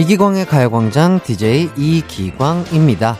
이기광의 0.00 0.46
가요광장 0.46 1.20
DJ 1.22 1.72
이기광입니다. 1.76 3.18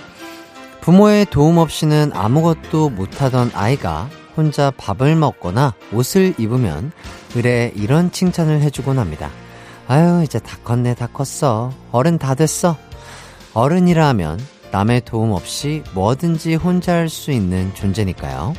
부모의 0.81 1.27
도움 1.27 1.59
없이는 1.59 2.11
아무것도 2.15 2.89
못하던 2.89 3.51
아이가 3.53 4.09
혼자 4.35 4.71
밥을 4.79 5.15
먹거나 5.15 5.75
옷을 5.93 6.33
입으면 6.39 6.91
의뢰 7.35 7.71
이런 7.77 8.11
칭찬을 8.11 8.63
해주곤 8.63 8.99
합니다. 8.99 9.29
아유, 9.89 10.23
이제 10.25 10.39
다 10.39 10.57
컸네, 10.65 10.95
다 10.95 11.07
컸어. 11.13 11.71
어른 11.93 12.17
다 12.17 12.35
됐어. 12.35 12.79
어른이라 13.53 14.09
하면 14.09 14.41
남의 14.73 15.03
도움 15.03 15.33
없이 15.33 15.83
뭐든지 15.93 16.55
혼자 16.55 16.95
할 16.95 17.11
수 17.11 17.31
있는 17.31 17.75
존재니까요. 17.75 18.55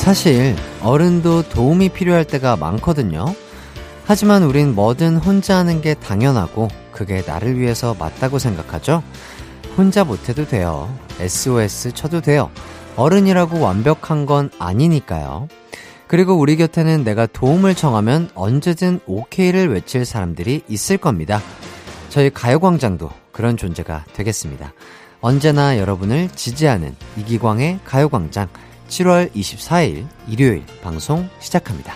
사실 0.00 0.56
어른도 0.80 1.42
도움이 1.42 1.90
필요할 1.90 2.24
때가 2.24 2.56
많거든요. 2.56 3.26
하지만 4.06 4.42
우린 4.42 4.74
뭐든 4.74 5.18
혼자 5.18 5.58
하는 5.58 5.82
게 5.82 5.92
당연하고 5.92 6.68
그게 6.90 7.22
나를 7.24 7.58
위해서 7.58 7.94
맞다고 7.98 8.38
생각하죠. 8.38 9.02
혼자 9.76 10.02
못해도 10.02 10.48
돼요. 10.48 10.92
SOS 11.20 11.92
쳐도 11.92 12.22
돼요. 12.22 12.50
어른이라고 12.96 13.60
완벽한 13.60 14.24
건 14.24 14.50
아니니까요. 14.58 15.48
그리고 16.06 16.34
우리 16.34 16.56
곁에는 16.56 17.04
내가 17.04 17.26
도움을 17.26 17.74
청하면 17.74 18.30
언제든 18.34 19.00
오케이를 19.06 19.70
외칠 19.70 20.06
사람들이 20.06 20.62
있을 20.66 20.96
겁니다. 20.96 21.42
저희 22.08 22.30
가요광장도 22.30 23.10
그런 23.32 23.58
존재가 23.58 24.06
되겠습니다. 24.14 24.72
언제나 25.20 25.78
여러분을 25.78 26.30
지지하는 26.30 26.96
이기광의 27.18 27.80
가요광장 27.84 28.48
7월 28.90 29.32
24일 29.32 30.06
일요일 30.28 30.64
방송 30.82 31.28
시작합니다. 31.38 31.94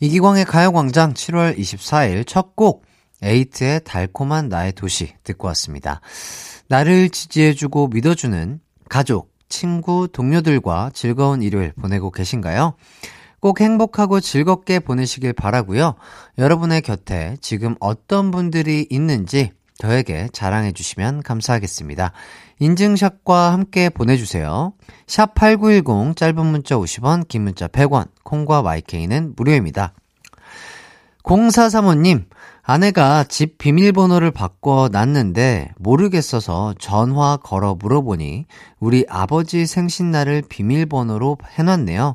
이기광의 0.00 0.44
가요광장 0.44 1.14
7월 1.14 1.58
24일 1.58 2.26
첫 2.26 2.54
곡 2.54 2.84
에이트의 3.22 3.82
달콤한 3.84 4.48
나의 4.48 4.72
도시 4.72 5.14
듣고 5.22 5.46
왔습니다. 5.48 6.00
나를 6.68 7.08
지지해주고 7.08 7.88
믿어주는 7.88 8.60
가족, 8.88 9.32
친구, 9.48 10.08
동료들과 10.12 10.90
즐거운 10.92 11.42
일요일 11.42 11.72
보내고 11.72 12.10
계신가요? 12.10 12.74
꼭 13.40 13.60
행복하고 13.60 14.20
즐겁게 14.20 14.78
보내시길 14.80 15.32
바라고요. 15.34 15.94
여러분의 16.38 16.82
곁에 16.82 17.36
지금 17.40 17.74
어떤 17.80 18.30
분들이 18.30 18.86
있는지 18.90 19.50
저에게 19.82 20.28
자랑해 20.32 20.70
주시면 20.70 21.24
감사하겠습니다. 21.24 22.12
인증샷과 22.60 23.52
함께 23.52 23.88
보내주세요. 23.88 24.74
샵 25.08 25.34
8910 25.34 26.14
짧은 26.14 26.46
문자 26.46 26.76
50원, 26.76 27.26
긴 27.26 27.42
문자 27.42 27.66
100원, 27.66 28.06
콩과 28.22 28.62
마이케이는 28.62 29.32
무료입니다. 29.34 29.92
0435님, 31.24 32.26
아내가 32.62 33.24
집 33.24 33.58
비밀번호를 33.58 34.30
바꿔 34.30 34.88
놨는데 34.92 35.72
모르겠어서 35.78 36.74
전화 36.78 37.36
걸어 37.36 37.74
물어보니 37.74 38.46
우리 38.78 39.04
아버지 39.08 39.66
생신날을 39.66 40.44
비밀번호로 40.48 41.38
해놨네요. 41.58 42.14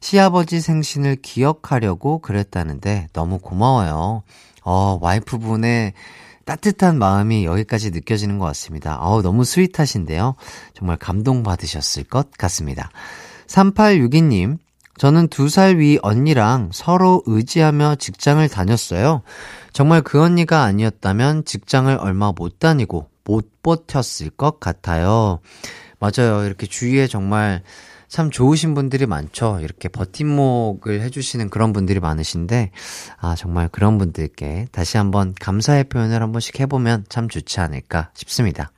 시아버지 0.00 0.62
생신을 0.62 1.16
기억하려고 1.16 2.20
그랬다는데 2.20 3.08
너무 3.12 3.38
고마워요. 3.38 4.22
어, 4.64 4.98
와이프분의 5.02 5.92
따뜻한 6.44 6.98
마음이 6.98 7.44
여기까지 7.44 7.90
느껴지는 7.90 8.38
것 8.38 8.46
같습니다. 8.46 8.98
어우, 9.00 9.22
너무 9.22 9.44
스윗하신데요. 9.44 10.34
정말 10.74 10.96
감동받으셨을 10.96 12.04
것 12.04 12.30
같습니다. 12.32 12.90
3862님, 13.46 14.58
저는 14.98 15.28
두 15.28 15.48
살 15.48 15.78
위 15.78 15.98
언니랑 16.02 16.70
서로 16.72 17.22
의지하며 17.26 17.96
직장을 17.96 18.46
다녔어요. 18.48 19.22
정말 19.72 20.02
그 20.02 20.22
언니가 20.22 20.62
아니었다면 20.64 21.44
직장을 21.44 21.96
얼마 22.00 22.32
못 22.32 22.58
다니고 22.58 23.08
못 23.24 23.62
버텼을 23.62 24.30
것 24.36 24.60
같아요. 24.60 25.40
맞아요. 25.98 26.44
이렇게 26.44 26.66
주위에 26.66 27.06
정말 27.06 27.62
참 28.12 28.30
좋으신 28.30 28.74
분들이 28.74 29.06
많죠. 29.06 29.58
이렇게 29.62 29.88
버팀목을 29.88 31.00
해주시는 31.00 31.48
그런 31.48 31.72
분들이 31.72 31.98
많으신데, 31.98 32.70
아, 33.16 33.34
정말 33.34 33.70
그런 33.70 33.96
분들께 33.96 34.66
다시 34.70 34.98
한번 34.98 35.32
감사의 35.40 35.84
표현을 35.84 36.20
한 36.20 36.30
번씩 36.30 36.60
해보면 36.60 37.06
참 37.08 37.30
좋지 37.30 37.60
않을까 37.60 38.10
싶습니다. 38.12 38.70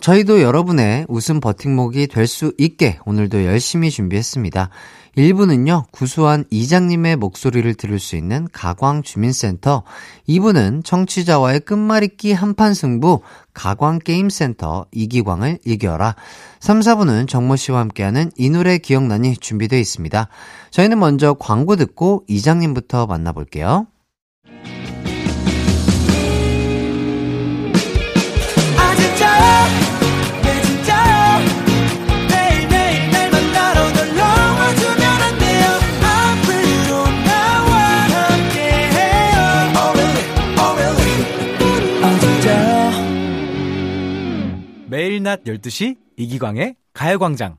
저희도 0.00 0.40
여러분의 0.42 1.06
웃음 1.08 1.40
버팀목이 1.40 2.06
될 2.08 2.26
수 2.26 2.52
있게 2.58 2.98
오늘도 3.06 3.44
열심히 3.44 3.90
준비했습니다. 3.90 4.68
1부는요, 5.16 5.90
구수한 5.90 6.44
이장님의 6.50 7.16
목소리를 7.16 7.72
들을 7.74 7.98
수 7.98 8.16
있는 8.16 8.46
가광주민센터. 8.52 9.82
2부는 10.28 10.84
청취자와의 10.84 11.60
끝말잇기 11.60 12.34
한판 12.34 12.74
승부, 12.74 13.22
가광게임센터 13.54 14.86
이기광을 14.92 15.58
이겨라. 15.64 16.16
3, 16.60 16.80
4부는 16.80 17.26
정모 17.28 17.56
씨와 17.56 17.80
함께하는 17.80 18.30
이 18.36 18.50
노래 18.50 18.76
기억나니 18.76 19.38
준비되어 19.38 19.78
있습니다. 19.78 20.28
저희는 20.70 20.98
먼저 20.98 21.32
광고 21.32 21.76
듣고 21.76 22.24
이장님부터 22.28 23.06
만나볼게요. 23.06 23.86
낮 45.26 45.42
12시 45.42 45.96
이기광의 46.16 46.76
가요광장. 46.92 47.56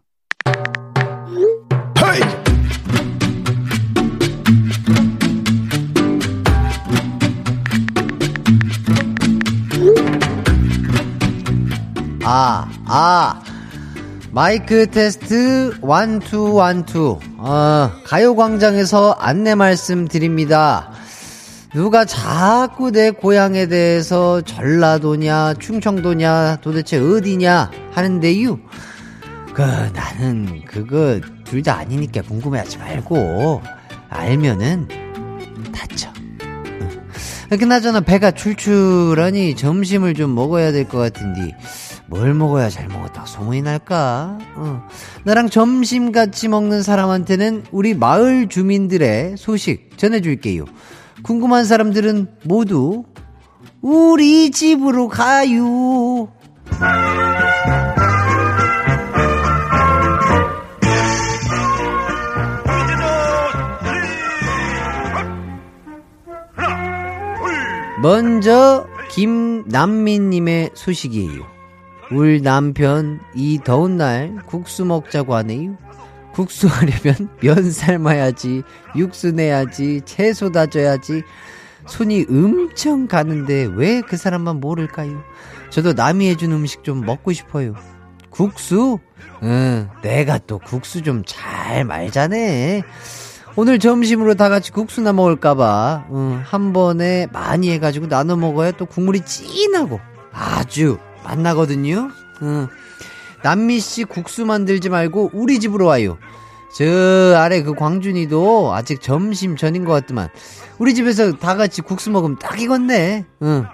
아, 12.24 12.70
아. 12.86 13.44
마이크 14.32 14.90
테스트 14.90 15.78
원투 15.82 16.54
원투. 16.54 17.20
어, 17.36 17.92
가요광장에서 18.06 19.12
안내 19.20 19.56
말씀 19.56 20.08
드립니다. 20.08 20.94
누가 21.78 22.06
자꾸 22.06 22.90
내 22.92 23.12
고향에 23.12 23.68
대해서 23.68 24.42
전라도냐 24.42 25.54
충청도냐 25.60 26.58
도대체 26.62 26.98
어디냐 26.98 27.70
하는데요. 27.94 28.60
그 29.54 29.62
나는 29.62 30.64
그거 30.66 31.20
둘 31.44 31.62
다 31.62 31.78
아니니까 31.78 32.24
궁금해하지 32.24 32.80
말고 32.80 33.62
알면은 34.10 34.88
다쳐. 35.72 36.12
응. 37.52 37.58
그나저나 37.60 38.02
배가 38.02 38.32
출출하니 38.32 39.56
점심을 39.56 40.16
좀 40.16 40.34
먹어야 40.34 40.72
될 40.72 40.86
것 40.90 40.98
같은데 40.98 41.56
뭘 42.08 42.34
먹어야 42.34 42.70
잘 42.72 42.88
먹었다고 42.88 43.28
소문이 43.28 43.62
날까? 43.62 44.40
어. 44.56 44.88
나랑 45.26 45.50
점심 45.52 46.12
같이 46.12 46.48
먹는 46.48 46.82
사람한테는 46.82 47.66
우리 47.72 47.94
마을 47.94 48.48
주민들의 48.48 49.36
소식 49.38 49.96
전해줄게요. 49.98 50.66
궁금한 51.28 51.66
사람들은 51.66 52.28
모두 52.46 53.04
우리 53.82 54.50
집으로 54.50 55.10
가요. 55.10 56.30
먼저 68.02 68.88
김남민님의 69.10 70.70
소식이에요. 70.76 71.46
울 72.14 72.42
남편 72.42 73.20
이 73.36 73.60
더운 73.66 73.98
날 73.98 74.38
국수 74.46 74.86
먹자고 74.86 75.36
하네요. 75.36 75.76
국수 76.38 76.68
하려면 76.68 77.30
면 77.42 77.72
삶아야지, 77.72 78.62
육수 78.96 79.32
내야지, 79.32 80.02
채소 80.06 80.52
다져야지. 80.52 81.24
손이 81.88 82.28
엄청 82.30 83.08
가는데 83.08 83.68
왜 83.76 84.02
그 84.02 84.18
사람만 84.18 84.60
모를까요? 84.60 85.24
저도 85.72 85.94
남이 85.94 86.30
해준 86.30 86.52
음식 86.52 86.84
좀 86.84 87.02
먹고 87.06 87.34
싶어요. 87.34 87.74
국수? 88.30 89.00
응, 89.42 89.90
내가 90.04 90.38
또 90.38 90.60
국수 90.60 91.02
좀 91.02 91.24
잘 91.26 91.84
말자네. 91.86 92.84
오늘 93.56 93.80
점심으로 93.80 94.36
다 94.36 94.50
같이 94.50 94.72
국수나 94.72 95.14
먹을까봐, 95.14 96.06
응, 96.12 96.42
한 96.46 96.72
번에 96.72 97.26
많이 97.34 97.72
해가지고 97.72 98.08
나눠 98.08 98.36
먹어야 98.36 98.72
또 98.74 98.86
국물이 98.86 99.22
진하고 99.22 100.00
아주 100.32 101.00
맛나거든요. 101.24 102.12
응. 102.44 102.68
남미 103.44 103.80
씨 103.80 104.04
국수 104.04 104.46
만들지 104.46 104.90
말고 104.90 105.32
우리 105.34 105.60
집으로 105.60 105.86
와요. 105.86 106.18
저 106.76 107.36
아래 107.38 107.64
그 107.64 107.74
광준이도 107.74 108.74
아직 108.74 109.02
점심 109.02 109.56
전인 109.56 109.86
것 109.86 109.94
같더만. 109.94 110.30
우리 110.80 110.94
집에서 110.94 111.34
다 111.34 111.56
같이 111.56 111.82
국수 111.82 112.12
먹으면 112.12 112.38
딱 112.40 112.62
익었네. 112.62 113.26
응. 113.44 113.66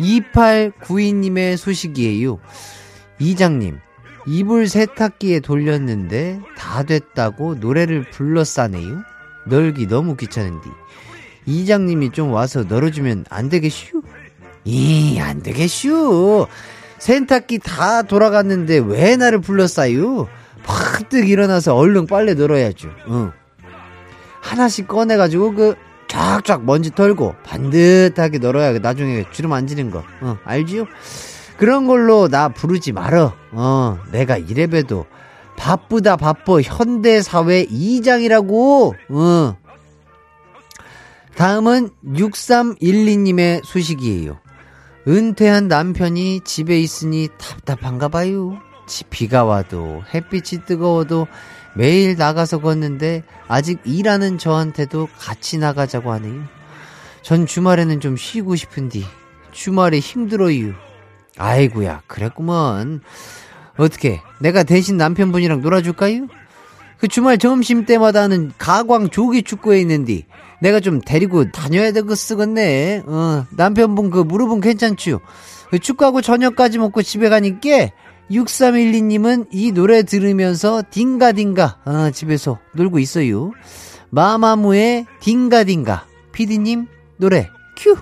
2892님의 0.00 1.56
소식이에요. 1.56 2.38
이장님, 3.20 3.78
이불 4.26 4.68
세탁기에 4.68 5.40
돌렸는데 5.40 6.40
다 6.56 6.82
됐다고 6.82 7.56
노래를 7.56 8.10
불러 8.10 8.42
싸네요. 8.42 9.02
널기 9.46 9.86
너무 9.86 10.16
귀찮은디. 10.16 10.68
이장님이 11.46 12.10
좀 12.10 12.32
와서 12.32 12.64
널어주면 12.64 13.26
안 13.28 13.48
되겠슈? 13.48 14.02
이, 14.64 15.18
안 15.20 15.42
되겠슈. 15.42 16.46
세탁기 16.98 17.58
다 17.58 18.02
돌아갔는데 18.02 18.78
왜 18.78 19.16
나를 19.16 19.40
불렀어요? 19.40 20.28
팍뜩 20.64 21.28
일어나서 21.28 21.74
얼른 21.76 22.06
빨래 22.06 22.34
널어야죠. 22.34 22.88
응. 23.08 23.32
하나씩 24.40 24.88
꺼내가지고 24.88 25.54
그 25.54 25.74
쫙쫙 26.08 26.64
먼지 26.64 26.90
털고 26.90 27.34
반듯하게 27.44 28.38
널어야 28.38 28.78
나중에 28.78 29.24
주름 29.32 29.52
안 29.52 29.66
지는 29.66 29.90
거. 29.90 30.04
어, 30.20 30.38
알지요? 30.44 30.86
그런 31.56 31.86
걸로 31.86 32.28
나 32.28 32.48
부르지 32.48 32.92
말어. 32.92 33.32
어, 33.52 33.98
내가 34.12 34.36
이래봬도 34.36 35.06
바쁘다 35.56 36.16
바빠 36.16 36.60
현대사회 36.60 37.66
이장이라고. 37.68 38.94
어. 39.08 39.56
다음은 41.36 41.90
6312님의 42.06 43.64
소식이에요. 43.64 44.38
은퇴한 45.06 45.68
남편이 45.68 46.40
집에 46.44 46.80
있으니 46.80 47.28
답답한가 47.36 48.08
봐요. 48.08 48.58
비가 49.10 49.44
와도 49.44 50.02
햇빛이 50.12 50.64
뜨거워도 50.66 51.26
매일 51.74 52.16
나가서 52.16 52.60
걷는데 52.60 53.22
아직 53.48 53.80
일하는 53.84 54.38
저한테도 54.38 55.08
같이 55.18 55.58
나가자고 55.58 56.12
하네요. 56.12 56.44
전 57.22 57.46
주말에는 57.46 58.00
좀 58.00 58.16
쉬고 58.16 58.56
싶은디 58.56 59.04
주말에 59.52 59.98
힘들어요. 59.98 60.72
아이구야 61.36 62.02
그랬구먼. 62.06 63.00
어떻게 63.76 64.22
내가 64.40 64.62
대신 64.62 64.96
남편분이랑 64.96 65.60
놀아줄까요? 65.60 66.28
그 66.98 67.08
주말 67.08 67.38
점심 67.38 67.84
때마다 67.84 68.22
하는 68.22 68.52
가광 68.56 69.10
조기 69.10 69.42
축구에 69.42 69.80
있는디 69.80 70.26
내가 70.60 70.80
좀 70.80 71.00
데리고 71.00 71.50
다녀야 71.50 71.92
되고 71.92 72.14
쓰겠네. 72.14 73.02
어, 73.06 73.46
남편분 73.50 74.10
그 74.10 74.18
무릎은 74.20 74.60
괜찮죠? 74.60 75.20
그 75.70 75.78
축구하고 75.78 76.22
저녁까지 76.22 76.78
먹고 76.78 77.02
집에 77.02 77.28
가니까 77.28 77.90
6312님은 78.30 79.48
이 79.50 79.72
노래 79.72 80.02
들으면서 80.02 80.82
딩가딩가 80.90 81.78
어, 81.84 82.10
집에서 82.10 82.58
놀고 82.74 82.98
있어요. 82.98 83.52
마마무의 84.10 85.06
딩가딩가 85.20 86.06
피디님 86.32 86.86
노래 87.16 87.50
큐 87.76 87.96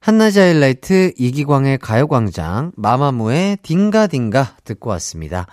한낮의 0.00 0.38
하이라이트 0.38 1.12
이기광의 1.16 1.78
가요광장 1.78 2.72
마마무의 2.76 3.58
딩가딩가 3.62 4.56
듣고 4.64 4.90
왔습니다. 4.90 5.46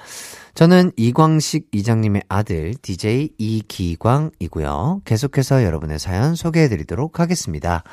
저는 0.58 0.92
이광식 0.98 1.68
이장님의 1.72 2.24
아들 2.30 2.74
DJ 2.82 3.30
이기광이고요. 3.38 5.04
계속해서 5.06 5.64
여러분의 5.64 6.00
사연 6.00 6.34
소개해 6.34 6.68
드리도록 6.68 7.20
하겠습니다. 7.20 7.84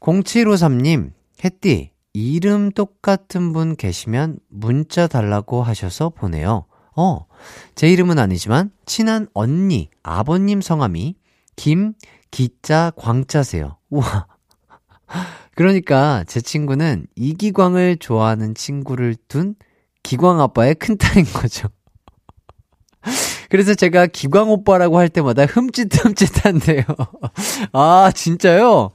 0753님, 0.00 1.12
햇띠, 1.44 1.92
이름 2.12 2.72
똑같은 2.72 3.52
분 3.52 3.76
계시면 3.76 4.40
문자 4.48 5.06
달라고 5.06 5.62
하셔서 5.62 6.08
보내요. 6.08 6.66
어, 6.96 7.26
제 7.76 7.88
이름은 7.88 8.18
아니지만 8.18 8.72
친한 8.86 9.28
언니, 9.32 9.88
아버님 10.02 10.62
성함이 10.62 11.14
김, 11.54 11.92
기자, 12.32 12.90
광자세요. 12.96 13.78
우와. 13.90 14.26
그러니까 15.54 16.24
제 16.26 16.40
친구는 16.40 17.06
이기광을 17.14 17.98
좋아하는 17.98 18.56
친구를 18.56 19.14
둔 19.28 19.54
기광 20.02 20.40
아빠의 20.40 20.74
큰 20.74 20.98
딸인 20.98 21.24
거죠. 21.26 21.68
그래서 23.50 23.74
제가 23.74 24.06
기광 24.06 24.50
오빠라고 24.50 24.98
할 24.98 25.08
때마다 25.08 25.44
흠칫흠칫한데요. 25.46 26.82
아, 27.72 28.10
진짜요? 28.14 28.90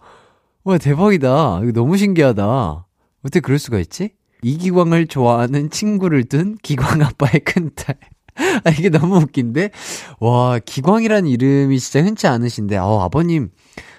와, 0.64 0.78
대박이다. 0.78 1.62
이거 1.64 1.72
너무 1.72 1.98
신기하다. 1.98 2.86
어떻게 3.24 3.40
그럴 3.40 3.60
수가 3.60 3.80
있지? 3.80 4.12
이기광을 4.42 5.08
좋아하는 5.08 5.70
친구를 5.70 6.26
둔 6.26 6.58
기광 6.62 7.02
아빠의 7.02 7.42
큰딸. 7.46 7.98
아, 8.64 8.70
이게 8.72 8.90
너무 8.90 9.18
웃긴데? 9.18 9.72
와, 10.20 10.60
기광이란 10.60 11.28
이름이 11.28 11.80
진짜 11.80 12.06
흔치 12.06 12.28
않으신데, 12.28 12.78
어, 12.78 13.02
아버님 13.02 13.50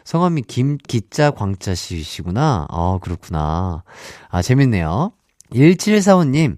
성함이 0.04 0.42
김기자 0.42 1.30
광자 1.32 1.74
씨시구나. 1.74 2.66
어, 2.70 2.98
그렇구나. 3.00 3.84
아, 4.28 4.42
재밌네요. 4.42 5.12
1745님, 5.52 6.56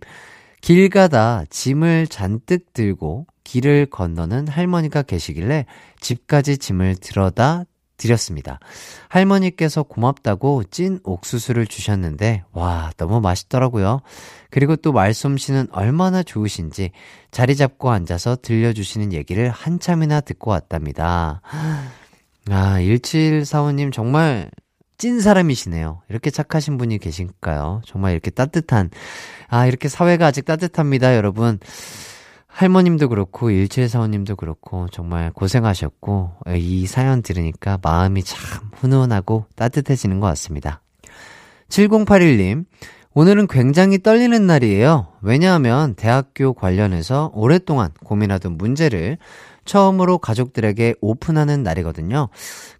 길 0.60 0.88
가다 0.90 1.44
짐을 1.50 2.06
잔뜩 2.06 2.72
들고 2.72 3.26
길을 3.44 3.86
건너는 3.86 4.48
할머니가 4.48 5.02
계시길래 5.02 5.66
집까지 6.00 6.58
짐을 6.58 6.96
들어다 6.96 7.64
드렸습니다. 8.02 8.58
할머니께서 9.08 9.84
고맙다고 9.84 10.64
찐 10.70 10.98
옥수수를 11.04 11.66
주셨는데, 11.66 12.42
와, 12.52 12.90
너무 12.96 13.20
맛있더라고요. 13.20 14.00
그리고 14.50 14.74
또 14.76 14.92
말솜씨는 14.92 15.68
얼마나 15.70 16.22
좋으신지 16.22 16.90
자리 17.30 17.54
잡고 17.54 17.90
앉아서 17.90 18.38
들려주시는 18.42 19.12
얘기를 19.12 19.50
한참이나 19.50 20.20
듣고 20.20 20.50
왔답니다. 20.50 21.42
아, 22.50 22.78
1745님 22.80 23.92
정말 23.92 24.50
찐 24.98 25.20
사람이시네요. 25.20 26.02
이렇게 26.08 26.30
착하신 26.30 26.78
분이 26.78 26.98
계신가요? 26.98 27.82
정말 27.86 28.12
이렇게 28.12 28.30
따뜻한, 28.30 28.90
아, 29.48 29.66
이렇게 29.66 29.88
사회가 29.88 30.26
아직 30.26 30.44
따뜻합니다, 30.44 31.16
여러분. 31.16 31.58
할머님도 32.52 33.08
그렇고 33.08 33.48
1745님도 33.48 34.36
그렇고 34.36 34.86
정말 34.92 35.32
고생하셨고 35.32 36.32
이 36.56 36.86
사연 36.86 37.22
들으니까 37.22 37.78
마음이 37.82 38.22
참 38.22 38.70
훈훈하고 38.74 39.46
따뜻해지는 39.56 40.20
것 40.20 40.26
같습니다. 40.28 40.82
7081님 41.68 42.66
오늘은 43.14 43.46
굉장히 43.46 43.98
떨리는 43.98 44.46
날이에요. 44.46 45.08
왜냐하면 45.22 45.94
대학교 45.94 46.52
관련해서 46.52 47.30
오랫동안 47.34 47.90
고민하던 48.04 48.56
문제를 48.56 49.18
처음으로 49.64 50.18
가족들에게 50.18 50.94
오픈하는 51.00 51.62
날이거든요. 51.62 52.28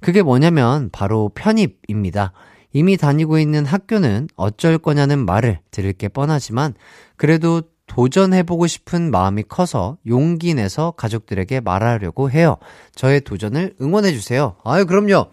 그게 0.00 0.22
뭐냐면 0.22 0.90
바로 0.90 1.30
편입입니다. 1.34 2.32
이미 2.72 2.96
다니고 2.96 3.38
있는 3.38 3.66
학교는 3.66 4.28
어쩔 4.36 4.78
거냐는 4.78 5.24
말을 5.26 5.60
들을 5.70 5.92
게 5.92 6.08
뻔하지만 6.08 6.74
그래도 7.16 7.62
도전해보고 7.94 8.66
싶은 8.66 9.10
마음이 9.10 9.44
커서 9.48 9.98
용기 10.06 10.54
내서 10.54 10.92
가족들에게 10.92 11.60
말하려고 11.60 12.30
해요. 12.30 12.56
저의 12.94 13.20
도전을 13.20 13.74
응원해주세요. 13.80 14.56
아유, 14.64 14.86
그럼요. 14.86 15.26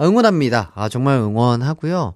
응원합니다. 0.00 0.72
아, 0.74 0.90
정말 0.90 1.16
응원하고요. 1.16 2.12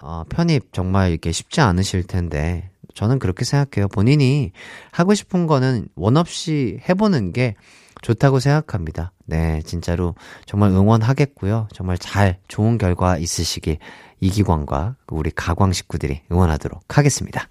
어, 0.00 0.24
편입 0.30 0.72
정말 0.72 1.12
이게 1.12 1.32
쉽지 1.32 1.60
않으실 1.60 2.04
텐데, 2.04 2.70
저는 2.94 3.18
그렇게 3.18 3.44
생각해요. 3.44 3.88
본인이 3.88 4.52
하고 4.90 5.12
싶은 5.12 5.46
거는 5.46 5.88
원 5.96 6.16
없이 6.16 6.80
해보는 6.88 7.32
게 7.32 7.56
좋다고 8.00 8.40
생각합니다. 8.40 9.12
네, 9.26 9.60
진짜로 9.66 10.14
정말 10.46 10.70
응원하겠고요. 10.70 11.68
정말 11.74 11.98
잘 11.98 12.38
좋은 12.48 12.78
결과 12.78 13.18
있으시길 13.18 13.78
이기광과 14.20 14.96
우리 15.08 15.30
가광 15.30 15.74
식구들이 15.74 16.22
응원하도록 16.32 16.96
하겠습니다. 16.96 17.48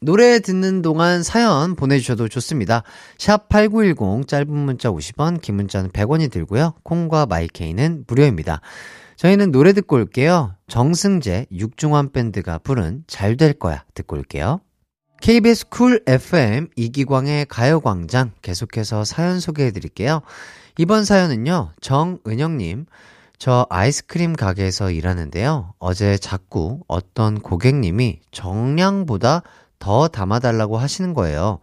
노래 0.00 0.38
듣는 0.38 0.80
동안 0.82 1.22
사연 1.22 1.74
보내주셔도 1.74 2.28
좋습니다. 2.28 2.82
샵 3.18 3.48
8910 3.48 4.28
짧은 4.28 4.52
문자 4.52 4.90
50원, 4.90 5.40
긴 5.40 5.56
문자는 5.56 5.90
100원이 5.90 6.30
들고요. 6.30 6.74
콩과 6.84 7.26
마이케이는 7.26 8.04
무료입니다. 8.06 8.60
저희는 9.16 9.50
노래 9.50 9.72
듣고 9.72 9.96
올게요. 9.96 10.54
정승재, 10.68 11.46
육중환 11.50 12.12
밴드가 12.12 12.58
부른 12.58 13.02
잘 13.08 13.36
될 13.36 13.52
거야 13.54 13.84
듣고 13.94 14.16
올게요. 14.16 14.60
KBS 15.20 15.68
쿨 15.68 16.00
FM 16.06 16.68
이기광의 16.76 17.46
가요광장 17.46 18.30
계속해서 18.40 19.04
사연 19.04 19.40
소개해 19.40 19.72
드릴게요. 19.72 20.20
이번 20.78 21.04
사연은요, 21.04 21.72
정은영님. 21.80 22.86
저 23.38 23.66
아이스크림 23.70 24.34
가게에서 24.34 24.92
일하는데요. 24.92 25.74
어제 25.80 26.16
자꾸 26.18 26.80
어떤 26.86 27.40
고객님이 27.40 28.20
정량보다 28.30 29.42
더 29.78 30.08
담아달라고 30.08 30.78
하시는 30.78 31.14
거예요. 31.14 31.60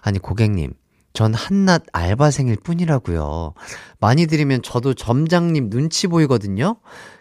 아니, 0.00 0.18
고객님. 0.18 0.74
전 1.12 1.34
한낱 1.34 1.84
알바생일 1.92 2.56
뿐이라고요. 2.56 3.54
많이 4.00 4.26
드리면 4.26 4.62
저도 4.62 4.94
점장님 4.94 5.68
눈치 5.68 6.06
보이거든요. 6.06 6.76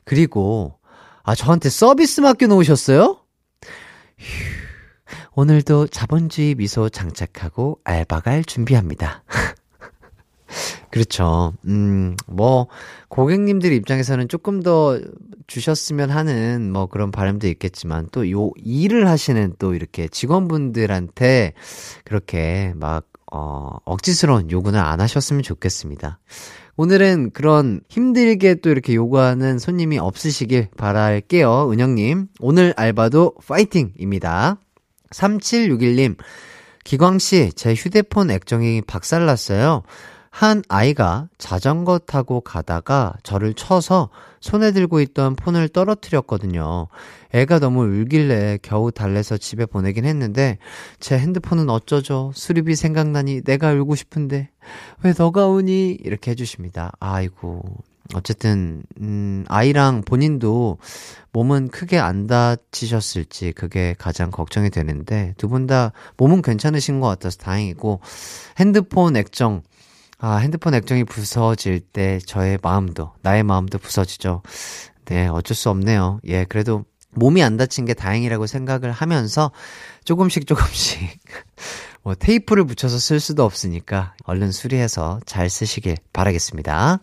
그리고 0.05 0.79
아 1.23 1.35
저한테 1.35 1.69
서비스 1.69 2.21
맡겨 2.21 2.47
놓으셨어요? 2.47 3.19
휴, 4.17 4.25
오늘도 5.35 5.87
자본주의 5.87 6.55
미소 6.55 6.89
장착하고 6.89 7.79
알바 7.83 8.21
갈 8.21 8.43
준비합니다. 8.43 9.23
그렇죠. 10.91 11.53
음, 11.65 12.15
뭐, 12.27 12.67
고객님들 13.07 13.71
입장에서는 13.71 14.27
조금 14.27 14.61
더 14.61 14.99
주셨으면 15.47 16.09
하는 16.09 16.71
뭐 16.71 16.87
그런 16.87 17.11
바람도 17.11 17.47
있겠지만 17.47 18.07
또 18.11 18.29
요 18.29 18.51
일을 18.57 19.07
하시는 19.07 19.53
또 19.59 19.73
이렇게 19.73 20.07
직원분들한테 20.07 21.53
그렇게 22.03 22.73
막, 22.75 23.05
어, 23.31 23.77
억지스러운 23.85 24.51
요구는 24.51 24.79
안 24.79 24.99
하셨으면 25.01 25.43
좋겠습니다. 25.43 26.19
오늘은 26.77 27.31
그런 27.31 27.81
힘들게 27.89 28.55
또 28.55 28.69
이렇게 28.69 28.95
요구하는 28.95 29.59
손님이 29.59 29.99
없으시길 29.99 30.69
바랄게요. 30.77 31.69
은영님. 31.71 32.27
오늘 32.39 32.73
알바도 32.75 33.35
파이팅입니다. 33.47 34.57
3761님. 35.11 36.15
기광씨, 36.83 37.51
제 37.55 37.73
휴대폰 37.73 38.31
액정이 38.31 38.81
박살났어요. 38.81 39.83
한 40.31 40.63
아이가 40.69 41.27
자전거 41.37 41.99
타고 41.99 42.39
가다가 42.41 43.13
저를 43.21 43.53
쳐서 43.53 44.09
손에 44.39 44.71
들고 44.71 45.01
있던 45.01 45.35
폰을 45.35 45.67
떨어뜨렸거든요. 45.69 46.87
애가 47.33 47.59
너무 47.59 47.83
울길래 47.83 48.59
겨우 48.61 48.91
달래서 48.91 49.37
집에 49.37 49.65
보내긴 49.65 50.05
했는데 50.05 50.57
제 50.99 51.19
핸드폰은 51.19 51.69
어쩌죠? 51.69 52.31
수리비 52.33 52.75
생각나니 52.75 53.41
내가 53.43 53.71
울고 53.73 53.95
싶은데 53.95 54.49
왜 55.03 55.13
너가 55.17 55.47
우니? 55.47 55.91
이렇게 56.01 56.31
해주십니다. 56.31 56.91
아이고. 56.99 57.61
어쨌든, 58.13 58.83
음, 58.99 59.45
아이랑 59.47 60.01
본인도 60.01 60.79
몸은 61.31 61.69
크게 61.69 61.97
안 61.97 62.27
다치셨을지 62.27 63.53
그게 63.53 63.95
가장 63.97 64.31
걱정이 64.31 64.69
되는데 64.69 65.33
두 65.37 65.47
분 65.47 65.65
다 65.65 65.93
몸은 66.17 66.41
괜찮으신 66.41 66.99
것 66.99 67.07
같아서 67.07 67.37
다행이고 67.37 68.01
핸드폰 68.59 69.15
액정 69.15 69.61
아, 70.23 70.35
핸드폰 70.35 70.75
액정이 70.75 71.05
부서질 71.05 71.79
때 71.79 72.19
저의 72.19 72.59
마음도, 72.61 73.11
나의 73.23 73.41
마음도 73.41 73.79
부서지죠. 73.79 74.43
네, 75.05 75.27
어쩔 75.27 75.57
수 75.57 75.71
없네요. 75.71 76.19
예, 76.27 76.45
그래도 76.45 76.85
몸이 77.09 77.43
안 77.43 77.57
다친 77.57 77.85
게 77.85 77.95
다행이라고 77.95 78.45
생각을 78.45 78.91
하면서 78.91 79.51
조금씩 80.05 80.45
조금씩 80.45 81.19
뭐 82.03 82.13
테이프를 82.13 82.65
붙여서 82.65 82.99
쓸 82.99 83.19
수도 83.19 83.43
없으니까 83.43 84.13
얼른 84.23 84.51
수리해서 84.51 85.19
잘 85.25 85.49
쓰시길 85.49 85.97
바라겠습니다. 86.13 86.99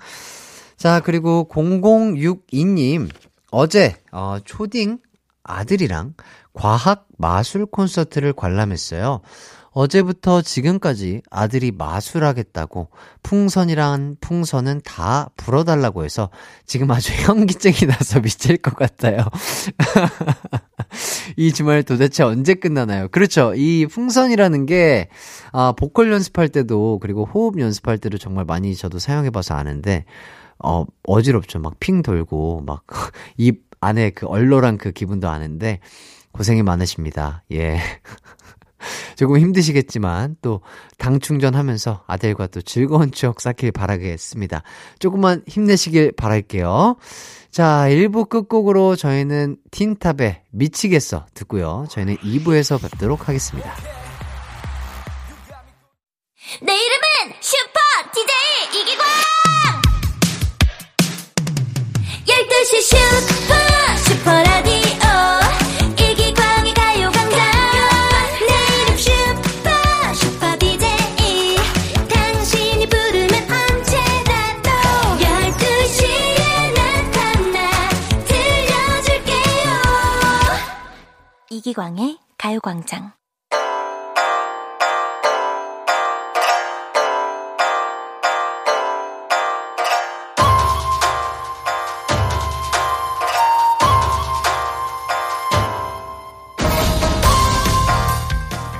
자, 0.76 1.00
그리고 1.00 1.48
0062님, 1.50 3.10
어제, 3.50 3.96
어, 4.12 4.38
초딩 4.44 5.00
아들이랑 5.42 6.14
과학 6.52 7.08
마술 7.16 7.66
콘서트를 7.66 8.32
관람했어요. 8.32 9.22
어제부터 9.78 10.42
지금까지 10.42 11.22
아들이 11.30 11.70
마술하겠다고 11.70 12.88
풍선이란 13.22 14.16
풍선은 14.20 14.80
다 14.84 15.30
불어달라고 15.36 16.04
해서 16.04 16.30
지금 16.66 16.90
아주 16.90 17.12
현기증이 17.22 17.88
나서 17.88 18.20
미칠 18.20 18.56
것 18.56 18.74
같아요. 18.74 19.18
이 21.38 21.52
주말 21.52 21.84
도대체 21.84 22.24
언제 22.24 22.54
끝나나요? 22.54 23.06
그렇죠. 23.06 23.54
이 23.54 23.86
풍선이라는 23.86 24.66
게, 24.66 25.10
아, 25.52 25.72
보컬 25.78 26.10
연습할 26.10 26.48
때도, 26.48 26.98
그리고 27.00 27.24
호흡 27.24 27.60
연습할 27.60 27.98
때도 27.98 28.18
정말 28.18 28.44
많이 28.44 28.74
저도 28.74 28.98
사용해봐서 28.98 29.54
아는데, 29.54 30.06
어, 30.58 30.86
어지럽죠. 31.06 31.60
막 31.60 31.74
핑 31.78 32.02
돌고, 32.02 32.64
막, 32.66 32.84
입 33.36 33.62
안에 33.80 34.10
그 34.10 34.26
얼얼한 34.26 34.78
그 34.78 34.90
기분도 34.90 35.28
아는데, 35.28 35.78
고생이 36.32 36.64
많으십니다. 36.64 37.44
예. 37.52 37.78
조금 39.16 39.38
힘드시겠지만 39.38 40.36
또 40.42 40.60
당 40.98 41.20
충전하면서 41.20 42.04
아들과 42.06 42.48
또 42.48 42.60
즐거운 42.60 43.12
추억 43.12 43.40
쌓길 43.40 43.70
바라겠습니다. 43.72 44.62
조금만 44.98 45.42
힘내시길 45.46 46.12
바랄게요. 46.12 46.96
자, 47.50 47.86
1부 47.88 48.28
끝곡으로 48.28 48.96
저희는 48.96 49.56
틴탑의 49.70 50.42
미치겠어 50.50 51.26
듣고요. 51.34 51.86
저희는 51.88 52.16
2부에서 52.16 52.82
뵙도록 52.82 53.28
하겠습니다. 53.28 53.72
내이 56.62 56.87
이기광의 81.68 82.16
가요광장. 82.38 83.12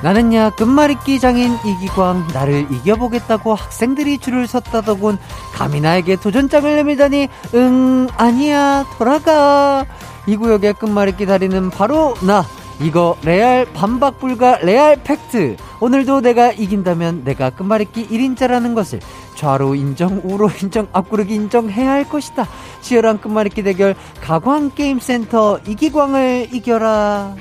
나는야 0.01 0.49
끝말잇기 0.51 1.19
장인 1.19 1.57
이기광 1.63 2.29
나를 2.33 2.65
이겨보겠다고 2.71 3.53
학생들이 3.53 4.17
줄을 4.17 4.47
섰다더군. 4.47 5.19
감히 5.53 5.79
나에게 5.79 6.15
도전장을 6.15 6.75
내밀다니 6.75 7.27
응 7.53 8.07
아니야 8.17 8.85
돌아가. 8.97 9.85
이 10.25 10.35
구역의 10.35 10.73
끝말잇기 10.73 11.25
달인은 11.27 11.69
바로 11.69 12.15
나 12.21 12.43
이거 12.81 13.17
레알 13.23 13.65
반박 13.73 14.19
불가 14.19 14.57
레알 14.59 14.95
팩트. 15.03 15.57
오늘도 15.81 16.21
내가 16.21 16.51
이긴다면 16.51 17.23
내가 17.25 17.49
끝말잇기 17.49 18.07
1인자라는 18.07 18.73
것을 18.73 18.99
좌로 19.35 19.75
인정 19.75 20.21
우로 20.23 20.49
인정 20.61 20.87
앞구르기 20.93 21.33
인정해야 21.33 21.91
할 21.91 22.07
것이다. 22.07 22.47
치열한 22.81 23.19
끝말잇기 23.19 23.63
대결 23.63 23.95
가광 24.21 24.71
게임 24.75 24.99
센터 24.99 25.59
이기광을 25.67 26.49
이겨라 26.53 27.35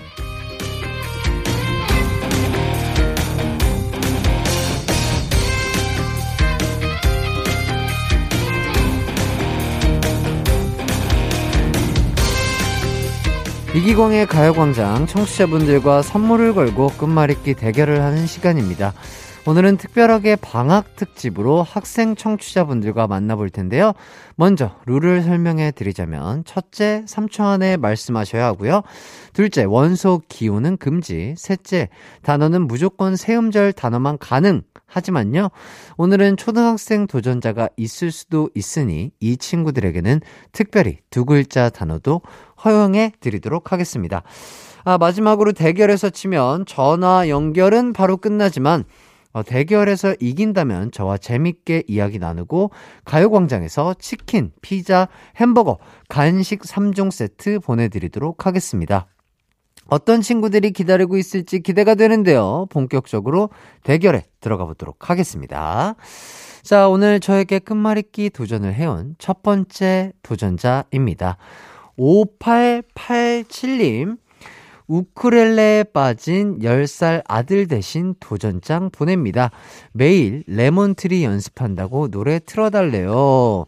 이기광의 13.79 14.27
가요광장 14.27 15.07
청취자분들과 15.07 16.03
선물을 16.03 16.53
걸고 16.55 16.89
끝말잇기 16.99 17.55
대결을 17.55 18.03
하는 18.03 18.27
시간입니다. 18.27 18.93
오늘은 19.49 19.79
특별하게 19.79 20.37
방학 20.37 20.95
특집으로 20.95 21.63
학생 21.63 22.15
청취자분들과 22.15 23.07
만나볼 23.07 23.49
텐데요. 23.49 23.95
먼저 24.37 24.77
룰을 24.85 25.23
설명해 25.23 25.71
드리자면 25.71 26.45
첫째, 26.45 27.03
3초 27.07 27.45
안에 27.45 27.79
말씀하셔야 27.79 28.45
하고요. 28.45 28.83
둘째, 29.33 29.65
원소 29.65 30.21
기호는 30.29 30.77
금지. 30.77 31.35
셋째, 31.39 31.89
단어는 32.21 32.67
무조건 32.67 33.17
세음절 33.17 33.73
단어만 33.73 34.19
가능. 34.19 34.61
하지만요, 34.85 35.49
오늘은 35.97 36.37
초등학생 36.37 37.07
도전자가 37.07 37.71
있을 37.79 38.13
수도 38.13 38.51
있으니 38.55 39.13
이 39.19 39.39
친구들에게는 39.39 40.21
특별히 40.53 40.99
두 41.09 41.25
글자 41.25 41.71
단어도 41.71 42.21
허용해 42.67 43.13
드리도록 43.21 43.73
하겠습니다. 43.73 44.25
아, 44.85 44.99
마지막으로 44.99 45.53
대결에서 45.53 46.11
치면 46.11 46.67
전화 46.67 47.31
연결은 47.31 47.95
바로 47.95 48.19
끝나지만 48.19 48.85
어, 49.33 49.43
대결에서 49.43 50.15
이긴다면 50.21 50.93
저와 50.93 51.19
재밌게 51.19 51.85
이야기 51.87 52.19
나누고 52.19 52.71
가요광장에서 53.05 53.95
치킨, 53.99 54.53
피자, 54.63 55.09
햄버거, 55.37 55.79
간식 56.09 56.63
3종 56.63 57.11
세트 57.11 57.61
보내드리도록 57.61 58.47
하겠습니다. 58.47 59.07
어떤 59.89 60.21
친구들이 60.21 60.73
기다리고 60.73 61.17
있을지 61.17 61.61
기대가 61.61 61.95
되는데요. 61.95 62.67
본격적으로 62.71 63.51
대결에 63.85 64.25
들어가 64.41 64.67
보도록 64.67 65.11
하겠습니다. 65.11 65.95
자, 66.63 66.89
오늘 66.89 67.21
저에게 67.21 67.59
끝말잇기 67.59 68.31
도전을 68.31 68.75
해온 68.75 69.15
첫 69.19 69.43
번째 69.43 70.13
도전자입니다. 70.23 71.39
5887님, 71.99 74.19
우쿨렐레에 74.89 75.85
빠진 75.93 76.59
10살 76.61 77.23
아들 77.29 77.69
대신 77.69 78.15
도전장 78.21 78.91
보냅니다. 78.91 79.51
매일 79.93 80.43
Lemon 80.47 80.90
Tree 80.90 81.25
연습한다고 81.25 82.11
노래 82.11 82.39
틀어달래요. 82.39 83.67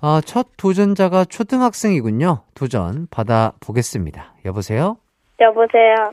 아, 0.00 0.22
첫 0.24 0.48
도전자가 0.56 1.24
초등학생이군요. 1.24 2.42
도전 2.54 3.08
받아보겠습니다. 3.10 4.34
여보세요? 4.44 4.96
여보세요. 5.40 6.12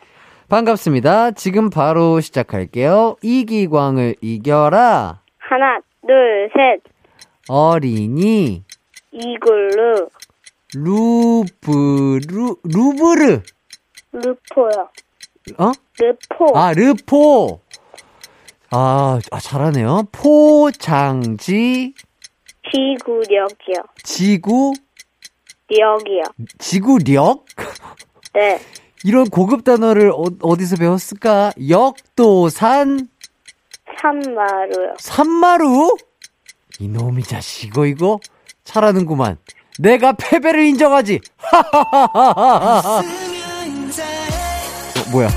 반갑습니다. 0.49 1.31
지금 1.31 1.69
바로 1.69 2.19
시작할게요. 2.19 3.15
이기광을 3.21 4.15
이겨라. 4.21 5.21
하나, 5.37 5.79
둘, 6.05 6.49
셋. 6.53 6.81
어린이 7.49 8.63
이글루, 9.11 10.09
루브르 10.75 12.55
루브르 12.63 13.41
르포요. 14.11 14.89
어? 15.57 15.71
르포, 15.99 16.57
아 16.57 16.73
르포 16.73 17.61
아, 18.69 19.19
아 19.31 19.39
잘하네요. 19.39 20.03
포장지 20.11 21.93
지구력이요. 22.71 23.83
지구 24.03 24.73
력이요. 25.69 26.23
지구력 26.59 27.45
네. 28.33 28.59
이런 29.03 29.29
고급 29.29 29.63
단어를 29.63 30.11
어, 30.11 30.57
디서 30.57 30.75
배웠을까? 30.77 31.53
역도산 31.69 33.07
산마루요. 34.01 34.93
산마루 34.99 35.95
이놈이 36.79 37.23
자식 37.23 37.67
이거 37.67 37.85
이거 37.85 38.19
잘하는구만. 38.63 39.37
내가 39.79 40.13
패배를 40.13 40.65
인정하지. 40.65 41.21
하하하하하. 41.37 43.01
어, 45.07 45.11
뭐야? 45.11 45.27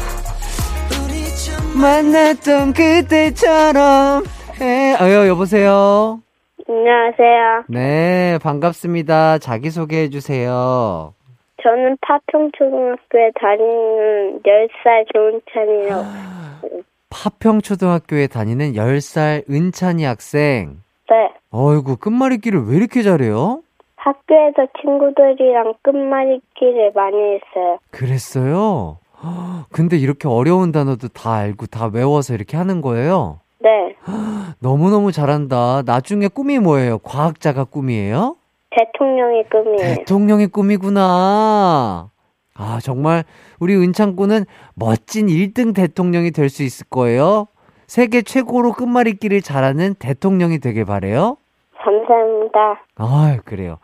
만났던 1.80 2.72
그때처럼 2.72 4.24
해. 4.60 4.94
어, 4.94 5.26
여보세요. 5.28 6.20
안녕하세요. 6.68 7.64
네, 7.68 8.38
반갑습니다. 8.42 9.38
자기 9.38 9.70
소개해 9.70 10.10
주세요. 10.10 11.14
저는 11.62 11.96
파평초등학교에 12.00 13.30
다니는 13.40 14.40
10살 14.42 15.06
조은찬이라고. 15.12 16.02
파평초등학교에 17.10 18.28
다니는 18.28 18.72
10살 18.72 19.48
은찬이 19.50 20.04
학생. 20.04 20.78
네. 21.10 21.32
어이구, 21.50 21.96
끝말잇기를 21.96 22.66
왜 22.68 22.76
이렇게 22.76 23.02
잘해요? 23.02 23.62
학교에서 23.96 24.66
친구들이랑 24.80 25.74
끝말잇기를 25.82 26.92
많이 26.94 27.16
했어요. 27.16 27.78
그랬어요? 27.90 28.98
헉, 29.22 29.66
근데 29.70 29.96
이렇게 29.96 30.28
어려운 30.28 30.72
단어도 30.72 31.08
다 31.08 31.34
알고 31.34 31.66
다 31.66 31.86
외워서 31.92 32.34
이렇게 32.34 32.56
하는 32.56 32.80
거예요? 32.80 33.40
네. 33.60 33.94
너무너무 34.60 35.12
잘한다. 35.12 35.82
나중에 35.84 36.28
꿈이 36.28 36.58
뭐예요? 36.58 36.98
과학자가 36.98 37.64
꿈이에요? 37.64 38.36
대통령이 38.70 39.44
꿈이에요. 39.50 39.76
대통령의 39.96 40.46
꿈이구나. 40.48 42.10
아, 42.54 42.78
정말 42.82 43.24
우리 43.58 43.74
은창군은 43.76 44.44
멋진 44.74 45.26
1등 45.26 45.74
대통령이 45.74 46.30
될 46.30 46.48
수 46.50 46.62
있을 46.62 46.86
거예요. 46.90 47.46
세계 47.86 48.22
최고로 48.22 48.72
끝말잇기를 48.72 49.42
잘하는 49.42 49.94
대통령이 49.94 50.58
되길 50.60 50.84
바래요. 50.84 51.36
감사합니다. 51.82 52.84
아, 52.96 53.38
그래요. 53.44 53.78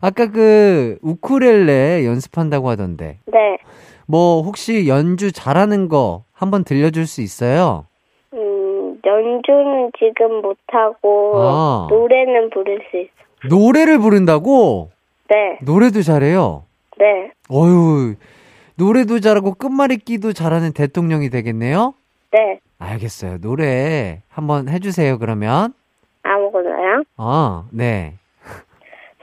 아까 0.00 0.26
그 0.30 0.96
우쿨렐레 1.02 2.06
연습한다고 2.06 2.68
하던데. 2.70 3.18
네. 3.26 3.58
뭐 4.10 4.42
혹시 4.42 4.88
연주 4.88 5.30
잘하는 5.30 5.88
거 5.88 6.24
한번 6.32 6.64
들려줄 6.64 7.06
수 7.06 7.20
있어요? 7.20 7.86
음, 8.32 9.00
연주는 9.06 9.92
지금 9.96 10.42
못하고, 10.42 11.34
아. 11.36 11.86
노래는 11.88 12.50
부를 12.50 12.80
수 12.90 12.96
있어요. 12.96 13.10
노래를 13.48 13.98
부른다고? 14.00 14.90
네. 15.28 15.58
노래도 15.62 16.02
잘해요. 16.02 16.64
네. 16.98 17.30
어휴, 17.48 18.16
노래도 18.74 19.20
잘하고 19.20 19.54
끝말잇기도 19.54 20.32
잘하는 20.32 20.72
대통령이 20.72 21.30
되겠네요? 21.30 21.94
네. 22.32 22.58
알겠어요. 22.80 23.38
노래 23.38 24.22
한번 24.28 24.68
해주세요, 24.68 25.18
그러면. 25.18 25.72
아무거나요? 26.24 27.04
아, 27.16 27.64
네. 27.72 28.14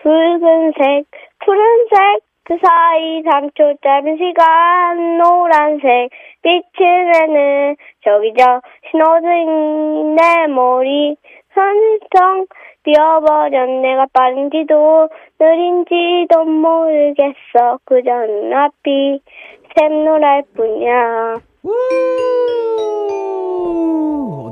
붉은색, 0.02 1.06
푸른색, 1.44 2.24
그 2.48 2.58
사이 2.64 3.22
3초 3.24 3.82
짧은 3.84 4.18
시간, 4.18 5.18
노란색, 5.18 6.10
빛을 6.42 7.12
내는, 7.12 7.76
저기 8.06 8.34
저, 8.38 8.62
신호등 8.90 10.16
내 10.16 10.48
머리, 10.48 11.18
선정 11.54 12.46
비어버렸 12.84 13.70
내가 13.82 14.06
빠른지도, 14.14 15.10
느린지도 15.38 16.46
모르겠어. 16.46 17.80
그저 17.84 18.12
눈앞이 18.12 19.20
샘노랄 19.78 20.44
뿐이야. 20.56 21.36
우! 21.64 21.74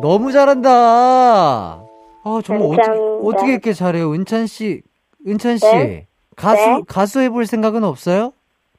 너무 0.01 0.33
잘한다. 0.33 0.69
아, 0.69 2.41
정말 2.43 2.67
어떻게. 2.67 2.91
어떻게 3.23 3.51
이렇게 3.53 3.71
잘해요? 3.71 4.11
은찬 4.11 4.47
씨, 4.47 4.81
은찬 5.25 5.55
씨. 5.57 5.65
네? 5.65 6.07
가수, 6.35 6.69
네? 6.69 6.81
가수 6.87 7.19
해볼 7.21 7.45
생각은 7.45 7.83
없어요? 7.83 8.33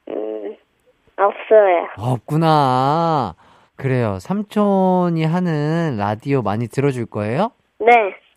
음, 0.09 0.55
없어요. 1.17 1.87
없구나. 1.97 3.35
그래요. 3.75 4.17
삼촌이 4.19 5.23
하는 5.23 5.97
라디오 5.97 6.41
많이 6.41 6.67
들어줄 6.67 7.05
거예요? 7.05 7.51
네, 7.79 7.91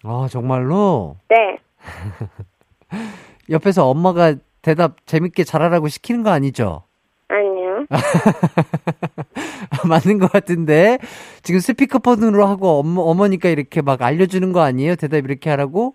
아, 0.05 0.27
정말로? 0.31 1.17
네. 1.29 1.59
옆에서 3.51 3.89
엄마가 3.89 4.35
대답 4.63 5.07
재밌게 5.07 5.45
잘하라고 5.45 5.89
시키는 5.89 6.23
거 6.23 6.31
아니죠? 6.31 6.83
아니요. 7.29 7.87
맞는 9.89 10.19
것 10.19 10.31
같은데. 10.31 10.99
지금 11.43 11.61
스피커폰으로 11.61 12.47
하고 12.47 12.79
어머, 12.81 13.03
어머니까 13.03 13.49
이렇게 13.49 13.81
막 13.83 14.03
알려주는 14.03 14.53
거 14.53 14.61
아니에요? 14.61 14.97
대답 14.97 15.25
이렇게 15.25 15.49
하라고? 15.51 15.95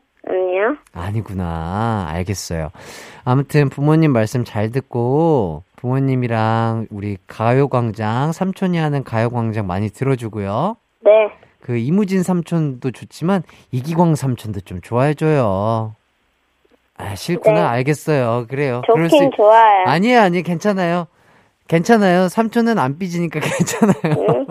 아니구나. 0.96 2.06
알겠어요. 2.10 2.70
아무튼 3.26 3.70
부모님 3.70 4.12
말씀 4.14 4.44
잘 4.44 4.72
듣고 4.72 5.64
부모님이랑 5.76 6.88
우리 6.90 7.18
가요광장, 7.28 8.32
삼촌이 8.32 8.78
하는 8.78 9.04
가요광장 9.04 9.68
많이 9.68 9.90
들어주고요. 9.90 10.78
네. 11.02 11.12
그 11.60 11.78
이무진 11.78 12.24
삼촌도 12.24 12.92
좋지만 12.92 13.44
이기광 13.72 14.16
삼촌도 14.16 14.62
좀 14.62 14.82
좋아해줘요. 14.82 15.96
아, 16.98 17.16
싫구나. 17.16 17.56
네. 17.56 17.62
알겠어요. 17.62 18.46
그래요. 18.50 18.82
수 18.86 18.94
좋긴 19.10 19.28
있- 19.28 19.32
좋아요. 19.36 19.84
아니에요, 19.86 20.22
아니에요. 20.22 20.44
괜찮아요. 20.44 21.08
괜찮아요. 21.68 22.30
삼촌은 22.30 22.78
안 22.80 22.98
삐지니까 23.00 23.40
괜찮아요. 23.42 24.26
응? 24.30 24.46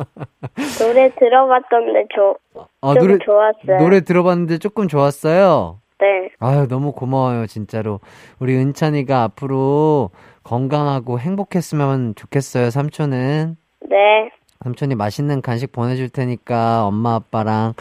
노래 0.80 1.14
들어봤던데 1.14 2.06
조, 2.14 2.36
어, 2.80 2.94
좀 2.94 3.18
좋았어요. 3.24 3.78
노래 3.78 4.00
들어봤는데 4.00 4.58
조금 4.58 4.88
좋았어요. 4.88 5.78
네. 6.04 6.28
아유, 6.38 6.68
너무 6.68 6.92
고마워요, 6.92 7.46
진짜로. 7.46 8.00
우리 8.38 8.54
은찬이가 8.56 9.22
앞으로 9.22 10.10
건강하고 10.42 11.18
행복했으면 11.18 12.14
좋겠어요, 12.14 12.68
삼촌은. 12.68 13.56
네. 13.88 14.30
삼촌이 14.62 14.94
맛있는 14.96 15.40
간식 15.40 15.72
보내줄 15.72 16.10
테니까 16.10 16.84
엄마, 16.84 17.14
아빠랑 17.14 17.72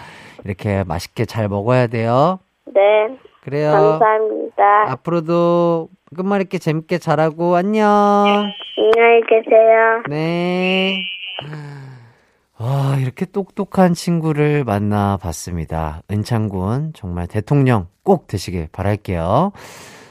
이렇게 0.46 0.86
맛있게 0.86 1.26
잘 1.26 1.50
먹어야 1.50 1.88
돼요. 1.88 2.40
네. 2.66 2.82
그래요. 3.42 3.72
감사합니다. 3.72 4.92
앞으로도 4.92 5.90
끝말잇기 6.16 6.60
재밌게 6.60 7.00
잘하고 7.00 7.56
안녕. 7.56 7.84
안녕히 7.86 9.22
계세요. 9.28 10.04
네. 10.08 11.04
아, 12.66 12.96
이렇게 12.98 13.26
똑똑한 13.26 13.94
친구를 13.94 14.64
만나 14.64 15.18
봤습니다. 15.18 16.02
은창군, 16.10 16.94
정말 16.96 17.28
대통령 17.28 17.88
꼭 18.04 18.28
되시길 18.28 18.70
바랄게요. 18.72 19.52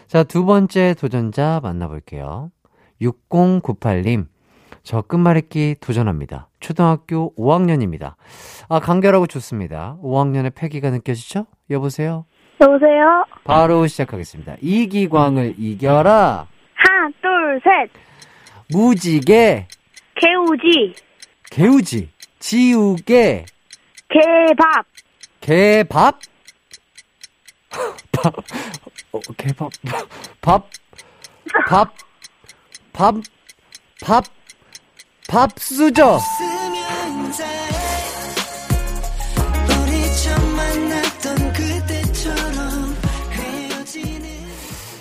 자, 0.07 0.23
두 0.23 0.45
번째 0.45 0.95
도전자 1.01 1.61
만나볼게요. 1.63 2.51
6098님, 3.01 4.27
저 4.83 5.01
끝말잇기 5.01 5.77
도전합니다. 5.81 6.51
초등학교 6.61 7.35
5학년입니다. 7.37 8.17
아, 8.69 8.81
간결하고 8.81 9.27
좋습니다. 9.29 9.97
5학년의 10.03 10.55
패기가 10.55 10.91
느껴지죠? 10.91 11.47
여보세요? 11.71 12.27
여보세요? 12.61 13.25
바로 13.45 13.87
시작하겠습니다. 13.87 14.57
이기광을 14.61 15.55
이겨라! 15.57 16.47
하나, 16.75 17.09
둘, 17.23 17.63
셋. 17.65 17.91
무지개, 18.69 19.67
개우지. 20.17 20.95
개우지, 21.51 22.12
지우개, 22.43 23.47
개밥. 24.09 24.85
개밥? 25.41 26.19
밥, 28.11 28.35
어, 29.13 29.21
개밥, 29.37 29.71
밥, 30.41 30.69
밥, 31.69 31.95
밥, 32.93 33.15
밥, 34.05 34.25
밥수저. 35.29 36.19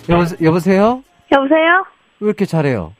여보세, 0.08 0.36
여보세요? 0.42 1.02
여보세요? 1.32 1.84
왜 2.20 2.26
이렇게 2.26 2.44
잘해요? 2.44 2.92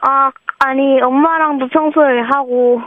아, 0.00 0.30
아니, 0.60 1.00
엄마랑도 1.02 1.68
평소에 1.68 2.20
하고, 2.32 2.80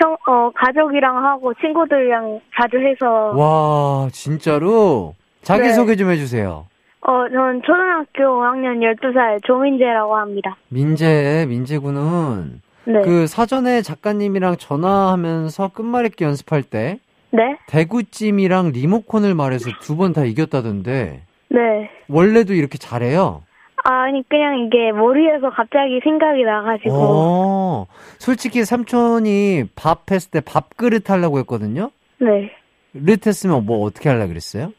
형, 0.00 0.16
어, 0.26 0.50
가족이랑 0.54 1.24
하고, 1.24 1.52
친구들이랑 1.54 2.40
자주 2.58 2.78
해서, 2.78 3.32
와, 3.36 4.08
진짜로? 4.12 5.14
자기소개 5.42 5.96
좀 5.96 6.10
해주세요. 6.10 6.66
어, 7.02 7.12
전 7.32 7.62
초등학교 7.62 8.22
5학년 8.40 8.80
12살 8.80 9.42
조민재라고 9.44 10.16
합니다. 10.16 10.56
민재, 10.68 11.46
민재군은 11.48 12.60
네. 12.84 13.00
그 13.02 13.26
사전에 13.26 13.80
작가님이랑 13.82 14.56
전화하면서 14.58 15.68
끝말잇기 15.68 16.24
연습할 16.24 16.62
때 16.62 16.98
네? 17.32 17.56
대구찜이랑 17.68 18.72
리모컨을 18.72 19.34
말해서 19.34 19.70
두 19.80 19.96
번 19.96 20.12
다 20.12 20.24
이겼다던데 20.24 21.22
네. 21.48 21.90
원래도 22.08 22.52
이렇게 22.54 22.76
잘해요? 22.76 23.42
아니, 23.84 24.22
그냥 24.28 24.58
이게 24.58 24.92
머리에서 24.92 25.50
갑자기 25.50 26.00
생각이 26.02 26.42
나가지고, 26.44 26.94
어, 26.94 27.86
솔직히 28.18 28.64
삼촌이 28.64 29.64
밥 29.74 30.10
했을 30.10 30.30
때 30.30 30.40
밥그릇 30.40 31.08
하려고 31.10 31.38
했거든요? 31.40 31.90
네. 32.18 32.52
릇 32.92 33.26
했으면 33.26 33.64
뭐 33.64 33.84
어떻게 33.84 34.08
하려고 34.08 34.28
그랬어요? 34.28 34.72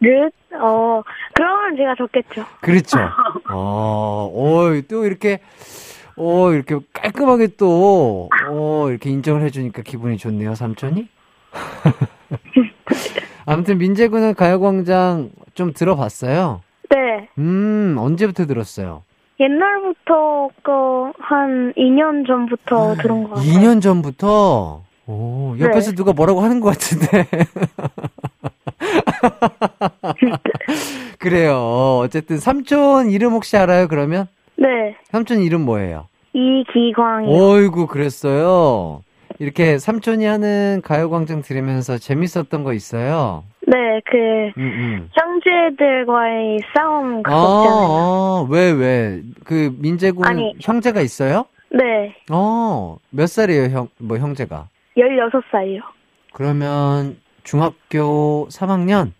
르? 0.00 0.30
어, 0.60 1.02
그러면 1.34 1.76
제가 1.76 1.94
좋겠죠. 1.96 2.44
그렇죠. 2.60 2.98
어, 3.50 4.30
어, 4.32 4.80
또 4.88 5.04
이렇게, 5.04 5.40
어, 6.16 6.52
이렇게 6.52 6.78
깔끔하게 6.92 7.48
또, 7.58 8.28
어, 8.48 8.86
이렇게 8.88 9.10
인정을 9.10 9.42
해주니까 9.42 9.82
기분이 9.82 10.16
좋네요, 10.16 10.54
삼촌이. 10.54 11.08
아무튼 13.46 13.78
민재군은 13.78 14.34
가요광장 14.34 15.30
좀 15.54 15.72
들어봤어요. 15.72 16.62
네. 16.94 17.28
음, 17.38 17.96
언제부터 17.98 18.46
들었어요? 18.46 19.02
옛날부터, 19.40 20.48
그, 20.62 20.70
한 21.18 21.72
2년 21.76 22.24
전부터 22.24 22.94
들은 23.02 23.24
것 23.24 23.30
같아요. 23.30 23.44
2년 23.50 23.82
전부터? 23.82 24.82
오, 25.06 25.56
옆에서 25.58 25.90
네. 25.90 25.96
누가 25.96 26.12
뭐라고 26.12 26.40
하는 26.40 26.60
것 26.60 26.68
같은데. 26.70 27.26
그래요. 31.18 31.98
어쨌든 32.02 32.38
삼촌 32.38 33.10
이름 33.10 33.32
혹시 33.32 33.56
알아요, 33.56 33.88
그러면? 33.88 34.28
네. 34.56 34.96
삼촌 35.10 35.40
이름 35.40 35.64
뭐예요? 35.64 36.06
이기광이요. 36.32 37.34
어이구, 37.34 37.88
그랬어요. 37.88 39.02
이렇게 39.38 39.78
삼촌이 39.78 40.24
하는 40.24 40.80
가요광장 40.84 41.42
들으면서 41.42 41.98
재밌었던 41.98 42.62
거 42.62 42.72
있어요? 42.72 43.44
네, 43.66 44.00
그, 44.04 44.16
음, 44.58 44.62
음. 44.62 45.10
형제들과의 45.12 46.58
싸움 46.76 47.18
아, 47.24 47.30
그거잖아요. 47.30 47.88
아, 47.88 48.46
왜, 48.50 48.70
왜? 48.70 49.22
그, 49.44 49.74
민재군 49.78 50.26
아니. 50.26 50.54
형제가 50.60 51.00
있어요? 51.00 51.46
네, 51.70 52.14
어, 52.30 52.98
몇 53.10 53.26
살이에요, 53.26 53.76
형, 53.76 53.88
뭐, 53.98 54.18
형제가? 54.18 54.68
16살이요. 54.96 55.80
그러면, 56.32 57.16
중학교 57.42 58.46
3학년? 58.50 59.12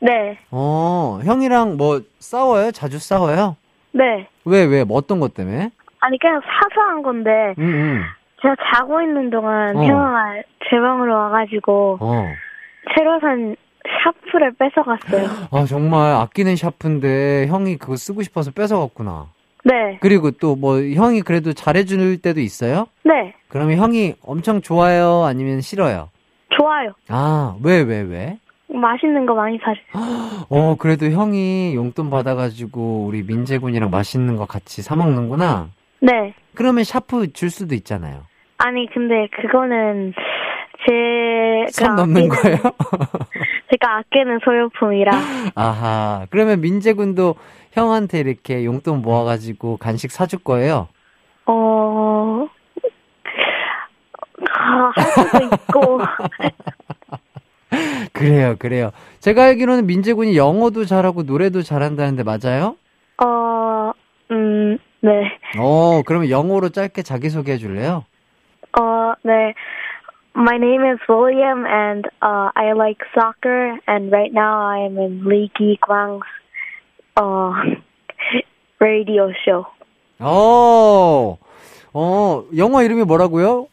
네, 0.00 0.38
어, 0.50 1.18
형이랑 1.24 1.76
뭐, 1.76 2.02
싸워요? 2.20 2.70
자주 2.70 2.98
싸워요? 2.98 3.56
네. 3.92 4.28
왜, 4.44 4.64
왜, 4.64 4.84
뭐 4.84 4.96
어떤 4.98 5.18
것 5.18 5.34
때문에? 5.34 5.70
아니, 6.00 6.18
그냥 6.18 6.40
사소한 6.42 7.02
건데, 7.02 7.54
응, 7.58 7.64
응. 7.64 8.02
제가 8.42 8.54
자고 8.74 9.00
있는 9.00 9.30
동안 9.30 9.76
어. 9.76 9.82
형아가 9.82 10.34
제 10.68 10.78
방으로 10.78 11.14
와가지고, 11.14 11.98
어. 12.00 12.26
새로 12.94 13.18
산 13.20 13.56
샤프를 14.04 14.52
뺏어갔어요. 14.58 15.48
아, 15.50 15.64
정말 15.64 16.14
아끼는 16.14 16.56
샤프인데, 16.56 17.46
형이 17.48 17.76
그거 17.78 17.96
쓰고 17.96 18.22
싶어서 18.22 18.50
뺏어갔구나. 18.50 19.26
네, 19.64 19.98
그리고 20.00 20.30
또 20.30 20.54
뭐, 20.54 20.80
형이 20.80 21.22
그래도 21.22 21.52
잘해줄 21.52 22.20
때도 22.22 22.40
있어요? 22.40 22.86
네, 23.04 23.34
그러면 23.48 23.78
형이 23.78 24.14
엄청 24.24 24.60
좋아요? 24.60 25.24
아니면 25.24 25.60
싫어요? 25.60 26.08
좋아요. 26.50 26.92
아, 27.08 27.56
왜, 27.64 27.80
왜, 27.82 28.00
왜? 28.02 28.38
맛있는 28.68 29.26
거 29.26 29.34
많이 29.34 29.58
사줘. 29.58 29.80
어, 30.50 30.76
그래도 30.78 31.06
형이 31.06 31.74
용돈 31.74 32.10
받아가지고 32.10 33.06
우리 33.06 33.22
민재군이랑 33.22 33.90
맛있는 33.90 34.36
거 34.36 34.46
같이 34.46 34.82
사먹는구나. 34.82 35.68
네. 36.00 36.34
그러면 36.54 36.84
샤프 36.84 37.32
줄 37.32 37.50
수도 37.50 37.74
있잖아요. 37.74 38.22
아니, 38.58 38.86
근데 38.92 39.28
그거는 39.40 40.12
제가. 40.86 41.66
선 41.70 41.96
넘는 41.96 42.28
거예요? 42.28 42.58
제가 43.70 43.96
아끼는 43.98 44.38
소유품이라. 44.44 45.10
아하. 45.54 46.26
그러면 46.30 46.60
민재 46.60 46.92
군도 46.92 47.34
형한테 47.72 48.20
이렇게 48.20 48.64
용돈 48.64 49.02
모아가지고 49.02 49.78
간식 49.78 50.10
사줄 50.12 50.38
거예요? 50.44 50.88
어, 51.46 52.46
아, 54.50 54.92
할 54.94 55.04
수도 55.04 55.44
있고. 55.44 56.00
그래요, 58.12 58.54
그래요. 58.58 58.90
제가 59.20 59.44
알기로는 59.44 59.86
민재 59.86 60.12
군이 60.12 60.36
영어도 60.36 60.84
잘하고 60.84 61.22
노래도 61.24 61.62
잘한다는데 61.62 62.22
맞아요? 62.22 62.76
어, 63.22 63.92
음, 64.30 64.78
네. 65.06 65.30
어, 65.58 66.02
그러면 66.04 66.30
영어로 66.30 66.70
짧게 66.70 67.02
자기소개해 67.02 67.58
줄래요? 67.58 68.04
어, 68.78 69.12
네. 69.22 69.54
My 70.36 70.56
name 70.56 70.84
is 70.84 70.98
William 71.08 71.64
and 71.64 72.06
uh, 72.22 72.50
I 72.54 72.72
like 72.74 72.98
soccer 73.14 73.78
and 73.88 74.12
right 74.12 74.32
now 74.34 74.60
I 74.68 74.80
am 74.84 74.98
in 74.98 75.22
Lee 75.24 75.50
Ki 75.56 75.78
Kwang's 75.80 76.26
uh, 77.16 77.52
radio 78.80 79.32
show. 79.44 79.64
어, 80.18 81.38
어, 81.94 82.44
영어 82.56 82.82
이름이 82.82 83.04
뭐라고요? 83.04 83.68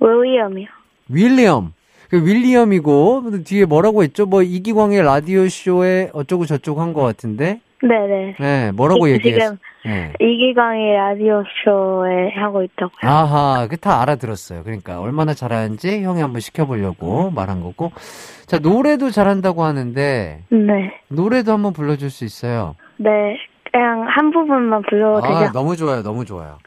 William이요. 0.00 0.66
윌리엄. 1.08 1.72
그 2.10 2.16
윌리엄이고 2.24 3.42
뒤에 3.44 3.64
뭐라고 3.66 4.02
했죠? 4.02 4.24
뭐 4.26 4.42
이기광의 4.42 5.02
라디오 5.02 5.46
쇼에 5.48 6.10
어쩌고 6.14 6.46
저쩌고 6.46 6.80
한 6.80 6.94
것 6.94 7.02
같은데. 7.02 7.60
네네. 7.82 8.36
네, 8.40 8.72
뭐라고 8.72 9.08
얘기했어요? 9.10 9.50
지금 9.50 9.58
네. 9.88 10.12
이기광의 10.20 10.92
라디오 10.94 11.42
쇼에 11.64 12.30
하고 12.36 12.62
있다고요. 12.62 13.10
아하, 13.10 13.66
그 13.68 13.76
다 13.78 14.02
알아들었어요. 14.02 14.62
그러니까 14.64 15.00
얼마나 15.00 15.32
잘하는지 15.34 16.02
형이 16.02 16.20
한번 16.20 16.40
시켜보려고 16.40 17.30
말한 17.30 17.62
거고. 17.62 17.90
자, 18.46 18.58
노래도 18.58 19.10
잘한다고 19.10 19.62
하는데 19.64 20.42
네. 20.50 20.92
노래도 21.08 21.52
한번 21.52 21.72
불러줄 21.72 22.10
수 22.10 22.24
있어요. 22.24 22.74
네. 22.98 23.38
그냥 23.72 24.06
한 24.08 24.30
부분만 24.30 24.82
불러도 24.88 25.26
아, 25.26 25.40
되죠? 25.40 25.52
너무 25.52 25.76
좋아요, 25.76 26.02
너무 26.02 26.24
좋아요. 26.24 26.58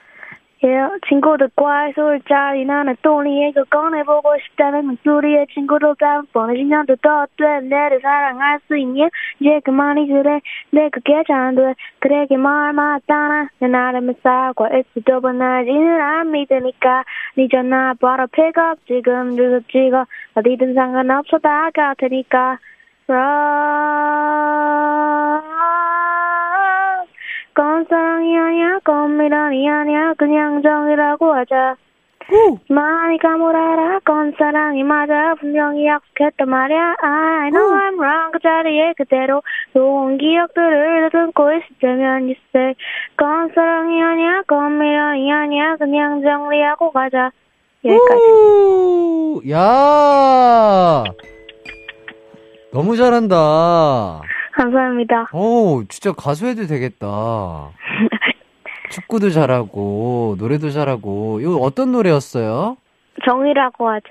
예, 0.63 0.88
친구들과의 1.10 1.93
술자리 1.93 2.65
나는 2.65 2.95
또네 3.02 3.47
얘기 3.47 3.60
꺼내보고 3.69 4.38
싶다는 4.45 4.86
목소리에 4.86 5.47
친구들 5.54 5.95
따윈 6.00 6.28
뻔해진 6.32 6.69
년도 6.69 6.97
더돼. 6.97 7.62
내를 7.62 8.00
사랑할 8.02 8.60
수 8.67 8.78
있니? 8.78 9.10
이제 9.39 9.60
그만이 9.63 10.08
그래. 10.08 10.39
내 10.69 10.89
그게 10.89 11.24
잘돼. 11.28 11.74
그래 12.00 12.28
그말 12.28 12.74
맞다나? 12.74 13.50
내 13.60 13.67
나름의 13.67 14.15
쌀과 14.21 14.69
애쓰도 14.71 15.21
번나지는 15.21 16.00
안 16.00 16.30
믿으니까. 16.32 17.06
네 17.38 17.47
전화 17.52 17.95
바로 18.00 18.28
픽업. 18.28 18.86
지금 18.86 19.36
주소 19.36 19.62
찍어. 19.71 20.06
어디든 20.36 20.76
상관없어 20.76 21.39
다 21.39 21.71
같으니까. 21.74 22.60
Run. 23.12 24.12
건 27.53 27.85
사랑이 27.89 28.37
아니야, 28.37 28.79
건 28.83 29.17
미련이 29.17 29.69
아니야, 29.69 30.13
그냥 30.17 30.61
정이라고 30.61 31.33
하자. 31.33 31.75
많이 32.69 33.17
까물어라, 33.17 33.99
건 34.05 34.33
사랑이 34.37 34.83
맞아, 34.83 35.35
분명히 35.39 35.85
약속했단 35.85 36.47
말이야. 36.47 36.95
I 37.01 37.49
know 37.49 37.73
I'm 37.73 37.99
wrong, 37.99 38.31
그 38.31 38.39
자리에 38.39 38.93
그대로 38.95 39.41
좋은 39.73 40.17
기억들을 40.17 41.09
다듬고 41.11 41.53
있을 41.53 41.67
때면 41.81 42.21
you 42.23 42.35
say, 42.49 42.73
건 43.17 43.51
사랑이 43.53 44.01
아니야, 44.01 44.43
건 44.47 44.77
미련이 44.77 45.31
아니야, 45.31 45.75
그냥 45.75 46.21
정리하고 46.21 46.91
가자. 46.91 47.31
여기까지. 47.83 48.21
오, 48.31 49.41
야! 49.49 51.03
너무 52.71 52.95
잘한다. 52.95 54.21
감사합니다. 54.53 55.27
오, 55.33 55.83
진짜 55.87 56.11
가수 56.11 56.45
해도 56.47 56.65
되겠다. 56.67 57.07
축구도 58.91 59.29
잘하고, 59.29 60.35
노래도 60.37 60.69
잘하고. 60.69 61.39
이거 61.41 61.55
어떤 61.55 61.91
노래였어요? 61.93 62.75
정이라고 63.25 63.89
하자. 63.89 64.07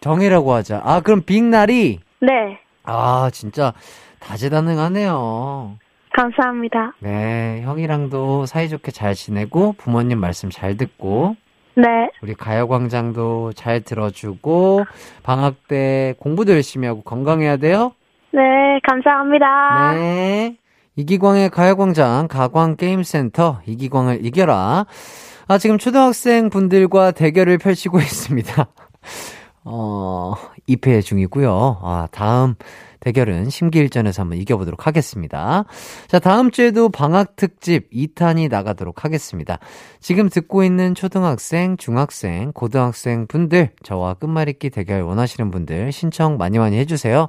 정이라고 0.00 0.52
하자. 0.52 0.82
아, 0.84 1.00
그럼 1.00 1.22
빅날이? 1.22 2.00
네, 2.20 2.58
아, 2.82 3.30
진짜 3.32 3.72
다재다능하네요. 4.20 5.78
감사합니다. 6.16 6.94
네, 7.00 7.62
형이랑도 7.62 8.46
사이좋게 8.46 8.90
잘 8.90 9.14
지내고, 9.14 9.74
부모님 9.74 10.18
말씀 10.18 10.50
잘 10.50 10.76
듣고, 10.76 11.36
네, 11.76 11.84
우리 12.22 12.34
가요광장도 12.34 13.52
잘 13.52 13.82
들어주고, 13.82 14.84
방학 15.22 15.68
때 15.68 16.14
공부도 16.18 16.52
열심히 16.52 16.88
하고 16.88 17.02
건강해야 17.02 17.58
돼요? 17.58 17.92
네, 18.36 18.80
감사합니다. 18.86 19.94
네. 19.94 20.58
이기광의 20.96 21.48
가요광장 21.48 22.28
가광게임센터 22.28 23.60
이기광을 23.64 24.26
이겨라. 24.26 24.84
아, 25.48 25.58
지금 25.58 25.78
초등학생 25.78 26.50
분들과 26.50 27.12
대결을 27.12 27.56
펼치고 27.56 27.96
있습니다. 28.00 28.66
어, 29.64 30.34
2패 30.68 31.02
중이고요. 31.02 31.78
아, 31.82 32.08
다음 32.10 32.56
대결은 33.06 33.50
심기일전에서 33.50 34.22
한번 34.22 34.36
이겨보도록 34.38 34.88
하겠습니다. 34.88 35.64
자, 36.08 36.18
다음 36.18 36.50
주에도 36.50 36.88
방학 36.88 37.36
특집 37.36 37.88
2탄이 37.92 38.50
나가도록 38.50 39.04
하겠습니다. 39.04 39.60
지금 40.00 40.28
듣고 40.28 40.64
있는 40.64 40.92
초등학생, 40.96 41.76
중학생, 41.76 42.50
고등학생 42.50 43.28
분들, 43.28 43.70
저와 43.84 44.14
끝말잇기 44.14 44.70
대결 44.70 45.02
원하시는 45.02 45.52
분들 45.52 45.92
신청 45.92 46.36
많이 46.36 46.58
많이 46.58 46.78
해주세요. 46.78 47.28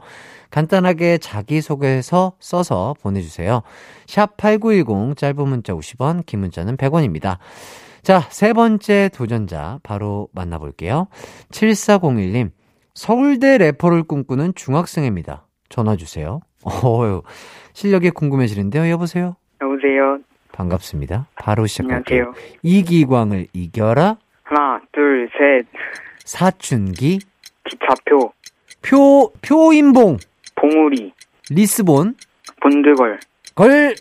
간단하게 0.49 1.19
자기소개서 1.19 2.33
써서 2.39 2.95
보내주세요. 2.99 3.61
샵 4.07 4.35
8910 4.35 5.15
짧은 5.15 5.47
문자 5.47 5.73
50원, 5.73 6.25
긴 6.25 6.39
문자는 6.39 6.77
100원입니다. 6.77 7.37
자, 8.01 8.25
세 8.31 8.53
번째 8.53 9.11
도전자 9.13 9.79
바로 9.83 10.27
만나볼게요. 10.31 11.07
7401님, 11.51 12.49
서울대 12.95 13.59
래퍼를 13.59 14.05
꿈꾸는 14.05 14.53
중학생입니다. 14.55 15.46
전화 15.69 15.95
주세요. 15.95 16.41
어유 16.65 17.21
실력이 17.73 18.11
궁금해지는데요. 18.11 18.89
여보세요? 18.89 19.35
여보세요. 19.61 20.19
반갑습니다. 20.51 21.27
바로 21.35 21.67
시작할게요. 21.67 22.19
안녕하세요. 22.23 22.51
이기광을 22.63 23.47
이겨라. 23.53 24.17
하나, 24.43 24.81
둘, 24.91 25.29
셋. 25.37 25.65
사춘기. 26.23 27.19
기차표. 27.63 28.33
표, 28.81 29.31
표인봉. 29.41 30.17
봉우리. 30.55 31.13
리스본. 31.49 32.15
본드걸. 32.61 33.19
걸, 33.55 33.95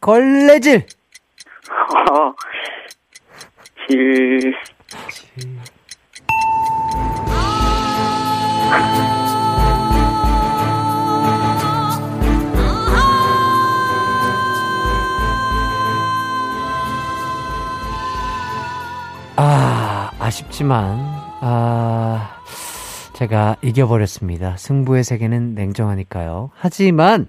걸레질. 0.00 0.86
어, 2.10 2.34
질. 3.88 4.54
아, 8.72 9.39
아쉽지만, 20.60 20.98
아, 21.40 22.36
제가 23.14 23.56
이겨버렸습니다. 23.62 24.56
승부의 24.56 25.04
세계는 25.04 25.54
냉정하니까요. 25.54 26.50
하지만, 26.54 27.26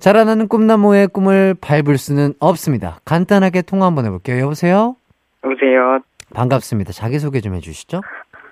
자라나는 0.00 0.48
꿈나무의 0.48 1.08
꿈을 1.08 1.54
밟을 1.60 1.96
수는 1.96 2.34
없습니다. 2.40 2.98
간단하게 3.04 3.62
통화 3.62 3.86
한번 3.86 4.06
해볼게요. 4.06 4.42
여보세요? 4.42 4.96
여보세요. 5.44 6.00
반갑습니다. 6.34 6.92
자기소개 6.92 7.40
좀 7.40 7.54
해주시죠. 7.54 8.00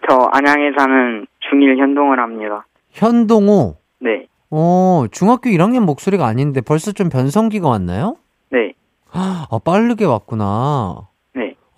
저 0.08 0.28
안양에 0.32 0.70
사는 0.78 1.26
중1 1.50 1.78
현동을 1.78 2.20
합니다. 2.20 2.64
현동호. 2.90 3.76
네. 4.00 4.26
어, 4.50 5.06
중학교 5.10 5.50
1학년 5.50 5.84
목소리가 5.84 6.26
아닌데 6.26 6.60
벌써 6.60 6.92
좀 6.92 7.08
변성기가 7.08 7.68
왔나요? 7.68 8.16
네. 8.50 8.72
아, 9.12 9.46
빠르게 9.64 10.04
왔구나. 10.04 11.11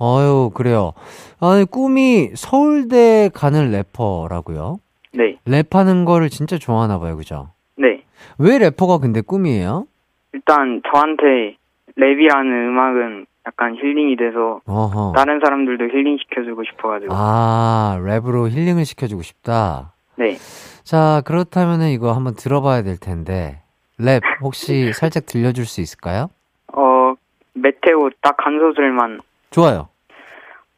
네. 0.01 0.05
아유, 0.07 0.51
그래요. 0.55 0.93
아니, 1.41 1.65
꿈이 1.65 2.31
서울대 2.35 3.31
가는 3.33 3.71
래퍼라고요? 3.71 4.79
네. 5.13 5.39
랩하는 5.47 6.05
거를 6.05 6.29
진짜 6.31 6.59
좋아하나 6.59 6.99
봐요, 6.99 7.17
그죠? 7.17 7.51
네. 7.77 8.03
왜 8.39 8.59
래퍼가 8.59 8.99
근데 8.99 9.21
꿈이에요? 9.21 9.87
일단 10.33 10.83
저한테 10.93 11.57
랩이라는 11.97 12.69
음악은 12.69 13.27
약간 13.47 13.77
힐링이 13.77 14.17
돼서 14.17 14.61
어허. 14.67 15.13
다른 15.15 15.39
사람들도 15.45 15.85
힐링 15.85 16.17
시켜주고 16.19 16.65
싶어가지고. 16.65 17.13
아, 17.15 17.99
랩으로 18.01 18.49
힐링을 18.51 18.85
시켜주고 18.85 19.23
싶다. 19.23 19.93
네. 20.17 20.37
자, 20.83 21.23
그렇다면은 21.25 21.91
이거 21.91 22.13
한번 22.13 22.35
들어봐야 22.35 22.83
될 22.83 22.97
텐데. 22.99 23.61
랩 23.99 24.23
혹시 24.41 24.93
살짝 24.95 25.27
들려줄 25.27 25.67
수 25.67 25.81
있을까요? 25.81 26.31
어, 26.73 27.15
메테오 27.55 28.11
딱 28.23 28.37
한 28.45 28.59
소절만. 28.59 29.21
좋아요. 29.55 29.89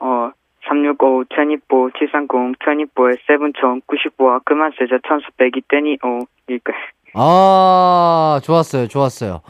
어, 0.00 0.30
365, 0.68 1.24
24, 1.30 1.90
730, 1.98 2.58
24에 2.58 3.16
7천, 3.26 3.80
95와 3.86 4.40
그만 4.44 4.70
세자 4.78 4.98
천수백이 5.08 5.62
떼니, 5.68 5.96
어, 6.04 6.18
이거. 6.50 6.72
아, 7.14 8.38
좋았어요, 8.42 8.86
좋았어요. 8.88 9.40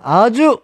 아주 0.00 0.60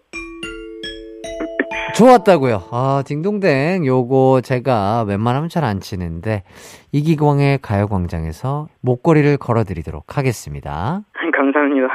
좋았다고요. 1.96 2.62
아, 2.70 3.02
딩동댕. 3.06 3.84
요거 3.86 4.42
제가 4.44 5.02
웬만하면 5.08 5.48
잘 5.48 5.64
안 5.64 5.80
치는데 5.80 6.44
이기광의 6.92 7.58
가요 7.60 7.88
광장에서 7.88 8.68
목걸이를 8.82 9.38
걸어 9.38 9.64
드리도록 9.64 10.16
하겠습니다. 10.16 11.00
감사합니다. 11.36 11.88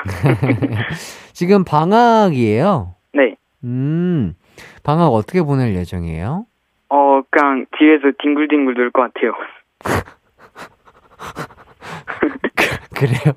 지금 1.34 1.64
방학이에요. 1.64 2.96
네. 3.14 3.36
음, 3.64 4.34
방학 4.84 5.08
어떻게 5.14 5.42
보낼 5.42 5.76
예정이에요? 5.76 6.46
어, 6.90 7.22
그냥 7.30 7.66
뒤에서 7.78 8.12
뒹굴뒹굴 8.22 8.74
놀 8.74 8.92
것 8.92 9.14
같아요. 9.14 9.34
그래요? 12.96 13.34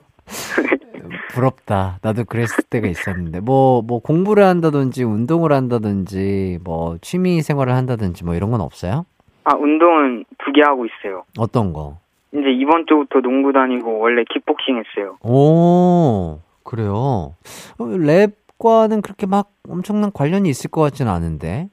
부럽다. 1.32 1.98
나도 2.02 2.24
그랬을 2.24 2.64
때가 2.70 2.88
있었는데. 2.88 3.40
뭐, 3.40 3.82
뭐, 3.82 4.00
공부를 4.00 4.44
한다든지, 4.44 5.04
운동을 5.04 5.52
한다든지, 5.52 6.58
뭐, 6.64 6.96
취미 7.00 7.42
생활을 7.42 7.74
한다든지, 7.74 8.24
뭐, 8.24 8.34
이런 8.34 8.50
건 8.50 8.60
없어요? 8.60 9.04
아, 9.44 9.54
운동은 9.54 10.24
두 10.38 10.52
개 10.52 10.62
하고 10.62 10.86
있어요. 10.86 11.24
어떤 11.38 11.72
거? 11.72 11.98
이제 12.32 12.50
이번 12.50 12.86
주부터 12.86 13.20
농구 13.20 13.52
다니고 13.52 13.98
원래 13.98 14.24
킥복싱 14.32 14.76
했어요. 14.78 15.16
오, 15.22 16.38
그래요. 16.64 17.34
어, 17.78 17.86
랩 17.98 18.32
과는 18.58 19.02
그렇게 19.02 19.26
막 19.26 19.50
엄청난 19.68 20.10
관련이 20.12 20.48
있을 20.48 20.70
것 20.70 20.80
같지는 20.82 21.10
않은데. 21.10 21.68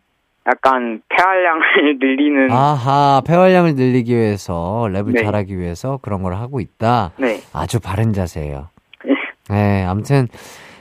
약간 0.48 1.02
폐활량을 1.10 2.00
늘리는 2.02 2.52
아하, 2.52 3.22
폐활량을 3.26 3.76
늘리기 3.76 4.16
위해서, 4.16 4.88
랩을 4.92 5.14
네. 5.14 5.24
잘하기 5.24 5.58
위해서 5.58 6.00
그런 6.02 6.24
걸 6.24 6.34
하고 6.34 6.60
있다. 6.60 7.12
네. 7.18 7.40
아주 7.54 7.80
바른 7.80 8.12
자세예요. 8.14 8.70
네. 9.06 9.14
네, 9.50 9.84
아무튼 9.84 10.28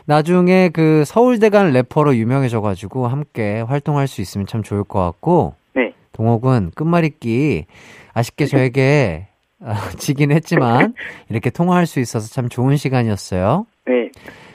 나중에 0.06 0.70
그 0.72 1.04
서울대 1.04 1.50
간 1.50 1.72
래퍼로 1.72 2.16
유명해져가지고 2.16 3.06
함께 3.06 3.60
활동할 3.60 4.08
수 4.08 4.20
있으면 4.20 4.46
참 4.46 4.62
좋을 4.62 4.82
것 4.84 5.00
같고. 5.00 5.54
네. 5.74 5.92
동욱은 6.12 6.72
끝말잇기 6.74 7.66
아쉽게 8.14 8.46
저에게 8.46 9.26
아, 9.62 9.74
지긴 9.98 10.32
했지만 10.32 10.94
이렇게 11.28 11.50
통화할 11.50 11.86
수 11.86 12.00
있어서 12.00 12.28
참 12.32 12.48
좋은 12.48 12.76
시간이었어요. 12.76 13.66
네. 13.86 14.10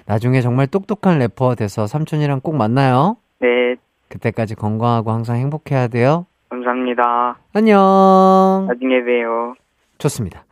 나중에 0.06 0.42
정말 0.42 0.68
똑똑한 0.68 1.20
래퍼 1.20 1.56
돼서 1.56 1.88
삼촌이랑 1.88 2.42
꼭 2.42 2.56
만나요. 2.56 3.18
네. 3.40 3.76
그때까지 4.10 4.56
건강하고 4.56 5.12
항상 5.12 5.38
행복해야 5.38 5.88
돼요. 5.88 6.26
감사합니다. 6.50 7.40
안녕. 7.54 8.66
나중에 8.68 9.04
봬요. 9.04 9.56
좋습니다. 9.98 10.46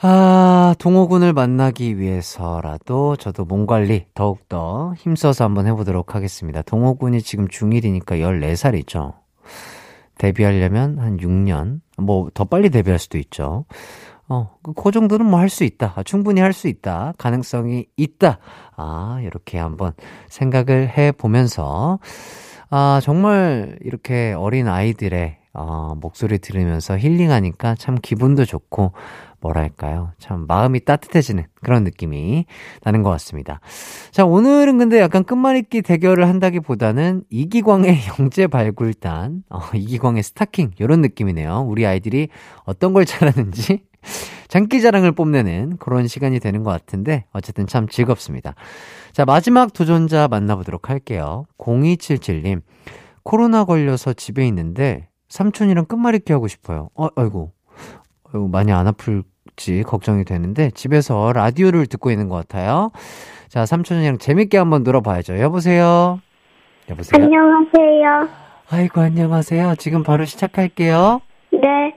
아, 0.00 0.74
동호군을 0.78 1.32
만나기 1.32 1.98
위해서라도 1.98 3.16
저도 3.16 3.44
몸 3.44 3.66
관리 3.66 4.06
더욱더 4.14 4.92
힘써서 4.96 5.44
한번 5.44 5.66
해보도록 5.66 6.14
하겠습니다. 6.14 6.62
동호군이 6.62 7.20
지금 7.22 7.48
중1이니까 7.48 8.20
14살이죠. 8.20 9.14
데뷔하려면 10.18 10.98
한 10.98 11.16
6년, 11.16 11.80
뭐 11.96 12.28
더 12.34 12.44
빨리 12.44 12.70
데뷔할 12.70 12.98
수도 12.98 13.18
있죠. 13.18 13.64
어, 14.28 14.50
그, 14.62 14.72
그 14.74 14.90
정도는 14.90 15.26
뭐 15.26 15.40
할 15.40 15.48
수 15.48 15.64
있다. 15.64 15.94
아, 15.96 16.02
충분히 16.02 16.40
할 16.40 16.52
수 16.52 16.68
있다. 16.68 17.14
가능성이 17.18 17.86
있다. 17.96 18.38
아, 18.76 19.20
이렇게 19.22 19.58
한번 19.58 19.92
생각을 20.28 20.88
해 20.96 21.12
보면서, 21.12 21.98
아, 22.70 23.00
정말 23.02 23.78
이렇게 23.82 24.34
어린 24.36 24.68
아이들의, 24.68 25.38
어, 25.54 25.94
목소리 26.00 26.38
들으면서 26.38 26.98
힐링하니까 26.98 27.74
참 27.76 27.96
기분도 28.00 28.44
좋고, 28.44 28.92
뭐랄까요. 29.40 30.12
참 30.18 30.46
마음이 30.48 30.80
따뜻해지는 30.84 31.44
그런 31.62 31.84
느낌이 31.84 32.44
나는 32.82 33.02
것 33.04 33.10
같습니다. 33.10 33.60
자, 34.10 34.24
오늘은 34.26 34.78
근데 34.78 34.98
약간 35.00 35.24
끝말잇기 35.24 35.82
대결을 35.82 36.28
한다기 36.28 36.60
보다는 36.60 37.22
이기광의 37.30 37.96
영재 38.18 38.46
발굴단, 38.48 39.44
어, 39.50 39.60
이기광의 39.74 40.22
스타킹, 40.24 40.72
이런 40.78 41.00
느낌이네요. 41.02 41.64
우리 41.68 41.86
아이들이 41.86 42.28
어떤 42.64 42.92
걸 42.92 43.04
잘하는지 43.06 43.84
장기자랑을 44.48 45.12
뽐내는 45.12 45.76
그런 45.78 46.06
시간이 46.06 46.40
되는 46.40 46.62
것 46.62 46.70
같은데, 46.70 47.24
어쨌든 47.32 47.66
참 47.66 47.86
즐겁습니다. 47.86 48.54
자, 49.12 49.24
마지막 49.24 49.72
도전자 49.72 50.26
만나보도록 50.28 50.88
할게요. 50.88 51.44
0277님, 51.58 52.62
코로나 53.22 53.64
걸려서 53.64 54.12
집에 54.14 54.46
있는데, 54.46 55.08
삼촌이랑 55.28 55.84
끝말잇기 55.84 56.32
하고 56.32 56.48
싶어요. 56.48 56.88
어, 56.94 57.08
아이고. 57.14 57.52
아이고, 58.32 58.48
많이 58.48 58.72
안 58.72 58.86
아플지 58.86 59.82
걱정이 59.86 60.24
되는데, 60.24 60.70
집에서 60.70 61.32
라디오를 61.34 61.86
듣고 61.86 62.10
있는 62.10 62.28
것 62.28 62.36
같아요. 62.36 62.90
자, 63.48 63.66
삼촌이랑 63.66 64.18
재밌게 64.18 64.56
한번 64.56 64.82
놀아봐야죠. 64.82 65.38
여보세요? 65.40 66.20
여보세요? 66.88 67.22
안녕하세요. 67.22 68.28
아이고, 68.70 69.00
안녕하세요. 69.00 69.74
지금 69.76 70.02
바로 70.02 70.24
시작할게요. 70.24 71.20
네. 71.52 71.94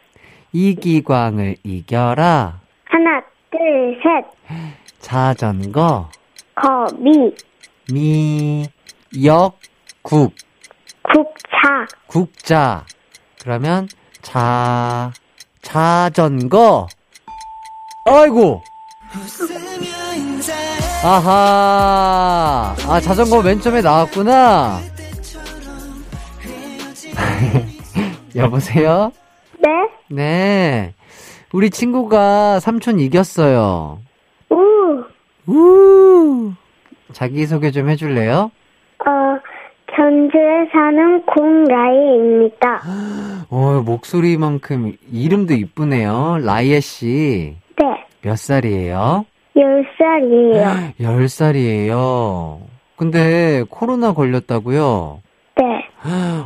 이기광을 0.53 1.57
이겨라. 1.63 2.59
하나, 2.85 3.21
둘, 3.51 3.99
셋. 4.03 4.25
자전거, 4.99 6.09
거미, 6.55 7.33
미, 7.91 8.65
역, 9.23 9.57
국, 10.01 10.33
국차, 11.03 11.87
국자. 12.07 12.85
그러면, 13.41 13.87
자, 14.21 15.11
자전거. 15.61 16.87
아이고! 18.05 18.61
아하! 21.03 22.75
아, 22.87 22.99
자전거 22.99 23.41
맨 23.41 23.59
처음에 23.59 23.81
나왔구나. 23.81 24.79
여보세요? 28.35 29.11
네. 30.11 30.15
네. 30.15 30.93
우리 31.53 31.69
친구가 31.69 32.59
삼촌 32.59 32.99
이겼어요. 32.99 33.99
우, 34.49 35.03
우! 35.51 36.53
자기소개 37.11 37.71
좀 37.71 37.89
해줄래요? 37.89 38.51
어, 39.05 39.11
전주에 39.95 40.69
사는 40.71 41.25
공라이입니다. 41.25 42.81
어, 43.49 43.81
목소리만큼 43.85 44.93
이름도 45.11 45.53
이쁘네요. 45.53 46.39
라이에 46.41 46.79
씨. 46.79 47.55
네. 47.77 48.05
몇 48.21 48.37
살이에요? 48.37 49.25
10살이에요. 49.55 50.93
10살이에요. 50.99 52.59
근데 52.95 53.65
코로나 53.69 54.13
걸렸다고요? 54.13 55.21
네. 55.57 55.63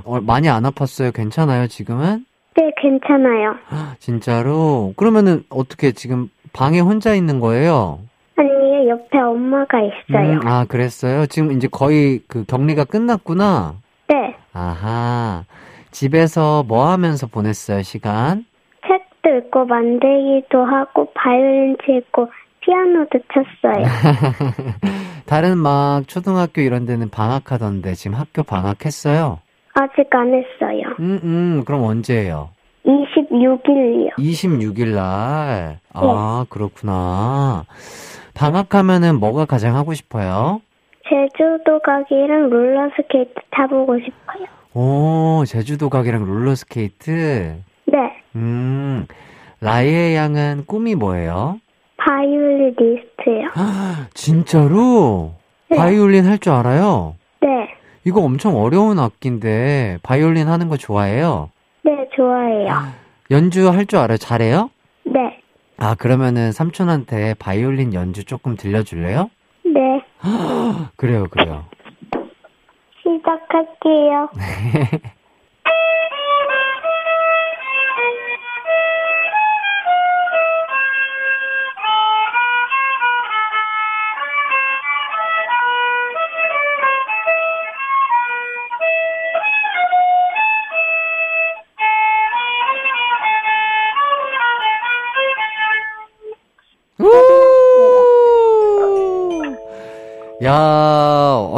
어, 0.04 0.20
많이 0.22 0.50
안 0.50 0.64
아팠어요? 0.64 1.14
괜찮아요, 1.14 1.68
지금은? 1.68 2.26
네, 2.56 2.72
괜찮아요. 2.82 3.56
진짜로? 4.00 4.94
그러면은 4.96 5.44
어떻게 5.50 5.92
지금 5.92 6.30
방에 6.54 6.80
혼자 6.80 7.14
있는 7.14 7.40
거예요? 7.40 8.00
아니, 8.38 8.90
옆에 8.90 9.18
엄마가 9.18 9.80
있어요. 9.82 10.40
음, 10.40 10.48
아, 10.48 10.66
그랬어요? 10.66 11.26
지금 11.26 11.52
이제 11.52 11.68
거의 11.70 12.22
그 12.28 12.46
격리가 12.46 12.86
끝났구나? 12.86 13.76
네. 14.08 14.36
아하. 14.54 15.44
집에서 15.92 16.64
뭐 16.64 16.88
하면서 16.90 17.28
보냈어요, 17.28 17.82
시간? 17.82 18.46
책도 18.88 19.38
읽고 19.38 19.66
만들기도 19.66 20.64
하고 20.66 21.12
바이올린 21.14 21.78
치고 21.86 22.30
피아노도 22.62 23.20
쳤어요. 23.34 23.86
다른 25.26 25.58
막 25.58 26.08
초등학교 26.08 26.62
이런 26.62 26.86
데는 26.86 27.10
방학하던데 27.10 27.94
지금 27.94 28.18
학교 28.18 28.44
방학했어요? 28.44 29.40
아직 29.76 30.08
안 30.16 30.28
했어요. 30.34 30.82
음, 31.00 31.20
음, 31.24 31.64
그럼 31.66 31.84
언제예요? 31.84 32.50
26일이요. 32.86 34.12
26일 34.18 34.96
날. 34.96 35.80
아, 35.94 36.46
그렇구나. 36.50 37.66
방학하면은 38.34 39.20
뭐가 39.20 39.46
가장 39.46 39.76
하고 39.76 39.94
싶어요? 39.94 40.62
제주도 41.08 41.80
가기랑 41.80 42.50
롤러스케이트 42.50 43.34
타보고 43.52 43.98
싶어요. 44.00 44.46
오, 44.74 45.44
제주도 45.46 45.90
가기랑 45.90 46.26
롤러스케이트. 46.26 47.56
네. 47.88 47.98
음, 48.36 49.06
라이의 49.62 50.16
양은 50.16 50.64
꿈이 50.68 50.96
뭐예요? 50.96 51.60
바이올리니스트요. 51.98 53.50
진짜로? 54.14 55.34
네. 55.70 55.78
바이올린 55.78 56.26
할 56.26 56.38
줄 56.38 56.54
알아요? 56.54 57.16
네. 57.42 57.75
이거 58.06 58.22
엄청 58.22 58.56
어려운 58.56 59.00
악기인데, 59.00 59.98
바이올린 60.04 60.48
하는 60.48 60.70
거 60.70 60.78
좋아해요? 60.78 61.50
네, 61.84 62.08
좋아해요. 62.16 62.70
연주할 63.32 63.88
줄 63.88 63.98
알아요? 63.98 64.18
잘해요? 64.18 64.70
네. 65.06 65.42
아, 65.78 65.96
그러면은 65.96 66.52
삼촌한테 66.52 67.34
바이올린 67.40 67.96
연주 67.96 68.24
조금 68.24 68.56
들려줄래요? 68.56 69.32
네. 69.66 70.04
그래요, 70.98 71.26
그래요. 71.32 71.66
시작할게요. 73.02 74.30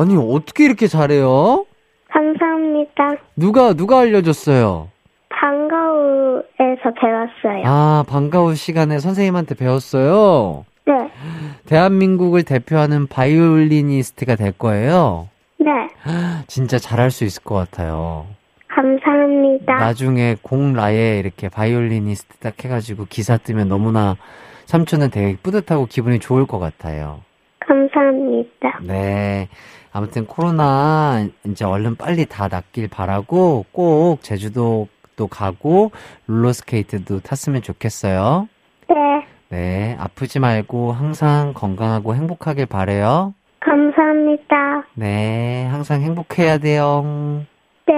아니, 0.08 0.15
어떻게 0.15 0.63
이렇게 0.63 0.88
잘해요? 0.88 1.65
감사합니다. 2.10 3.15
누가, 3.36 3.74
누가 3.74 4.00
알려줬어요? 4.00 4.88
방과후에서 5.30 6.93
배웠어요. 7.02 7.63
아, 7.65 8.06
방과후 8.08 8.56
시간에 8.56 9.00
선생님한테 9.00 9.56
배웠어요? 9.56 10.63
네. 10.86 10.93
대한민국을 11.65 12.43
대표하는 12.43 13.08
바이올리니스트가 13.08 14.38
될 14.38 14.54
거예요? 14.54 15.28
네. 15.60 15.67
진짜 16.48 16.80
잘할 16.80 17.12
수 17.12 17.26
있을 17.26 17.43
것 17.43 17.56
같아요. 17.56 18.28
감사합니다. 18.70 19.76
나중에 19.76 20.38
공라에 20.41 21.20
이렇게 21.20 21.50
바이올리니스트 21.50 22.38
딱 22.38 22.63
해가지고 22.63 23.08
기사 23.10 23.36
뜨면 23.36 23.67
너무나 23.67 24.15
삼촌은 24.67 25.10
되게 25.12 25.36
뿌듯하고 25.43 25.88
기분이 25.88 26.20
좋을 26.20 26.46
것 26.46 26.60
같아요. 26.60 27.27
감사합니다. 28.71 28.93
네. 28.93 29.47
아무튼 29.91 30.25
코로나 30.25 31.25
이제 31.45 31.65
얼른 31.65 31.95
빨리 31.95 32.25
다 32.25 32.47
낫길 32.47 32.88
바라고 32.88 33.65
꼭 33.71 34.21
제주도도 34.21 35.27
가고 35.30 35.91
롤러스케이트도 36.27 37.21
탔으면 37.21 37.62
좋겠어요. 37.62 38.47
네. 38.89 39.27
네. 39.49 39.95
아프지 39.99 40.39
말고 40.39 40.91
항상 40.91 41.53
건강하고 41.53 42.15
행복하길 42.15 42.65
바래요. 42.65 43.34
감사합니다. 43.60 44.84
네. 44.93 45.65
항상 45.67 46.01
행복해야 46.01 46.58
돼요. 46.58 47.03
네. 47.88 47.93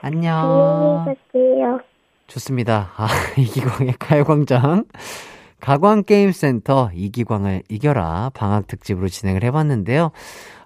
안녕. 0.00 1.04
안녕히 1.04 1.16
가세요. 1.32 1.80
좋습니다. 2.28 2.90
아, 2.96 3.08
이기광의 3.36 3.94
가요광장. 3.98 4.84
가광게임센터 5.62 6.90
이기광을 6.92 7.62
이겨라 7.68 8.32
방학 8.34 8.66
특집으로 8.66 9.08
진행을 9.08 9.44
해봤는데요. 9.44 10.10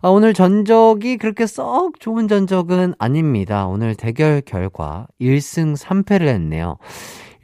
아, 0.00 0.08
오늘 0.08 0.32
전적이 0.32 1.18
그렇게 1.18 1.46
썩 1.46 2.00
좋은 2.00 2.28
전적은 2.28 2.94
아닙니다. 2.98 3.66
오늘 3.66 3.94
대결 3.94 4.40
결과 4.40 5.06
1승 5.20 5.76
3패를 5.76 6.28
했네요. 6.28 6.78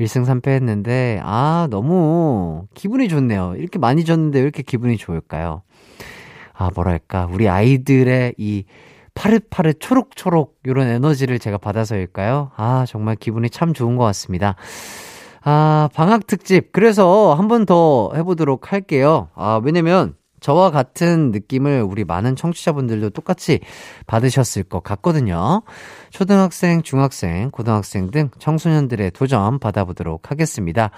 1승 0.01 0.25
3패 0.25 0.49
했는데, 0.49 1.21
아, 1.23 1.69
너무 1.71 2.67
기분이 2.75 3.09
좋네요. 3.09 3.55
이렇게 3.59 3.79
많이 3.79 4.05
졌는데 4.05 4.38
왜 4.38 4.43
이렇게 4.43 4.62
기분이 4.62 4.97
좋을까요? 4.97 5.62
아, 6.55 6.71
뭐랄까. 6.75 7.29
우리 7.31 7.51
아이들의 7.51 8.35
이 8.38 8.65
파릇파릇 9.15 9.77
초록초록 9.79 10.57
이런 10.64 10.89
에너지를 10.89 11.39
제가 11.39 11.59
받아서일까요? 11.59 12.53
아, 12.57 12.87
정말 12.89 13.14
기분이 13.16 13.51
참 13.51 13.74
좋은 13.74 13.97
것 13.97 14.05
같습니다. 14.05 14.57
아, 15.45 15.88
방학 15.95 16.26
특집. 16.26 16.72
그래서 16.72 17.34
한 17.34 17.49
번 17.49 17.66
더 17.66 18.11
해보도록 18.14 18.72
할게요. 18.72 19.28
아, 19.34 19.61
왜냐면 19.62 20.14
저와 20.40 20.70
같은 20.70 21.30
느낌을 21.30 21.82
우리 21.82 22.05
많은 22.05 22.34
청취자분들도 22.36 23.11
똑같이 23.11 23.61
받으셨을 24.07 24.64
것 24.64 24.82
같거든요. 24.82 25.62
초등학생, 26.11 26.82
중학생, 26.82 27.51
고등학생 27.51 28.11
등 28.11 28.30
청소년들의 28.38 29.12
도전 29.12 29.59
받아보도록 29.61 30.30
하겠습니다. 30.30 30.90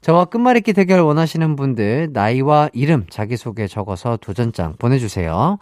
저와 0.00 0.26
끝말잇기 0.26 0.74
대결 0.74 1.00
원하시는 1.00 1.56
분들 1.56 2.10
나이와 2.12 2.68
이름, 2.72 3.06
자기소개 3.08 3.66
적어서 3.66 4.16
도전장 4.18 4.74
보내주세요. 4.78 5.58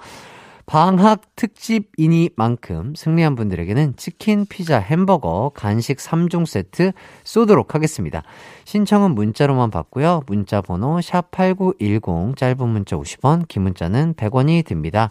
방학 0.66 1.22
특집이니만큼 1.36 2.94
승리한 2.94 3.34
분들에게는 3.34 3.96
치킨, 3.96 4.46
피자, 4.46 4.78
햄버거, 4.78 5.50
간식 5.54 5.98
3종 5.98 6.46
세트 6.46 6.92
쏘도록 7.24 7.74
하겠습니다. 7.74 8.22
신청은 8.64 9.14
문자로만 9.14 9.70
받고요. 9.70 10.22
문자 10.26 10.60
번호 10.60 10.98
샵8910 10.98 12.36
짧은 12.36 12.68
문자 12.68 12.96
50원, 12.96 13.48
긴 13.48 13.62
문자는 13.62 14.14
100원이 14.14 14.64
듭니다. 14.64 15.10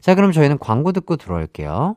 자, 0.00 0.14
그럼 0.14 0.32
저희는 0.32 0.58
광고 0.58 0.92
듣고 0.92 1.16
들어올게요. 1.16 1.96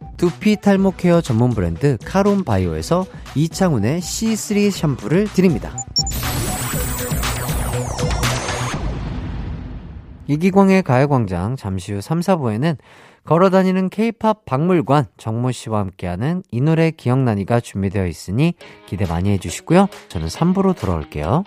두피 0.21 0.55
탈모 0.55 0.91
care 0.97 1.19
전문 1.19 1.49
브랜드 1.49 1.97
카론 2.05 2.43
바이오에서 2.43 3.07
이창훈의 3.33 4.01
C3 4.01 4.69
샴푸를 4.69 5.23
드립니다. 5.23 5.75
이기광의 10.27 10.83
가요광장 10.83 11.55
잠시 11.55 11.93
후 11.93 12.01
3, 12.01 12.19
4부에는 12.19 12.77
걸어다니는 13.23 13.89
케이팝 13.89 14.45
박물관 14.45 15.05
정모 15.17 15.51
씨와 15.53 15.79
함께하는 15.79 16.43
이 16.51 16.61
노래 16.61 16.91
기억나니가 16.91 17.59
준비되어 17.59 18.05
있으니 18.05 18.53
기대 18.85 19.07
많이 19.07 19.31
해주시고요. 19.31 19.87
저는 20.07 20.27
3부로 20.27 20.79
돌아올게요. 20.79 21.43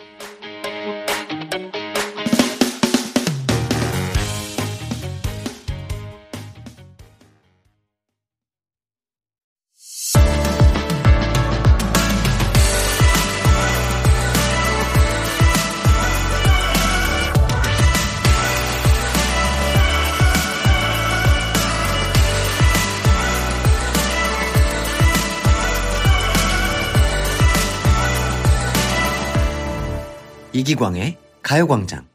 이기광의 30.57 31.17
가요광장. 31.43 32.07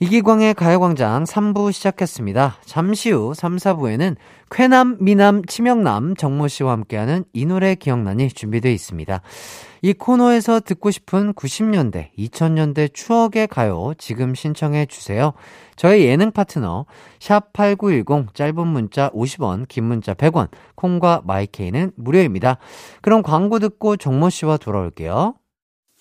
이기광의 0.00 0.54
가요광장 0.54 1.24
3부 1.24 1.72
시작했습니다. 1.72 2.56
잠시 2.64 3.10
후 3.10 3.34
3, 3.34 3.56
4부에는 3.56 4.16
쾌남, 4.50 4.96
미남, 4.98 5.44
치명남 5.44 6.16
정모 6.16 6.48
씨와 6.48 6.72
함께하는 6.72 7.26
이 7.34 7.44
노래 7.44 7.74
기억나니 7.74 8.30
준비되어 8.30 8.72
있습니다. 8.72 9.20
이 9.82 9.92
코너에서 9.92 10.60
듣고 10.60 10.90
싶은 10.90 11.34
90년대, 11.34 12.16
2000년대 12.16 12.94
추억의 12.94 13.48
가요 13.48 13.92
지금 13.98 14.34
신청해 14.34 14.86
주세요. 14.86 15.34
저희 15.76 16.06
예능 16.06 16.30
파트너 16.30 16.86
샵8910 17.18 18.32
짧은 18.32 18.66
문자 18.66 19.10
50원, 19.10 19.68
긴 19.68 19.84
문자 19.84 20.14
100원, 20.14 20.48
콩과 20.76 21.24
마이케이는 21.26 21.92
무료입니다. 21.96 22.56
그럼 23.02 23.22
광고 23.22 23.58
듣고 23.58 23.98
정모 23.98 24.30
씨와 24.30 24.56
돌아올게요. 24.56 25.34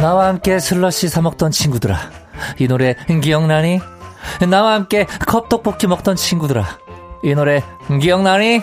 나와 0.00 0.28
함께 0.28 0.60
슬러시 0.60 1.08
사 1.08 1.20
먹던 1.20 1.50
친구들아. 1.50 1.96
이 2.58 2.68
노래 2.68 2.94
기억나니? 3.20 3.80
나와 4.48 4.74
함께 4.74 5.06
컵떡볶이 5.26 5.88
먹던 5.88 6.14
친구들아. 6.14 6.64
이 7.24 7.34
노래 7.34 7.62
기억나니? 8.00 8.62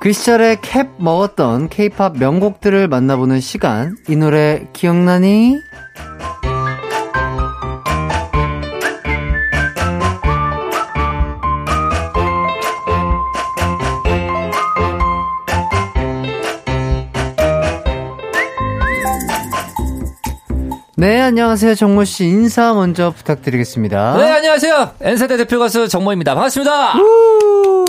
그 0.00 0.12
시절에 0.12 0.58
캡 0.60 0.88
먹었던 0.98 1.68
케이팝 1.68 2.18
명곡들을 2.18 2.88
만나보는 2.88 3.40
시간. 3.40 3.96
이 4.08 4.16
노래 4.16 4.66
기억나니? 4.72 5.56
네, 21.04 21.20
안녕하세요. 21.20 21.74
정모 21.74 22.04
씨 22.04 22.24
인사 22.24 22.72
먼저 22.72 23.10
부탁드리겠습니다. 23.10 24.16
네, 24.16 24.30
안녕하세요. 24.30 24.92
N세대 25.02 25.36
대표 25.36 25.58
가수 25.58 25.86
정모입니다. 25.86 26.34
반갑습니다. 26.34 26.96
우! 26.96 27.83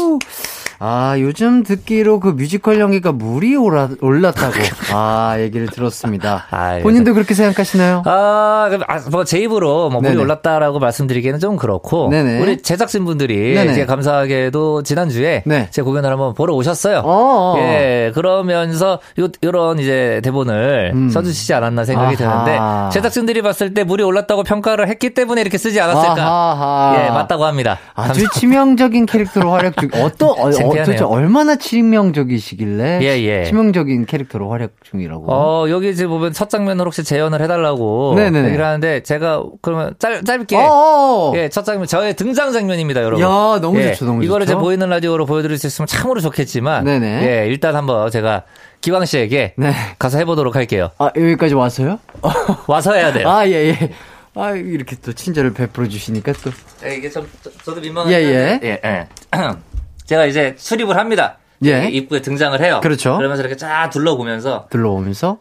아, 0.80 1.15
요즘 1.19 1.63
듣기로 1.63 2.19
그 2.19 2.30
뮤지컬 2.30 2.80
연기가 2.80 3.11
물이 3.11 3.55
올라, 3.55 3.89
올랐다고, 4.01 4.53
아, 4.93 5.36
얘기를 5.39 5.67
들었습니다. 5.67 6.45
아, 6.51 6.80
본인도 6.82 7.13
그렇게 7.13 7.34
생각하시나요? 7.34 8.03
아, 8.05 8.69
아, 8.88 8.99
뭐, 9.11 9.23
제 9.23 9.39
입으로 9.39 9.89
뭐, 9.89 10.01
물이 10.01 10.17
올랐다라고 10.17 10.80
말씀드리기에는 10.80 11.39
좀 11.39 11.55
그렇고, 11.55 12.09
네네. 12.09 12.41
우리 12.41 12.61
제작진분들이 12.61 13.51
이제 13.71 13.86
감사하게도 13.86 14.84
지난주에 14.84 15.43
네. 15.45 15.67
제 15.71 15.82
공연을 15.82 16.09
한번 16.11 16.34
보러 16.34 16.53
오셨어요. 16.53 16.99
어어. 16.99 17.57
예, 17.59 18.11
그러면서 18.13 18.99
요, 19.19 19.28
요런 19.43 19.80
이제 19.80 20.21
대본을 20.23 20.91
음. 20.93 21.09
써주시지 21.09 21.53
않았나 21.53 21.86
생각이 21.86 22.21
아하. 22.23 22.43
드는데, 22.43 22.93
제작진들이 22.93 23.41
봤을 23.41 23.73
때 23.73 23.84
물이 23.84 24.03
올랐다고 24.03 24.43
평가를 24.43 24.88
했기 24.89 25.13
때문에 25.13 25.41
이렇게 25.41 25.57
쓰지 25.57 25.80
않았을까. 25.80 26.15
아하. 26.21 27.05
예, 27.05 27.09
맞다고 27.09 27.45
합니다. 27.45 27.80
아주 27.93 28.23
감사. 28.23 28.39
치명적인 28.39 29.05
캐릭터로 29.05 29.51
활약 29.51 29.78
중, 29.78 29.89
어떤, 29.93 30.30
어, 30.39 30.51
도대체 30.84 31.03
얼마나 31.03 31.55
치명적이시길래 31.55 32.99
예, 33.01 33.21
예. 33.23 33.45
치명적인 33.45 34.05
캐릭터로 34.05 34.49
활약 34.49 34.71
중이라고. 34.84 35.26
어, 35.28 35.69
여기 35.69 35.89
이제 35.89 36.07
보면 36.07 36.34
첫 36.34 36.49
장면을 36.49 36.86
혹시 36.86 37.03
재현을 37.03 37.41
해달라고 37.41 38.13
네네 38.15 38.45
얘기를 38.45 38.65
하는데 38.65 39.03
제가 39.03 39.43
그러면 39.61 39.93
짧, 39.99 40.23
짧게 40.23 40.55
어어. 40.57 41.34
예, 41.36 41.49
첫 41.49 41.63
장면 41.63 41.88
저의 41.88 42.15
등장 42.15 42.51
장면입니다, 42.51 43.03
여러분. 43.03 43.23
야, 43.23 43.59
너무 43.61 43.80
예, 43.80 43.93
좋죠, 43.93 44.05
너무 44.05 44.23
이거를 44.23 44.45
좋죠. 44.45 44.57
이제 44.57 44.63
보이는 44.63 44.89
라디오로 44.89 45.26
보여드릴 45.26 45.57
수 45.57 45.67
있으면 45.67 45.88
참으로 45.88 46.19
좋겠지만 46.21 46.86
네네. 46.86 47.28
예, 47.28 47.47
일단 47.47 47.76
한번 47.76 48.09
제가 48.11 48.43
기광 48.82 49.05
씨에게 49.05 49.53
네. 49.57 49.73
가서 49.97 50.17
해보도록 50.19 50.55
할게요. 50.55 50.91
아, 50.99 51.09
여기까지 51.15 51.55
와서요? 51.55 51.99
와서 52.67 52.93
해야 52.93 53.11
돼요. 53.11 53.28
아, 53.28 53.47
예, 53.47 53.69
예. 53.69 53.91
아, 54.36 54.51
이렇게 54.51 54.95
또 54.97 55.13
친절을 55.13 55.53
베풀어 55.53 55.88
주시니까 55.88 56.34
또. 56.43 56.51
예, 56.86 56.95
이게 56.95 57.09
좀, 57.09 57.28
저, 57.63 57.73
도 57.73 57.82
민망한데. 57.82 58.15
예, 58.15 58.28
예. 58.28 58.59
예, 58.63 58.82
예. 58.84 59.07
제가 60.05 60.25
이제 60.25 60.55
수립을 60.57 60.97
합니다. 60.97 61.37
예. 61.65 61.87
입구에 61.87 62.21
등장을 62.21 62.59
해요. 62.61 62.79
그렇죠. 62.81 63.17
그러면서 63.17 63.41
이렇게 63.41 63.55
쫙 63.55 63.89
둘러보면서 63.89 64.67
둘러보면서 64.69 65.39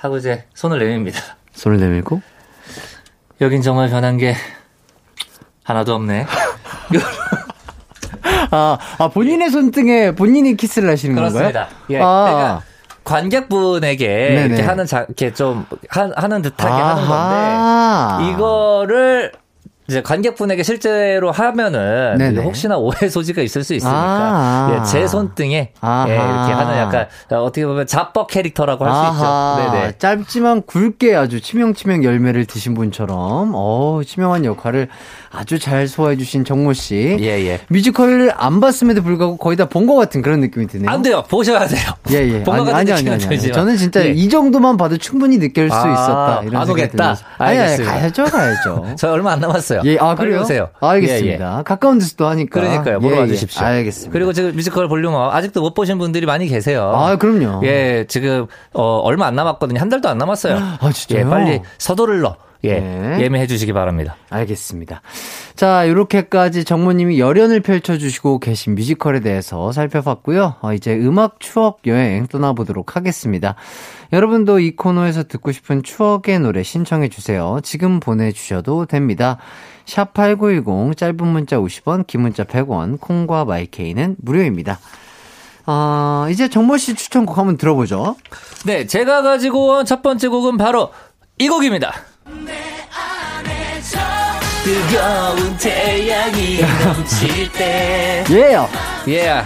하고 0.00 0.18
이제 0.18 0.44
손을 0.54 0.78
내밉니다. 0.78 1.20
손을 1.52 1.78
내밀고 1.80 2.20
여긴 3.40 3.62
정말 3.62 3.88
변한 3.88 4.16
게 4.16 4.34
하나도 5.64 5.94
없네. 5.94 6.26
아, 8.50 8.78
아 8.98 9.08
본인의 9.08 9.50
손등에 9.50 10.14
본인이 10.14 10.56
키스를 10.56 10.90
하시는 10.90 11.14
그렇습니다. 11.14 11.66
건가요? 11.66 11.76
예. 11.90 12.00
아. 12.00 12.24
그러니까 12.24 12.62
관객분에게 13.04 14.06
네네. 14.06 14.46
이렇게 14.46 14.62
하는 14.62 14.84
자, 14.84 15.04
이렇게 15.08 15.32
좀 15.32 15.64
하, 15.88 16.10
하는 16.16 16.42
듯하게 16.42 16.72
아하. 16.72 16.96
하는 16.96 18.18
건데 18.18 18.32
이거를 18.32 19.32
이제 19.88 20.02
관객분에게 20.02 20.62
실제로 20.64 21.30
하면은 21.30 22.16
혹시나 22.42 22.76
오해 22.76 23.08
소지가 23.08 23.40
있을 23.42 23.62
수 23.62 23.72
있으니까 23.74 23.96
아~ 23.98 24.76
예, 24.80 24.84
제 24.84 25.06
손등에 25.06 25.56
예, 25.56 26.12
이렇게 26.14 26.52
하는 26.52 26.76
약간 26.76 27.06
어떻게 27.30 27.64
보면 27.66 27.86
자뻑 27.86 28.26
캐릭터라고 28.28 28.84
할 28.84 28.96
수 28.96 29.12
있죠. 29.12 29.72
네네. 29.72 29.98
짧지만 29.98 30.62
굵게 30.62 31.14
아주 31.14 31.40
치명치명 31.40 32.02
열매를 32.02 32.46
드신 32.46 32.74
분처럼 32.74 33.52
어 33.54 34.00
치명한 34.04 34.44
역할을 34.44 34.88
아주 35.36 35.58
잘 35.58 35.86
소화해 35.86 36.16
주신 36.16 36.44
정모 36.44 36.72
씨. 36.72 37.16
예, 37.20 37.26
예. 37.46 37.60
뮤지컬을 37.68 38.32
안 38.36 38.60
봤음에도 38.60 39.02
불구하고 39.02 39.36
거의 39.36 39.56
다 39.56 39.66
본 39.66 39.86
것 39.86 39.94
같은 39.94 40.22
그런 40.22 40.40
느낌이 40.40 40.66
드네요. 40.66 40.88
안 40.90 41.02
돼요. 41.02 41.22
보셔야 41.28 41.66
돼요. 41.66 41.80
예, 42.10 42.14
예. 42.16 42.44
아니, 42.50 42.70
아니, 42.70 42.92
아니, 42.92 43.10
아니, 43.10 43.24
아니. 43.26 43.52
저는 43.52 43.76
진짜 43.76 44.04
예. 44.04 44.10
이 44.10 44.28
정도만 44.28 44.76
봐도 44.76 44.96
충분히 44.96 45.38
느낄 45.38 45.68
수 45.70 45.76
아, 45.76 45.92
있었다. 45.92 46.42
이런 46.44 46.62
안 46.62 46.70
오겠다. 46.70 47.16
아니, 47.38 47.58
아니, 47.58 47.84
가야죠, 47.84 48.24
가야죠. 48.24 48.94
저 48.98 49.12
얼마 49.12 49.32
안 49.32 49.40
남았어요. 49.40 49.82
예, 49.84 49.98
아, 50.00 50.14
그래요? 50.14 50.40
오세요. 50.40 50.68
알겠습니다. 50.80 51.54
예, 51.54 51.58
예. 51.58 51.62
가까운 51.64 51.98
데서 51.98 52.14
또 52.16 52.26
하니까. 52.26 52.60
그러니까요. 52.60 53.00
보러 53.00 53.12
예, 53.12 53.16
예. 53.16 53.20
와주십시오. 53.22 53.62
알겠습니다. 53.64 54.12
그리고 54.12 54.32
지금 54.32 54.52
뮤지컬 54.56 54.88
Volume 54.88 55.23
Up 55.23 55.34
아직도 55.34 55.60
못 55.60 55.74
보신 55.74 55.98
분들이 55.98 56.24
많이 56.26 56.46
계세요. 56.48 56.92
아, 56.94 57.16
그럼요. 57.16 57.60
예, 57.66 58.06
지금, 58.08 58.46
어, 58.72 58.98
얼마 59.04 59.26
안 59.26 59.36
남았거든요. 59.36 59.80
한 59.80 59.88
달도 59.88 60.08
안 60.08 60.16
남았어요. 60.18 60.56
아, 60.80 60.90
진짜요? 60.92 61.20
예, 61.20 61.24
빨리 61.28 61.60
서둘러. 61.78 62.36
예, 62.66 62.80
네. 62.80 63.20
예매해 63.20 63.46
주시기 63.46 63.72
바랍니다. 63.72 64.16
알겠습니다. 64.30 65.02
자, 65.54 65.84
이렇게까지 65.84 66.64
정모님이 66.64 67.18
열연을 67.18 67.60
펼쳐주시고 67.60 68.40
계신 68.40 68.74
뮤지컬에 68.74 69.20
대해서 69.20 69.72
살펴봤고요. 69.72 70.56
어, 70.60 70.72
이제 70.72 70.94
음악 70.94 71.40
추억 71.40 71.80
여행 71.86 72.26
떠나보도록 72.26 72.96
하겠습니다. 72.96 73.54
여러분도 74.12 74.60
이 74.60 74.76
코너에서 74.76 75.24
듣고 75.24 75.52
싶은 75.52 75.82
추억의 75.82 76.40
노래 76.40 76.62
신청해 76.62 77.08
주세요. 77.08 77.58
지금 77.62 78.00
보내주셔도 78.00 78.86
됩니다. 78.86 79.38
샵 79.86 80.12
8910, 80.14 80.96
짧은 80.96 81.26
문자 81.26 81.58
50원, 81.58 82.06
긴 82.06 82.22
문자 82.22 82.44
100원, 82.44 83.00
콩과 83.00 83.44
마이케이는 83.44 84.16
무료입니다. 84.20 84.78
어, 85.68 86.26
이제 86.30 86.48
정모 86.48 86.76
씨 86.76 86.94
추천곡 86.94 87.38
한번 87.38 87.56
들어보죠. 87.56 88.16
네, 88.66 88.86
제가 88.86 89.22
가지고 89.22 89.78
온 89.78 89.84
첫 89.84 90.02
번째 90.02 90.28
곡은 90.28 90.56
바로 90.58 90.90
이 91.38 91.48
곡입니다. 91.48 91.92
뜨거운 94.64 95.56
태양이 95.58 96.58
넘칠 96.84 97.52
때. 97.52 98.24
예요. 98.30 98.68
예. 99.06 99.42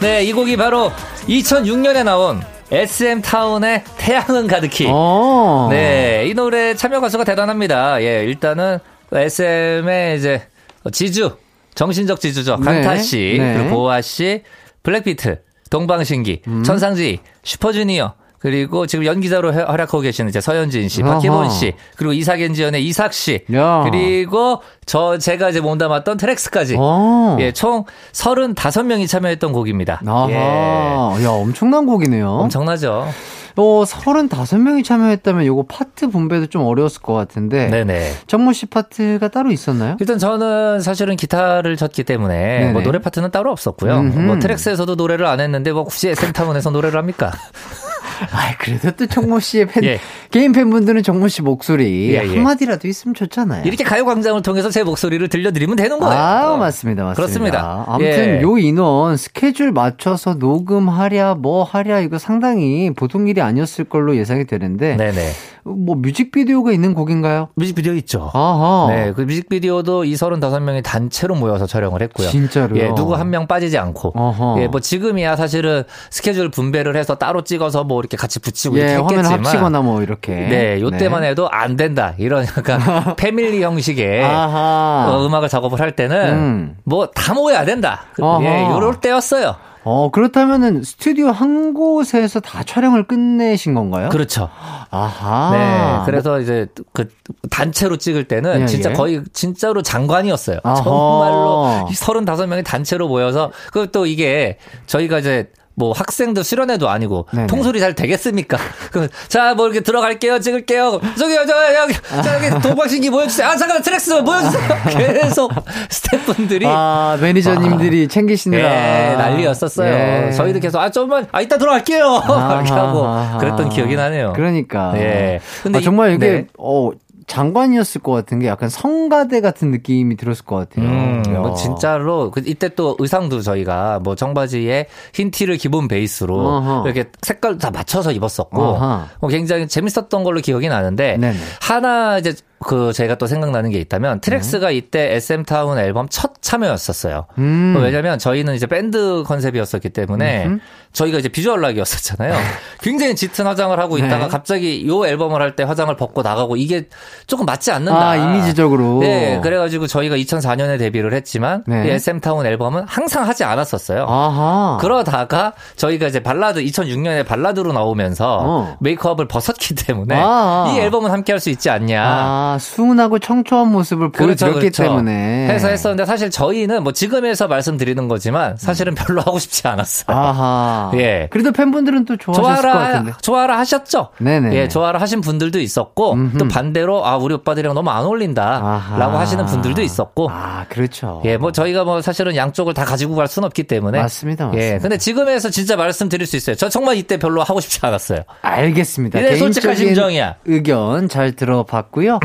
네, 0.00 0.24
이 0.24 0.32
곡이 0.32 0.56
바로 0.56 0.90
2006년에 1.28 2.02
나온 2.02 2.42
SM 2.72 3.22
타운의 3.22 3.84
태양은 3.96 4.48
가득히. 4.48 4.86
오. 4.88 5.68
네, 5.70 6.26
이 6.26 6.34
노래 6.34 6.74
참여 6.74 7.00
가수가 7.00 7.22
대단합니다. 7.22 8.02
예, 8.02 8.24
일단은 8.24 8.78
SM의 9.12 10.18
이제 10.18 10.42
지주, 10.90 11.36
정신적 11.76 12.18
지주죠. 12.20 12.56
네. 12.56 12.64
강타 12.64 12.98
씨, 12.98 13.36
네. 13.38 13.54
그리고 13.54 13.76
보아 13.76 14.00
씨, 14.00 14.42
블랙비트, 14.82 15.42
동방신기, 15.70 16.42
음. 16.48 16.64
천상지, 16.64 17.20
슈퍼주니어, 17.44 18.14
그리고 18.40 18.86
지금 18.86 19.04
연기자로 19.04 19.52
활약하고 19.52 20.00
계시는 20.00 20.30
이제 20.30 20.40
서현진 20.40 20.88
씨, 20.88 21.02
박희본 21.02 21.50
씨, 21.50 21.74
그리고 21.96 22.14
이삭엔지연의 22.14 22.84
이삭 22.86 23.12
씨, 23.12 23.44
야. 23.54 23.82
그리고 23.84 24.62
저 24.86 25.18
제가 25.18 25.50
이제 25.50 25.60
몸담았던 25.60 26.16
트랙스까지 26.16 26.76
어. 26.78 27.36
예, 27.40 27.52
총 27.52 27.84
35명이 28.12 29.06
참여했던 29.08 29.52
곡입니다. 29.52 30.00
아하. 30.06 30.30
예. 30.30 31.24
야, 31.24 31.28
엄청난 31.30 31.84
곡이네요. 31.84 32.28
엄청나죠. 32.28 33.08
어, 33.56 33.84
35명이 33.84 34.84
참여했다면 34.84 35.44
요거 35.44 35.66
파트 35.68 36.08
분배도 36.08 36.46
좀 36.46 36.62
어려웠을 36.62 37.02
것 37.02 37.12
같은데. 37.12 37.68
네네. 37.68 38.12
정모 38.26 38.54
씨 38.54 38.64
파트가 38.66 39.28
따로 39.28 39.50
있었나요? 39.50 39.96
일단 40.00 40.18
저는 40.18 40.80
사실은 40.80 41.16
기타를 41.16 41.76
쳤기 41.76 42.04
때문에 42.04 42.72
뭐 42.72 42.82
노래 42.82 43.00
파트는 43.00 43.30
따로 43.30 43.50
없었고요. 43.52 43.98
음흠. 43.98 44.18
뭐 44.20 44.38
트랙스에서도 44.38 44.94
노래를 44.94 45.26
안 45.26 45.40
했는데 45.40 45.72
뭐 45.72 45.84
굳이 45.84 46.08
SM타운에서 46.08 46.70
노래를 46.70 46.98
합니까? 46.98 47.32
아, 48.32 48.56
그래도 48.58 48.90
또 48.92 49.06
정모 49.06 49.40
씨의 49.40 49.66
팬, 49.66 49.82
예. 49.84 49.98
개인 50.30 50.52
팬분들은 50.52 51.02
정모 51.02 51.28
씨 51.28 51.42
목소리 51.42 52.10
예, 52.12 52.22
예. 52.22 52.34
한마디라도 52.34 52.86
있으면 52.88 53.14
좋잖아요. 53.14 53.64
이렇게 53.64 53.84
가요광장을 53.84 54.40
통해서 54.42 54.70
제 54.70 54.82
목소리를 54.82 55.26
들려드리면 55.28 55.76
되는 55.76 55.98
거예요. 55.98 56.20
아, 56.20 56.52
어. 56.54 56.56
맞습니다, 56.58 57.04
맞습니다. 57.04 57.14
그렇습니다. 57.14 57.84
아무튼 57.88 58.38
예. 58.38 58.42
요 58.42 58.58
인원 58.58 59.16
스케줄 59.16 59.72
맞춰서 59.72 60.34
녹음하랴, 60.34 61.36
뭐 61.36 61.64
하랴, 61.64 62.00
이거 62.00 62.18
상당히 62.18 62.90
보통 62.94 63.26
일이 63.28 63.40
아니었을 63.40 63.84
걸로 63.84 64.16
예상이 64.16 64.46
되는데. 64.46 64.96
네네. 64.96 65.30
뭐 65.62 65.94
뮤직비디오가 65.94 66.72
있는 66.72 66.94
곡인가요? 66.94 67.48
뮤직비디오 67.54 67.92
있죠. 67.94 68.30
아하. 68.32 68.86
네, 68.88 69.12
그 69.14 69.20
뮤직비디오도 69.22 70.04
이 70.04 70.14
35명이 70.14 70.82
단체로 70.82 71.34
모여서 71.34 71.66
촬영을 71.66 72.00
했고요. 72.02 72.28
진짜로요? 72.28 72.82
예, 72.82 72.88
누구 72.96 73.14
한 73.14 73.30
명 73.30 73.46
빠지지 73.46 73.78
않고. 73.78 74.12
아하. 74.16 74.56
예, 74.60 74.66
뭐 74.66 74.80
지금이야 74.80 75.36
사실은 75.36 75.84
스케줄 76.10 76.50
분배를 76.50 76.96
해서 76.96 77.14
따로 77.16 77.44
찍어서 77.44 77.84
뭐 77.84 77.98
이렇게 78.10 78.16
같이 78.16 78.40
붙이고 78.40 78.76
예, 78.76 78.80
이렇게 78.80 78.96
했겠지만 78.96 79.24
화면 79.24 79.44
합치거나 79.46 79.80
뭐 79.82 80.02
이렇게. 80.02 80.32
네, 80.32 80.80
요때만 80.80 81.22
네. 81.22 81.28
해도 81.28 81.48
안 81.48 81.76
된다. 81.76 82.14
이런 82.18 82.44
약간 82.44 82.80
패밀리 83.16 83.62
형식의 83.62 84.24
어, 84.24 85.24
음악을 85.24 85.48
작업을 85.48 85.80
할 85.80 85.92
때는 85.94 86.32
음. 86.32 86.76
뭐다 86.84 87.34
모여야 87.34 87.64
된다. 87.64 88.02
아하. 88.20 88.42
예, 88.42 88.68
요럴 88.68 89.00
때였어요. 89.00 89.54
어, 89.82 90.10
그렇다면은 90.10 90.82
스튜디오 90.82 91.28
한 91.28 91.72
곳에서 91.72 92.40
다 92.40 92.62
촬영을 92.64 93.04
끝내신 93.04 93.74
건가요? 93.74 94.10
그렇죠. 94.10 94.50
아하. 94.90 95.50
네. 95.52 96.04
그래서 96.04 96.40
이제 96.40 96.66
그 96.92 97.08
단체로 97.48 97.96
찍을 97.96 98.24
때는 98.24 98.62
예, 98.62 98.66
진짜 98.66 98.90
예. 98.90 98.94
거의 98.94 99.22
진짜로 99.32 99.82
장관이었어요. 99.82 100.58
아하. 100.64 100.82
정말로 100.82 101.88
35명이 101.92 102.64
단체로 102.64 103.08
모여서 103.08 103.52
그또 103.72 104.04
이게 104.06 104.58
저희가 104.86 105.20
이제 105.20 105.50
뭐 105.80 105.92
학생도 105.92 106.42
수련회도 106.42 106.90
아니고 106.90 107.24
네네. 107.32 107.46
통솔이 107.46 107.80
잘 107.80 107.94
되겠습니까? 107.94 108.58
자, 109.28 109.54
뭐 109.54 109.64
이렇게 109.64 109.80
들어갈게요, 109.80 110.38
찍을게요. 110.38 111.00
저기요, 111.18 111.46
저 111.46 111.74
여기, 111.74 111.94
저기 112.22 112.62
도박신기 112.62 113.08
보여주세요. 113.08 113.48
아, 113.48 113.56
잠깐 113.56 113.80
트랙스 113.80 114.22
보여주세요. 114.22 114.62
계속 114.92 115.50
스태프분들이 115.88 116.66
아 116.68 117.16
매니저님들이 117.18 118.04
아, 118.04 118.08
챙기시느라 118.08 119.12
예, 119.12 119.16
난리였었어요. 119.16 120.28
예. 120.28 120.32
저희도 120.32 120.60
계속 120.60 120.78
아 120.78 120.90
좀만 120.90 121.28
아 121.32 121.40
이따 121.40 121.56
들어갈게요. 121.56 122.22
이렇게 122.28 122.72
하고 122.72 123.38
그랬던 123.38 123.70
기억이 123.70 123.96
나네요. 123.96 124.34
그러니까. 124.34 124.92
예. 124.96 125.40
근데 125.62 125.78
아, 125.78 125.80
정말 125.80 126.12
이게 126.12 126.28
네. 126.28 126.46
어 126.58 126.90
장관이었을 127.30 128.00
것 128.00 128.10
같은 128.10 128.40
게 128.40 128.48
약간 128.48 128.68
성가대 128.68 129.40
같은 129.40 129.70
느낌이 129.70 130.16
들었을 130.16 130.44
것 130.44 130.56
같아요. 130.56 130.88
음, 130.88 131.22
뭐 131.28 131.54
진짜로 131.54 132.32
그 132.32 132.42
이때 132.44 132.68
또 132.70 132.96
의상도 132.98 133.40
저희가 133.40 134.00
뭐 134.00 134.16
청바지에 134.16 134.86
흰 135.14 135.30
티를 135.30 135.56
기본 135.56 135.86
베이스로 135.86 136.36
어허. 136.36 136.82
이렇게 136.86 137.08
색깔 137.22 137.56
다 137.56 137.70
맞춰서 137.70 138.10
입었었고 138.10 138.78
뭐 139.20 139.30
굉장히 139.30 139.68
재밌었던 139.68 140.24
걸로 140.24 140.40
기억이 140.40 140.68
나는데 140.68 141.18
네네. 141.18 141.36
하나 141.60 142.18
이제 142.18 142.34
그 142.62 142.92
제가 142.92 143.14
또 143.14 143.26
생각나는 143.26 143.70
게 143.70 143.78
있다면 143.78 144.20
트랙스가 144.20 144.68
음. 144.68 144.72
이때 144.72 145.14
SM 145.16 145.44
타운 145.44 145.78
앨범 145.78 146.08
첫 146.10 146.32
참여였었어요. 146.42 147.26
음. 147.38 147.74
왜냐면 147.80 148.18
저희는 148.18 148.54
이제 148.54 148.66
밴드 148.66 149.22
컨셉이었었기 149.26 149.88
때문에 149.90 150.44
음흠. 150.46 150.58
저희가 150.92 151.18
이제 151.18 151.28
visual 151.28 151.60
rock이었었잖아요. 151.62 152.34
굉장히 152.82 153.14
짙은 153.16 153.46
화장을 153.46 153.78
하고 153.78 153.96
있다가 153.96 154.18
네. 154.24 154.28
갑자기 154.28 154.86
요 154.86 155.06
앨범을 155.06 155.40
할 155.40 155.50
때 155.56 155.64
화장을 155.64 155.94
벗고 155.96 156.22
나가고 156.22 156.56
이게 156.56 156.86
조금 157.26 157.44
맞지 157.44 157.72
않는다. 157.72 158.08
아, 158.10 158.16
이미지적으로. 158.16 159.00
네, 159.00 159.40
그래가지고 159.42 159.86
저희가 159.88 160.16
2004년에 160.16 160.78
데뷔를 160.78 161.12
했지만 161.14 161.64
네. 161.66 161.86
이 161.88 161.90
SM 161.90 162.20
타운 162.20 162.46
앨범은 162.46 162.84
항상 162.86 163.26
하지 163.26 163.42
않았었어요. 163.42 164.04
아하. 164.08 164.78
그러다가 164.80 165.54
저희가 165.76 166.06
이제 166.06 166.20
발라드 166.20 166.62
2006년에 166.62 167.26
발라드로 167.26 167.72
나오면서 167.72 168.38
어. 168.42 168.76
메이크업을 168.80 169.26
벗었기 169.26 169.74
때문에 169.74 170.14
아하. 170.14 170.72
이 170.72 170.78
앨범은 170.78 171.10
함께 171.10 171.32
할 171.32 171.40
수 171.40 171.48
있지 171.50 171.70
않냐. 171.70 172.02
아. 172.04 172.49
아, 172.50 172.58
수은하고 172.58 173.18
청초한 173.18 173.70
모습을 173.70 174.10
그렇죠, 174.12 174.46
보여줬기 174.46 174.60
그렇죠. 174.70 174.82
때문에. 174.84 175.48
해서 175.48 175.68
했었는데 175.68 176.04
사실 176.06 176.30
저희는 176.30 176.82
뭐 176.82 176.92
지금에서 176.92 177.46
말씀드리는 177.48 178.08
거지만 178.08 178.56
사실은 178.56 178.94
별로 178.94 179.20
하고 179.20 179.38
싶지 179.38 179.66
않았어요. 179.68 180.16
아하. 180.16 180.90
예. 180.94 181.28
그래도 181.30 181.52
팬분들은 181.52 182.04
또 182.04 182.16
좋아하셨을 182.16 182.62
좋아라, 182.62 182.72
것 182.72 182.78
같은데. 182.84 183.12
좋아라 183.22 183.58
하셨죠? 183.58 184.08
네네. 184.18 184.54
예, 184.56 184.68
좋아라 184.68 185.00
하신 185.00 185.20
분들도 185.20 185.60
있었고 185.60 186.12
음흠. 186.14 186.38
또 186.38 186.48
반대로 186.48 187.06
아, 187.06 187.16
우리 187.16 187.34
오빠들이랑 187.34 187.74
너무 187.74 187.90
안 187.90 188.04
어울린다라고 188.04 189.16
하시는 189.18 189.44
분들도 189.46 189.82
있었고. 189.82 190.28
아, 190.30 190.64
그렇죠. 190.68 191.22
예, 191.24 191.36
뭐 191.36 191.52
저희가 191.52 191.84
뭐 191.84 192.00
사실은 192.02 192.36
양쪽을 192.36 192.74
다 192.74 192.84
가지고 192.84 193.14
갈 193.14 193.28
수는 193.28 193.46
없기 193.46 193.64
때문에. 193.64 194.00
맞습니다. 194.00 194.46
맞습니다. 194.46 194.74
예. 194.74 194.78
근데 194.78 194.96
지금에서 194.96 195.50
진짜 195.50 195.76
말씀드릴 195.76 196.26
수 196.26 196.36
있어요. 196.36 196.56
저 196.56 196.68
정말 196.68 196.96
이때 196.96 197.16
별로 197.18 197.42
하고 197.42 197.60
싶지 197.60 197.80
않았어요. 197.82 198.20
알겠습니다. 198.42 199.20
네, 199.20 199.36
솔직한 199.36 199.74
심정이야. 199.76 200.36
의견 200.46 201.08
잘 201.08 201.32
들어봤고요. 201.32 202.20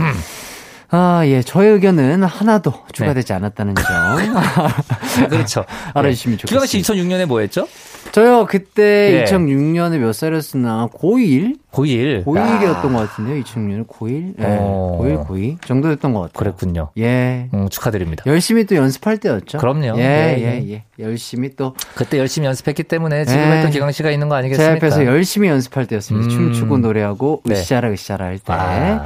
아, 0.92 1.24
예. 1.26 1.42
저의 1.42 1.74
의견은 1.74 2.24
하나도 2.24 2.74
추가되지 2.94 3.28
네. 3.28 3.34
않았다는 3.34 3.76
점. 3.76 3.86
그렇죠. 5.30 5.66
알아주시면 5.94 6.38
좋겠습니다. 6.38 6.48
규영 6.48 6.66
씨 6.68 6.82
2006년에 6.82 7.26
뭐 7.26 7.40
했죠? 7.40 7.68
저요, 8.12 8.46
그때 8.46 9.12
네. 9.12 9.26
2006년에 9.26 9.98
몇 9.98 10.14
살이었으나, 10.14 10.88
고1? 10.94 11.58
고1. 11.76 12.24
고1이었던 12.26 12.82
것 12.82 13.10
같은데요, 13.10 13.44
2006년 13.44 13.88
고1? 13.88 14.34
네. 14.38 14.46
어. 14.60 15.00
고1, 15.02 15.28
고2 15.28 15.62
정도였던 15.66 16.14
것 16.14 16.22
같아요. 16.22 16.34
그랬군요. 16.34 16.90
예. 16.98 17.50
음, 17.54 17.68
축하드립니다. 17.70 18.24
열심히 18.28 18.66
또 18.66 18.76
연습할 18.76 19.18
때였죠. 19.18 19.58
그럼요. 19.58 19.98
예, 19.98 20.36
예, 20.38 20.44
예. 20.44 20.72
예. 20.72 20.84
열심히 21.00 21.56
또. 21.56 21.76
그때 21.96 22.18
열심히 22.18 22.48
연습했기 22.48 22.84
때문에 22.84 23.26
지금 23.26 23.42
예. 23.42 23.62
또 23.64 23.70
기광 23.70 23.92
씨가 23.92 24.12
있는 24.12 24.30
거 24.30 24.36
아니겠습니까? 24.36 24.72
제 24.72 24.78
앞에서 24.78 25.06
열심히 25.06 25.50
연습할 25.50 25.86
때였습니다. 25.86 26.28
음. 26.28 26.30
춤추고 26.30 26.78
노래하고, 26.78 27.42
네. 27.46 27.56
으쌰라, 27.56 27.92
으쌰라 27.92 28.26
할 28.26 28.40
때. 28.40 28.54
아. 28.54 29.04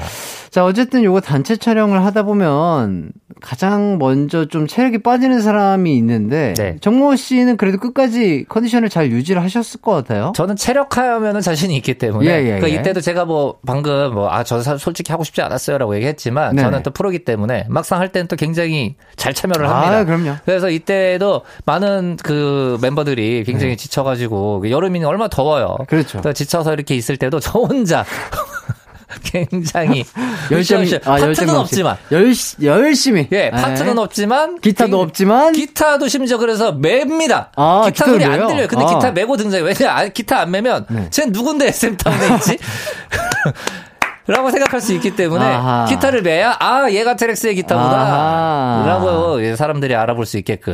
자, 0.49 0.65
어쨌든 0.65 1.03
요거 1.03 1.21
단체 1.21 1.55
촬영을 1.55 2.03
하다 2.05 2.23
보면 2.23 3.11
가장 3.39 3.97
먼저 3.99 4.45
좀 4.45 4.67
체력이 4.67 4.99
빠지는 4.99 5.41
사람이 5.41 5.95
있는데 5.97 6.53
네. 6.57 6.77
정모 6.81 7.15
씨는 7.15 7.55
그래도 7.57 7.77
끝까지 7.77 8.45
컨디션을 8.49 8.89
잘 8.89 9.11
유지를 9.11 9.43
하셨을 9.43 9.81
것 9.81 9.91
같아요. 9.91 10.33
저는 10.35 10.55
체력하면은 10.55 11.41
자신이 11.41 11.75
있기 11.77 11.93
때문에 11.95 12.25
예, 12.25 12.55
예, 12.55 12.58
그러니까 12.59 12.77
예. 12.77 12.81
이때도 12.81 13.01
제가 13.01 13.25
뭐 13.25 13.57
방금 13.65 14.13
뭐 14.13 14.29
아 14.29 14.43
저 14.43 14.61
솔직히 14.77 15.11
하고 15.11 15.23
싶지 15.23 15.41
않았어요라고 15.41 15.95
얘기했지만 15.95 16.55
네네. 16.55 16.63
저는 16.65 16.83
또 16.83 16.91
프로기 16.91 17.19
때문에 17.25 17.65
막상 17.69 17.99
할 17.99 18.11
때는 18.11 18.27
또 18.27 18.35
굉장히 18.35 18.95
잘 19.15 19.33
참여를 19.33 19.65
아, 19.65 19.69
합니다. 19.75 19.97
아, 19.99 20.03
그럼요. 20.05 20.37
그래서 20.45 20.69
이때도 20.69 21.41
많은 21.65 22.17
그 22.23 22.77
멤버들이 22.81 23.43
굉장히 23.45 23.73
네. 23.73 23.75
지쳐가지고 23.75 24.69
여름이는 24.69 25.07
얼마 25.07 25.25
나 25.25 25.27
더워요. 25.29 25.75
그렇죠. 25.87 26.21
지쳐서 26.33 26.73
이렇게 26.73 26.95
있을 26.95 27.17
때도 27.17 27.39
저 27.39 27.59
혼자 27.59 28.05
굉장히 29.23 30.05
열심히 30.51 30.95
아, 31.03 31.17
파트는 31.17 31.55
없지만 31.55 31.97
열, 32.11 32.33
열심히 32.61 33.27
예 33.31 33.49
파트는 33.49 33.95
네. 33.95 34.01
없지만 34.01 34.59
기타도 34.59 34.97
기, 34.97 35.03
없지만 35.03 35.53
기타도 35.53 36.07
심지어 36.07 36.37
그래서 36.37 36.71
맵니다. 36.71 37.51
아, 37.55 37.89
기타 37.91 38.05
소리 38.05 38.23
안 38.23 38.47
들려요. 38.47 38.67
근데 38.67 38.85
아. 38.85 38.87
기타 38.87 39.11
메고 39.11 39.35
등장해. 39.35 39.63
왜냐 39.63 40.07
기타 40.09 40.41
안 40.41 40.51
매면 40.51 40.85
네. 40.89 41.07
쟤 41.09 41.25
누군데 41.25 41.67
SM 41.67 41.97
타운에 41.97 42.35
있지? 42.35 42.57
라고 44.29 44.51
생각할 44.51 44.79
수 44.79 44.93
있기 44.93 45.15
때문에 45.15 45.43
아하. 45.43 45.85
기타를 45.85 46.21
매야 46.21 46.55
아 46.59 46.87
얘가 46.91 47.15
테렉스의 47.15 47.55
기타구나 47.55 48.83
라고 48.85 49.55
사람들이 49.55 49.95
알아볼 49.95 50.27
수 50.27 50.37
있게끔 50.37 50.73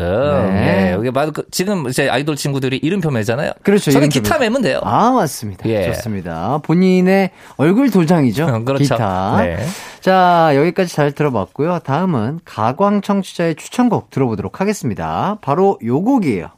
네. 0.54 0.90
예, 0.90 0.92
여기 0.92 1.10
말 1.10 1.32
그, 1.32 1.44
지금 1.52 1.88
이제 1.88 2.10
아이돌 2.10 2.36
친구들이 2.36 2.78
이름표 2.78 3.12
매잖아요. 3.12 3.52
그렇죠. 3.64 3.92
저는 3.92 4.10
기타 4.10 4.38
매면 4.40 4.62
돼요. 4.62 4.82
아 4.84 5.12
맞습니다. 5.12 5.70
예. 5.70 5.86
좋습니다. 5.86 6.60
본인의 6.64 7.32
얼굴 7.56 7.90
도장이죠. 7.92 8.64
그렇죠. 8.66 8.84
기타. 8.84 9.38
네. 9.38 9.66
자 10.02 10.52
여기까지 10.54 10.94
잘 10.94 11.14
들어봤고요. 11.14 11.80
다음은 11.80 12.42
가광 12.44 13.02
청취자의 13.02 13.56
추천곡 13.56 14.10
들어보도록 14.10 14.60
하겠습니다. 14.60 15.38
바로 15.42 15.80
요 15.86 16.02
곡이에요. 16.02 16.50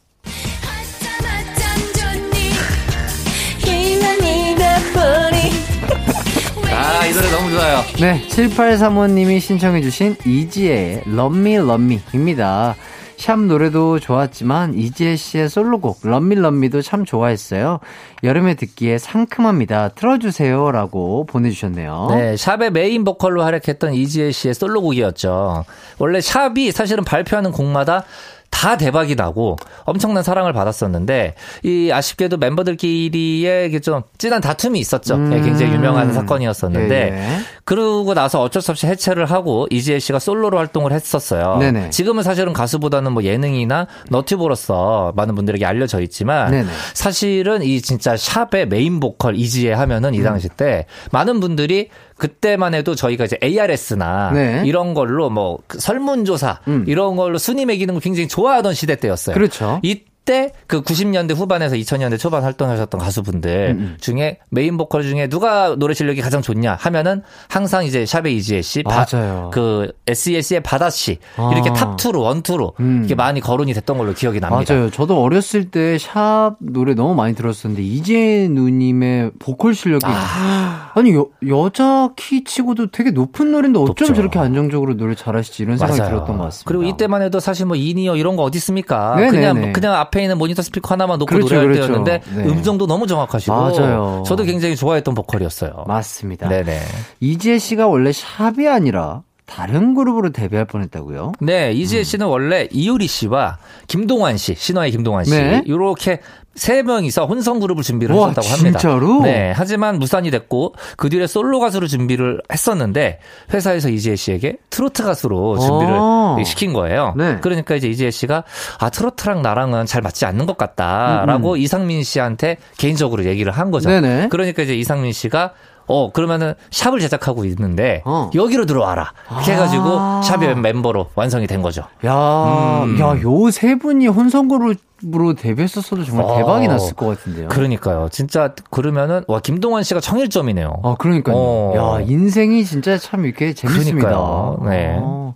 이 7.07 7.13
노래 7.13 7.31
너무 7.31 7.49
좋아요. 7.49 7.83
네, 8.01 8.21
7835님이 8.27 9.39
신청해주신 9.39 10.17
이지의 10.25 11.03
Love 11.07 11.39
Me 11.39 11.53
Love 11.53 11.99
Me입니다. 12.13 12.75
샵 13.15 13.39
노래도 13.39 13.97
좋았지만 13.97 14.75
이지혜 14.75 15.15
씨의 15.15 15.49
솔로곡 15.49 16.01
럼밀럼미도 16.03 16.81
참 16.81 17.05
좋아했어요. 17.05 17.79
여름에 18.23 18.53
듣기에 18.53 18.97
상큼합니다. 18.97 19.89
틀어주세요라고 19.89 21.25
보내주셨네요. 21.25 22.07
네, 22.11 22.37
샵의 22.37 22.71
메인 22.71 23.03
보컬로 23.03 23.41
활약했던 23.43 23.93
이지혜 23.93 24.31
씨의 24.31 24.53
솔로곡이었죠. 24.53 25.63
원래 25.97 26.21
샵이 26.21 26.71
사실은 26.71 27.03
발표하는 27.05 27.51
곡마다 27.51 28.03
다 28.49 28.77
대박이 28.77 29.15
나고 29.15 29.57
엄청난 29.83 30.23
사랑을 30.23 30.53
받았었는데 30.53 31.35
이 31.63 31.91
아쉽게도 31.91 32.37
멤버들끼리의 32.37 33.79
좀 33.81 34.01
진한 34.17 34.41
다툼이 34.41 34.79
있었죠. 34.79 35.15
음. 35.15 35.33
예, 35.33 35.41
굉장히 35.41 35.73
유명한 35.73 36.11
사건이었었는데 36.13 36.95
예, 36.95 37.17
예. 37.17 37.39
그러고 37.67 38.13
나서 38.13 38.41
어쩔 38.41 38.61
수 38.61 38.71
없이 38.71 38.87
해체를 38.87 39.25
하고 39.25 39.67
이지혜 39.69 39.99
씨가 39.99 40.19
솔로로 40.19 40.57
활동을 40.57 40.93
했었어요. 40.93 41.57
네네. 41.57 41.89
지금은 41.89 42.23
사실은 42.23 42.53
가수보다는 42.53 43.11
뭐 43.11 43.23
예능이나 43.23 43.87
너튜브로서 44.09 45.11
많은 45.17 45.35
분들에게 45.35 45.65
알려져 45.65 45.99
있지만 45.99 46.51
네네. 46.51 46.69
사실은 46.93 47.63
이 47.63 47.81
진짜 47.81 48.15
샵의 48.15 48.69
메인 48.69 49.01
보컬 49.01 49.35
이지혜 49.35 49.73
하면은 49.73 50.13
이 50.13 50.23
당시 50.23 50.47
때 50.47 50.85
많은 51.11 51.41
분들이 51.41 51.89
그때만 52.15 52.73
해도 52.73 52.95
저희가 52.95 53.25
이제 53.25 53.37
ARS나 53.43 54.31
네. 54.31 54.63
이런 54.65 54.93
걸로 54.93 55.29
뭐그 55.29 55.81
설문조사 55.81 56.61
음. 56.69 56.85
이런 56.87 57.17
걸로 57.17 57.37
순위 57.37 57.65
매기는 57.65 57.93
걸 57.93 57.99
굉장히 57.99 58.29
좋아하던 58.29 58.75
시대 58.75 58.95
때였어요. 58.95 59.33
그렇죠. 59.33 59.81
이 59.83 60.03
그때 60.27 60.51
그 60.67 60.81
90년대 60.81 61.33
후반에서 61.33 61.77
2000년대 61.77 62.19
초반 62.19 62.43
활동하셨던 62.43 62.99
가수분들 62.99 63.75
음, 63.77 63.79
음. 63.79 63.97
중에 64.01 64.39
메인 64.49 64.75
보컬 64.77 65.03
중에 65.03 65.27
누가 65.29 65.73
노래 65.77 65.93
실력이 65.93 66.19
가장 66.19 66.41
좋냐 66.41 66.75
하면은 66.81 67.21
항상 67.47 67.85
이제 67.85 68.05
샵의 68.05 68.35
이지혜 68.35 68.61
씨, 68.61 68.83
맞아요. 68.83 69.51
그 69.53 69.93
SES의 70.05 70.63
바다 70.63 70.89
씨 70.89 71.19
아. 71.37 71.49
이렇게 71.53 71.71
top 71.71 71.95
two로 71.95 72.23
one 72.23 72.41
two로 72.41 72.73
음. 72.81 72.99
이렇게 72.99 73.15
많이 73.15 73.39
거론이 73.39 73.73
됐던 73.73 73.97
걸로 73.97 74.13
기억이 74.13 74.41
납니다. 74.41 74.73
맞아요. 74.73 74.91
저도 74.91 75.21
어렸을 75.21 75.71
때 75.71 75.97
샵 75.97 76.57
노래 76.59 76.93
너무 76.93 77.15
많이 77.15 77.33
들었었는데 77.33 77.81
이지혜 77.81 78.49
누님의 78.49 79.31
보컬 79.39 79.73
실력이 79.73 80.05
아. 80.05 80.86
니 81.01 81.13
여, 81.15 81.27
여자 81.47 82.09
키 82.15 82.43
치고도 82.43 82.91
되게 82.91 83.11
높은 83.11 83.51
노래인데 83.51 83.79
어쩜 83.79 83.87
높죠. 83.87 84.13
저렇게 84.13 84.39
안정적으로 84.39 84.95
노래 84.95 85.15
잘하시지 85.15 85.63
이런 85.63 85.77
생각이 85.77 85.99
맞아요. 85.99 86.11
들었던 86.11 86.37
것 86.37 86.43
같습니다. 86.45 86.67
그리고 86.67 86.83
이때만 86.83 87.21
해도 87.21 87.39
사실 87.39 87.65
뭐 87.65 87.75
이니어 87.75 88.15
이런 88.15 88.35
거 88.35 88.43
어디 88.43 88.57
있습니까? 88.57 89.15
그냥 89.15 89.71
그냥 89.73 89.93
앞에 89.95 90.21
있는 90.23 90.37
모니터 90.37 90.61
스피커 90.61 90.93
하나만 90.93 91.19
놓고 91.19 91.33
그렇죠, 91.33 91.55
노래할 91.55 91.73
그렇죠. 91.73 92.03
때였는데 92.03 92.43
네. 92.43 92.49
음정도 92.49 92.87
너무 92.87 93.07
정확하시고 93.07 93.53
맞아요. 93.55 94.23
저도 94.25 94.43
굉장히 94.43 94.75
좋아했던 94.75 95.13
보컬이었어요. 95.13 95.85
맞습니다. 95.87 96.47
네네. 96.49 96.79
이지혜 97.19 97.59
씨가 97.59 97.87
원래 97.87 98.11
샵이 98.11 98.67
아니라 98.67 99.23
다른 99.45 99.95
그룹으로 99.95 100.31
데뷔할 100.31 100.65
뻔했다고요? 100.65 101.31
네, 101.39 101.71
이지혜 101.71 102.01
음. 102.01 102.03
씨는 102.03 102.27
원래 102.27 102.67
이효리 102.69 103.07
씨와 103.07 103.57
김동완 103.87 104.35
씨, 104.35 104.55
신화의 104.55 104.91
김동완 104.91 105.23
씨 105.23 105.31
네. 105.31 105.63
이렇게 105.65 106.19
세 106.57 106.81
명이서 106.81 107.27
혼성 107.27 107.59
그룹을 107.59 107.83
준비를 107.83 108.15
와, 108.15 108.29
하셨다고 108.29 108.47
합니다. 108.47 108.79
진짜로? 108.79 109.21
네. 109.21 109.53
하지만 109.55 109.99
무산이 109.99 110.31
됐고 110.31 110.73
그 110.97 111.09
뒤에 111.09 111.27
솔로 111.27 111.59
가수로 111.59 111.87
준비를 111.87 112.41
했었는데 112.51 113.19
회사에서 113.53 113.89
이지혜 113.89 114.15
씨에게 114.15 114.57
트로트 114.71 115.03
가수로 115.03 115.59
준비를 115.59 115.93
아~ 115.95 116.35
시킨 116.45 116.73
거예요. 116.73 117.13
네. 117.15 117.37
그러니까 117.41 117.75
이제 117.75 117.87
이지혜 117.87 118.09
씨가 118.11 118.43
아 118.79 118.89
트로트랑 118.89 119.43
나랑은 119.43 119.85
잘 119.85 120.01
맞지 120.01 120.25
않는 120.25 120.47
것 120.47 120.57
같다라고 120.57 121.51
음, 121.51 121.53
음. 121.53 121.57
이상민 121.59 122.03
씨한테 122.03 122.57
개인적으로 122.77 123.25
얘기를 123.25 123.51
한 123.51 123.69
거죠. 123.69 123.89
네네. 123.89 124.29
그러니까 124.29 124.63
이제 124.63 124.75
이상민 124.75 125.13
씨가 125.13 125.53
어 125.87 126.11
그러면은 126.11 126.53
샵을 126.71 126.99
제작하고 126.99 127.45
있는데 127.45 128.01
어. 128.05 128.29
여기로 128.35 128.65
들어와라. 128.65 129.13
이렇게 129.31 129.53
해가지고 129.53 129.83
아. 129.85 130.21
샵의 130.23 130.55
멤버로 130.57 131.07
완성이 131.15 131.47
된 131.47 131.61
거죠. 131.61 131.83
야, 132.05 132.83
음. 132.83 132.99
야요 132.99 133.49
세 133.51 133.75
분이 133.75 134.07
혼성 134.07 134.47
그룹으로 134.47 135.33
데뷔했었어도 135.35 136.03
정말 136.03 136.25
어. 136.25 136.37
대박이 136.37 136.67
났을 136.67 136.93
것 136.95 137.07
같은데요. 137.07 137.47
그러니까요. 137.49 138.09
진짜 138.11 138.53
그러면은 138.69 139.23
와 139.27 139.39
김동완 139.39 139.83
씨가 139.83 139.99
청일점이네요. 140.01 140.81
아 140.83 140.95
그러니까요. 140.99 141.35
어. 141.37 141.73
야 141.99 142.01
인생이 142.05 142.65
진짜 142.65 142.97
참 142.97 143.25
이렇게 143.25 143.53
재밌습니다. 143.53 144.09
그러니까요. 144.09 144.57
네. 144.69 144.97
어. 144.99 145.33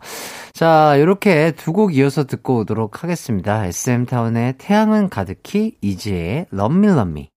자, 0.53 0.95
이렇게 0.97 1.51
두 1.51 1.71
곡 1.71 1.95
이어서 1.95 2.25
듣고 2.25 2.57
오도록 2.59 3.03
하겠습니다. 3.03 3.65
SM타운의 3.65 4.55
태양은 4.59 5.09
가득히, 5.09 5.75
이지의 5.81 6.47
럼밀럼미. 6.51 7.29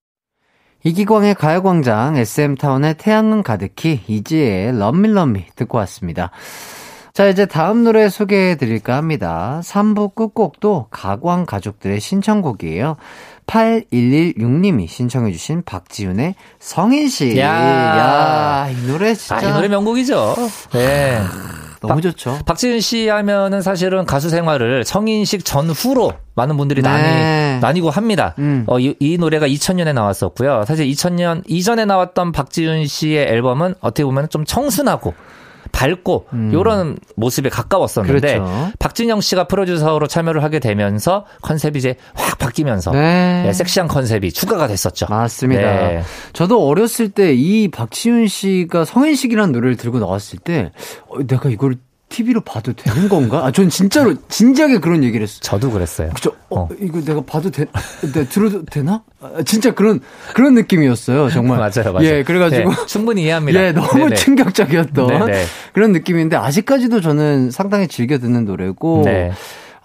이기광의 0.85 1.35
가요광장, 1.35 2.17
SM타운의 2.17 2.97
태양은 2.99 3.43
가득히, 3.43 4.01
이지의 4.07 4.79
럼밀럼미 4.79 5.47
듣고 5.57 5.79
왔습니다. 5.79 6.31
자, 7.15 7.27
이제 7.29 7.47
다음 7.47 7.85
노래 7.85 8.09
소개해 8.09 8.57
드릴까 8.57 8.97
합니다. 8.97 9.61
3부 9.63 10.15
끝곡도 10.15 10.89
가광 10.91 11.47
가족들의 11.47 12.01
신청곡이에요. 12.01 12.97
8116님이 13.47 14.89
신청해주신 14.89 15.63
박지훈의 15.65 16.35
성인씨. 16.59 17.39
야, 17.39 17.47
야, 17.47 18.69
이 18.69 18.87
노래 18.87 19.15
진짜. 19.15 19.37
아, 19.37 19.41
이 19.43 19.53
노래 19.53 19.69
명곡이죠. 19.69 20.35
네. 20.73 21.21
너무 21.89 22.01
좋죠. 22.01 22.39
박지훈 22.47 22.81
씨 22.81 23.09
하면은 23.09 23.63
사실은 23.63 24.05
가수 24.05 24.29
생활을 24.29 24.85
성인식 24.85 25.45
전후로 25.45 26.13
많은 26.35 26.57
분들이 26.57 26.83
네. 26.83 26.89
나뉘, 26.89 27.61
나뉘고 27.61 27.91
합니다. 27.91 28.35
음. 28.39 28.65
어, 28.67 28.79
이, 28.79 28.95
이, 28.99 29.19
노래가 29.19 29.47
2000년에 29.47 29.93
나왔었고요. 29.95 30.65
사실 30.67 30.87
2000년 30.87 31.43
이전에 31.47 31.85
나왔던 31.85 32.33
박지훈 32.33 32.87
씨의 32.87 33.27
앨범은 33.29 33.77
어떻게 33.81 34.05
보면 34.05 34.29
좀 34.29 34.45
청순하고 34.45 35.15
밝고 35.75 36.27
음. 36.33 36.51
이런 36.53 36.97
모습에 37.17 37.49
가까웠었는데 37.51 38.39
그렇죠. 38.39 38.73
박진영 38.79 39.21
씨가 39.21 39.49
프로듀서로 39.49 40.07
참여를 40.07 40.43
하게 40.43 40.61
되면서 40.61 41.27
컨셉이 41.43 41.79
이제 41.79 41.97
확 42.15 42.39
바뀌면서 42.39 42.93
네. 42.93 43.43
네, 43.45 43.53
섹시한 43.53 43.89
컨셉이 43.89 44.33
추가가 44.33 44.67
됐었죠. 44.67 45.07
맞습니다. 45.11 45.63
네. 45.63 46.03
저도 46.33 46.67
어렸을 46.67 47.11
때 47.11 47.35
이 47.35 47.69
박지윤 47.69 48.27
씨가 48.29 48.85
성인식이라는 48.85 49.53
노래를 49.53 49.77
들고 49.77 49.99
나왔을 49.99 50.39
때 50.39 50.71
어, 51.09 51.19
내가 51.27 51.49
이걸 51.51 51.77
TV로 52.09 52.43
봐도 52.43 52.73
되는 52.73 53.09
건가? 53.09 53.45
아, 53.45 53.51
전 53.51 53.69
진짜로, 53.69 54.15
진지하게 54.29 54.79
그런 54.79 55.03
얘기를 55.03 55.25
했어요. 55.25 55.41
저도 55.43 55.71
그랬어요. 55.71 56.11
그죠? 56.15 56.31
어, 56.51 56.61
어. 56.61 56.69
이거 56.81 57.01
내가 57.01 57.23
봐도 57.23 57.51
돼, 57.51 57.67
내가 58.13 58.29
들어도 58.29 58.65
되나? 58.65 59.03
아, 59.21 59.43
진짜 59.45 59.75
그런, 59.75 60.01
그런 60.35 60.55
느낌이었어요. 60.55 61.31
정말. 61.31 61.59
맞아요, 61.59 61.93
맞아요. 61.93 62.07
예, 62.07 62.23
그래가지고. 62.23 62.71
네, 62.71 62.87
충분히 62.87 63.23
이해합니다. 63.23 63.59
예, 63.67 63.73
너무 63.73 64.05
네네. 64.05 64.17
충격적이었던 64.17 65.07
네네. 65.07 65.45
그런 65.73 65.93
느낌인데, 65.93 66.37
아직까지도 66.37 67.01
저는 67.01 67.51
상당히 67.51 67.89
즐겨 67.89 68.19
듣는 68.19 68.45
노래고. 68.45 69.03
네. 69.05 69.33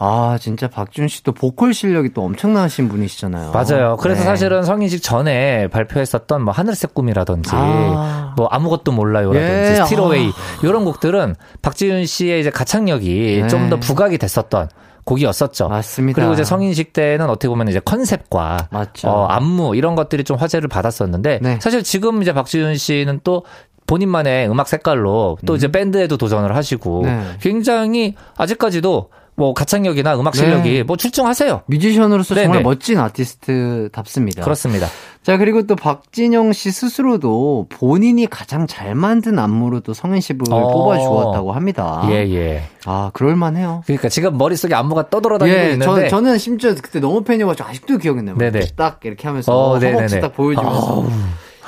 아, 0.02 0.38
진짜 0.40 0.70
박준 0.70 1.10
씨도 1.10 1.34
보컬 1.34 1.74
실력이 1.74 2.14
또 2.14 2.24
엄청나신 2.24 2.88
분이시잖아요. 2.88 3.52
맞아요. 3.52 3.98
그래서 4.00 4.22
네. 4.22 4.26
사실은 4.26 4.64
성인식 4.64 5.04
전에 5.04 5.68
발표했었던 5.68 6.42
뭐 6.42 6.54
하늘색 6.54 6.94
꿈이라든지 6.94 7.52
아. 7.54 8.34
뭐 8.38 8.48
아무것도 8.48 8.94
몰라요라든지 8.94 9.82
예. 9.82 9.84
스티로웨이 9.84 10.30
아. 10.30 10.60
이런 10.64 10.86
곡들은 10.86 11.36
박지윤 11.62 12.06
씨의 12.06 12.40
이제 12.40 12.50
가창력이 12.50 13.40
네. 13.42 13.48
좀더 13.50 13.78
부각이 13.78 14.18
됐었던 14.18 14.70
곡이었었죠. 15.04 15.68
맞습니다. 15.68 16.16
그리고 16.16 16.34
이제 16.34 16.46
성인식 16.46 16.94
때는 16.94 17.30
어떻게 17.30 17.50
보면 17.50 17.68
이제 17.68 17.82
컨셉과 17.84 18.70
어, 19.04 19.26
안무 19.26 19.76
이런 19.76 19.96
것들이 19.96 20.24
좀 20.24 20.38
화제를 20.38 20.70
받았었는데 20.70 21.40
네. 21.42 21.60
사실 21.60 21.84
지금 21.84 22.22
이제 22.22 22.32
박지윤 22.32 22.78
씨는 22.78 23.20
또 23.26 23.44
본인만의 23.86 24.50
음악 24.50 24.70
색깔로 24.70 25.40
또 25.46 25.54
음. 25.54 25.58
이제 25.58 25.70
밴드에도 25.70 26.16
도전을 26.16 26.56
하시고 26.56 27.02
네. 27.04 27.22
굉장히 27.42 28.16
아직까지도 28.38 29.10
뭐 29.40 29.54
가창력이나 29.54 30.20
음악 30.20 30.36
실력이 30.36 30.70
네. 30.70 30.84
뭐 30.84 30.98
출중하세요. 30.98 31.62
뮤지션으로서 31.66 32.36
네네. 32.36 32.46
정말 32.46 32.62
멋진 32.64 33.00
아티스트답습니다. 33.00 34.44
그렇습니다. 34.44 34.88
자 35.24 35.38
그리고 35.38 35.66
또 35.66 35.78
박진영 35.78 36.52
씨 36.52 36.72
스스로도 36.72 37.68
본인이 37.70 38.28
가장 38.28 38.68
잘 38.68 38.96
만든 38.96 39.40
안무로 39.40 39.80
또 39.80 39.94
성인식을 39.94 40.52
어. 40.52 40.68
뽑아주었다고 40.74 41.54
합니다. 41.54 42.06
예예. 42.10 42.36
예. 42.36 42.64
아 42.86 43.12
그럴만해요. 43.14 43.84
그러니까 43.86 44.10
지금 44.10 44.38
머릿속에 44.38 44.76
안무가 44.76 45.10
떠돌아다니고 45.10 45.58
예, 45.58 45.72
있는데 45.72 46.10
저, 46.10 46.20
는 46.20 46.38
심지어 46.38 46.76
그때 46.76 47.00
너무 47.00 47.24
팬이어가지고 47.24 47.70
아직도 47.70 47.98
기억이 47.98 48.22
나요. 48.22 48.38
네네. 48.38 48.60
딱 48.76 49.00
이렇게 49.04 49.26
하면서 49.26 49.54
어, 49.54 49.80
허벅지 49.80 50.20
딱 50.20 50.34
보여주면서. 50.34 51.08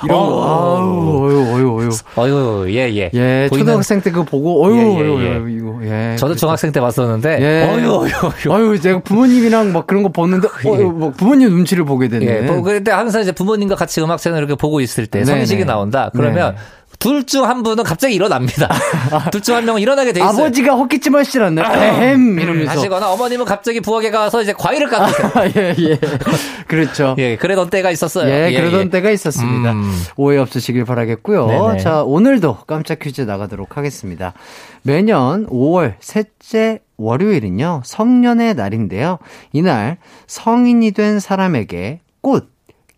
이런 0.04 0.18
거. 0.18 0.24
어. 0.24 1.28
아유, 1.28 1.52
어유, 1.52 1.54
어유, 1.54 1.78
어유. 1.78 1.90
어유, 2.18 2.74
예, 2.74 2.94
예. 2.94 3.10
예, 3.12 3.46
보이는... 3.48 3.66
초등학생 3.66 4.00
때 4.00 4.10
그거 4.10 4.24
보고, 4.24 4.64
어유, 4.64 4.76
예, 4.76 4.80
예, 4.80 4.84
어유, 4.84 5.24
예. 5.24 5.28
어유, 5.36 5.48
이거, 5.50 5.80
예. 5.84 6.16
저도 6.16 6.34
중학생 6.34 6.72
때 6.72 6.80
봤었는데, 6.80 7.38
예. 7.40 7.70
어유, 7.70 7.90
어유, 7.90 8.10
어유. 8.48 8.52
어유, 8.52 8.80
제가 8.80 9.00
부모님이랑 9.00 9.72
막 9.72 9.86
그런 9.86 10.02
거 10.02 10.08
보는데, 10.10 10.48
예. 10.64 10.68
어, 10.68 10.74
뭐 10.90 11.10
부모님 11.10 11.50
눈치를 11.50 11.84
보게 11.84 12.08
되네. 12.08 12.26
예, 12.26 12.40
뭐, 12.42 12.62
근데 12.62 12.90
항상 12.90 13.22
이제 13.22 13.32
부모님과 13.32 13.74
같이 13.74 14.00
음악 14.00 14.18
채널 14.18 14.38
이렇게 14.38 14.54
보고 14.54 14.80
있을 14.80 15.06
때, 15.06 15.24
성인식이 15.24 15.64
나온다. 15.64 16.10
그러면, 16.14 16.54
네. 16.54 16.60
둘 17.02 17.24
중 17.24 17.44
한 17.44 17.62
분은 17.62 17.82
갑자기 17.84 18.14
일어납니다. 18.14 18.68
둘 19.32 19.42
중 19.42 19.56
한 19.56 19.64
명은 19.64 19.80
일어나게 19.80 20.12
돼 20.12 20.20
있어요. 20.20 20.30
아버지가 20.44 20.74
헛기침 20.74 21.14
하시라네. 21.14 21.62
햄 21.62 22.38
이러면서 22.38 22.72
하시거나 22.72 23.10
어머님은 23.10 23.44
갑자기 23.44 23.80
부엌에 23.80 24.10
가서 24.10 24.40
이제 24.42 24.52
과일을 24.52 24.88
깎으세요. 24.90 25.30
아, 25.34 25.46
예, 25.48 25.74
예. 25.78 25.98
그렇죠. 26.68 27.16
예, 27.18 27.36
그러던 27.36 27.70
때가 27.70 27.90
있었어요. 27.90 28.28
예, 28.30 28.52
예 28.52 28.60
그러던 28.60 28.80
예. 28.86 28.90
때가 28.90 29.10
있었습니다. 29.10 29.72
음. 29.72 30.02
오해 30.16 30.38
없으시길 30.38 30.84
바라겠고요. 30.84 31.46
네네. 31.46 31.78
자, 31.80 32.02
오늘도 32.04 32.58
깜짝 32.66 33.00
퀴즈 33.00 33.22
나가도록 33.22 33.76
하겠습니다. 33.76 34.32
매년 34.82 35.46
5월 35.48 35.94
셋째 36.00 36.80
월요일은요, 36.96 37.82
성년의 37.84 38.54
날인데요. 38.54 39.18
이날 39.52 39.96
성인이 40.28 40.92
된 40.92 41.18
사람에게 41.18 42.00
꽃, 42.20 42.51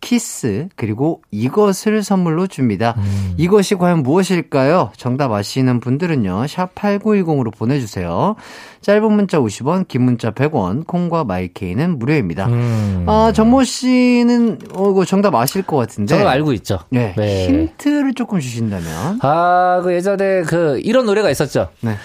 키스 0.05 0.67
그리고 0.75 1.23
이것을 1.31 2.03
선물로 2.03 2.45
줍니다. 2.45 2.93
음. 2.97 3.33
이것이 3.37 3.73
과연 3.73 4.03
무엇일까요? 4.03 4.91
정답 4.95 5.31
아시는 5.31 5.79
분들은요. 5.79 6.45
샵 6.45 6.75
8910으로 6.75 7.51
보내주세요. 7.51 8.35
짧은 8.81 9.11
문자 9.11 9.39
50원, 9.39 9.87
긴 9.87 10.03
문자 10.03 10.29
100원, 10.29 10.85
콩과 10.85 11.23
마이케이는 11.23 11.97
무료입니다. 11.97 12.45
음. 12.45 13.05
아, 13.07 13.31
정모 13.33 13.63
씨는 13.63 14.59
어, 14.75 14.91
이거 14.91 15.05
정답 15.05 15.33
아실 15.33 15.63
것 15.63 15.77
같은데. 15.77 16.13
정답 16.13 16.29
알고 16.29 16.53
있죠. 16.53 16.77
네. 16.89 17.15
네. 17.17 17.47
힌트를 17.47 18.13
조금 18.13 18.39
주신다면. 18.39 19.21
아, 19.23 19.81
그 19.83 19.91
예전에 19.91 20.43
그 20.43 20.79
이런 20.83 21.07
노래가 21.07 21.31
있었죠. 21.31 21.69
네. 21.81 21.95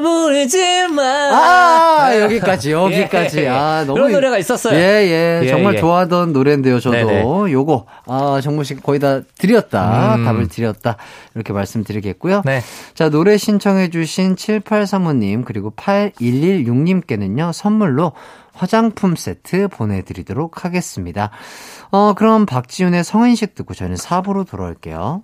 부르지 0.00 0.88
마. 0.88 1.02
아, 1.02 2.20
여기까지, 2.20 2.72
여기까지. 2.72 3.42
예. 3.44 3.48
아, 3.48 3.84
너무. 3.86 3.94
그런 3.94 4.12
노래가 4.12 4.38
있었어요. 4.38 4.76
예, 4.76 4.80
예. 4.80 5.40
예 5.44 5.48
정말 5.48 5.74
예. 5.74 5.78
좋아하던 5.78 6.32
노래인데요, 6.32 6.80
저도. 6.80 6.96
네네. 6.96 7.19
요거, 7.20 7.86
아, 8.06 8.40
정모 8.42 8.64
씨 8.64 8.74
거의 8.76 8.98
다 9.00 9.20
드렸다. 9.38 10.16
음. 10.16 10.24
답을 10.24 10.48
드렸다. 10.48 10.96
이렇게 11.34 11.52
말씀드리겠고요. 11.52 12.42
네. 12.44 12.62
자, 12.94 13.08
노래 13.08 13.36
신청해 13.36 13.90
주신 13.90 14.34
7835님, 14.34 15.44
그리고 15.44 15.70
8 15.70 16.00
8116님께는요, 16.00 17.52
선물로 17.52 18.12
화장품 18.52 19.16
세트 19.16 19.68
보내드리도록 19.68 20.64
하겠습니다. 20.64 21.30
어, 21.90 22.14
그럼 22.14 22.46
박지훈의 22.46 23.04
성인식 23.04 23.54
듣고 23.54 23.74
저는 23.74 23.96
4부로 23.96 24.46
돌아올게요. 24.48 25.22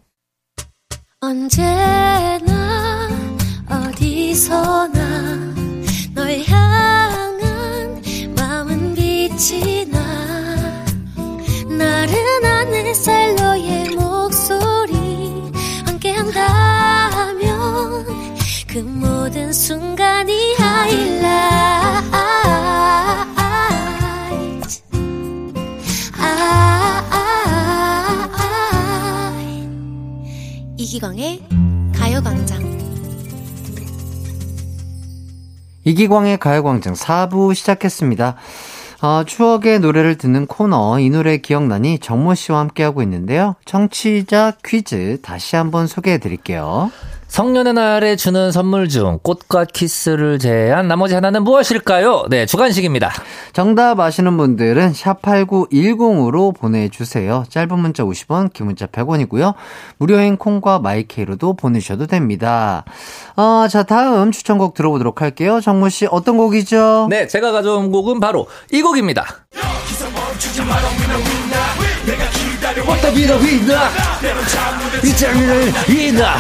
언제나, 1.21 3.09
어디서나, 3.69 5.55
널 6.15 6.41
향한 6.47 8.03
마음은 8.37 8.95
빛이 8.95 9.87
나. 9.91 9.96
햇살 12.97 13.35
너의 13.35 13.91
목소리, 13.91 15.53
함께한다면, 15.85 17.45
그 18.67 18.79
모든 18.79 19.53
순간이 19.53 20.57
이기광의 30.79 31.43
가요광장. 31.95 32.65
이기광의 35.85 36.39
가요광장 36.39 36.95
4부 36.95 37.55
시작했습니다. 37.55 38.37
어, 39.03 39.25
추억의 39.25 39.81
노래를 39.81 40.17
듣는 40.17 40.47
코너 40.47 40.99
이 40.99 41.11
노래 41.11 41.37
기억나니 41.37 41.99
정모 41.99 42.35
씨와 42.35 42.61
함께하고 42.61 43.03
있는데요. 43.03 43.57
청취자 43.65 44.55
퀴즈 44.65 45.21
다시 45.23 45.57
한번 45.57 45.87
소개해 45.87 46.19
드릴게요. 46.19 46.91
성년의 47.37 47.75
날에 47.75 48.17
주는 48.17 48.51
선물 48.51 48.89
중 48.89 49.19
꽃과 49.23 49.67
키스를 49.67 50.39
제외한 50.39 50.89
나머지 50.89 51.15
하나는 51.15 51.45
무엇일까요? 51.45 52.29
네, 52.31 52.47
주간식입니다. 52.47 53.13
정답 53.53 54.01
아시는 54.01 54.39
분들은 54.39 54.93
샵8910으로 54.93 56.57
보내주세요. 56.57 57.45
짧은 57.51 57.79
문자 57.79 58.05
50원, 58.05 58.55
긴 58.55 58.65
문자 58.65 58.87
100원이고요. 58.87 59.53
무료인 59.99 60.39
콩과 60.39 60.79
마이케이로도 60.79 61.57
보내셔도 61.57 62.07
됩니다. 62.07 62.87
어, 63.37 63.69
자, 63.69 63.83
다음 63.83 64.33
추천곡 64.33 64.73
들어보도록 64.73 65.21
할게요. 65.21 65.61
정모 65.61 65.91
씨, 65.91 66.07
어떤 66.11 66.39
곡이죠? 66.39 67.09
네, 67.11 67.27
제가 67.27 67.53
가져온 67.53 67.93
곡은 67.93 68.19
바로 68.19 68.47
이 68.73 68.81
곡입니다. 68.81 69.27
왔다 72.85 73.11
비다 73.13 73.39
비다 73.39 73.89
이장면은 75.05 75.73
이다 75.89 76.35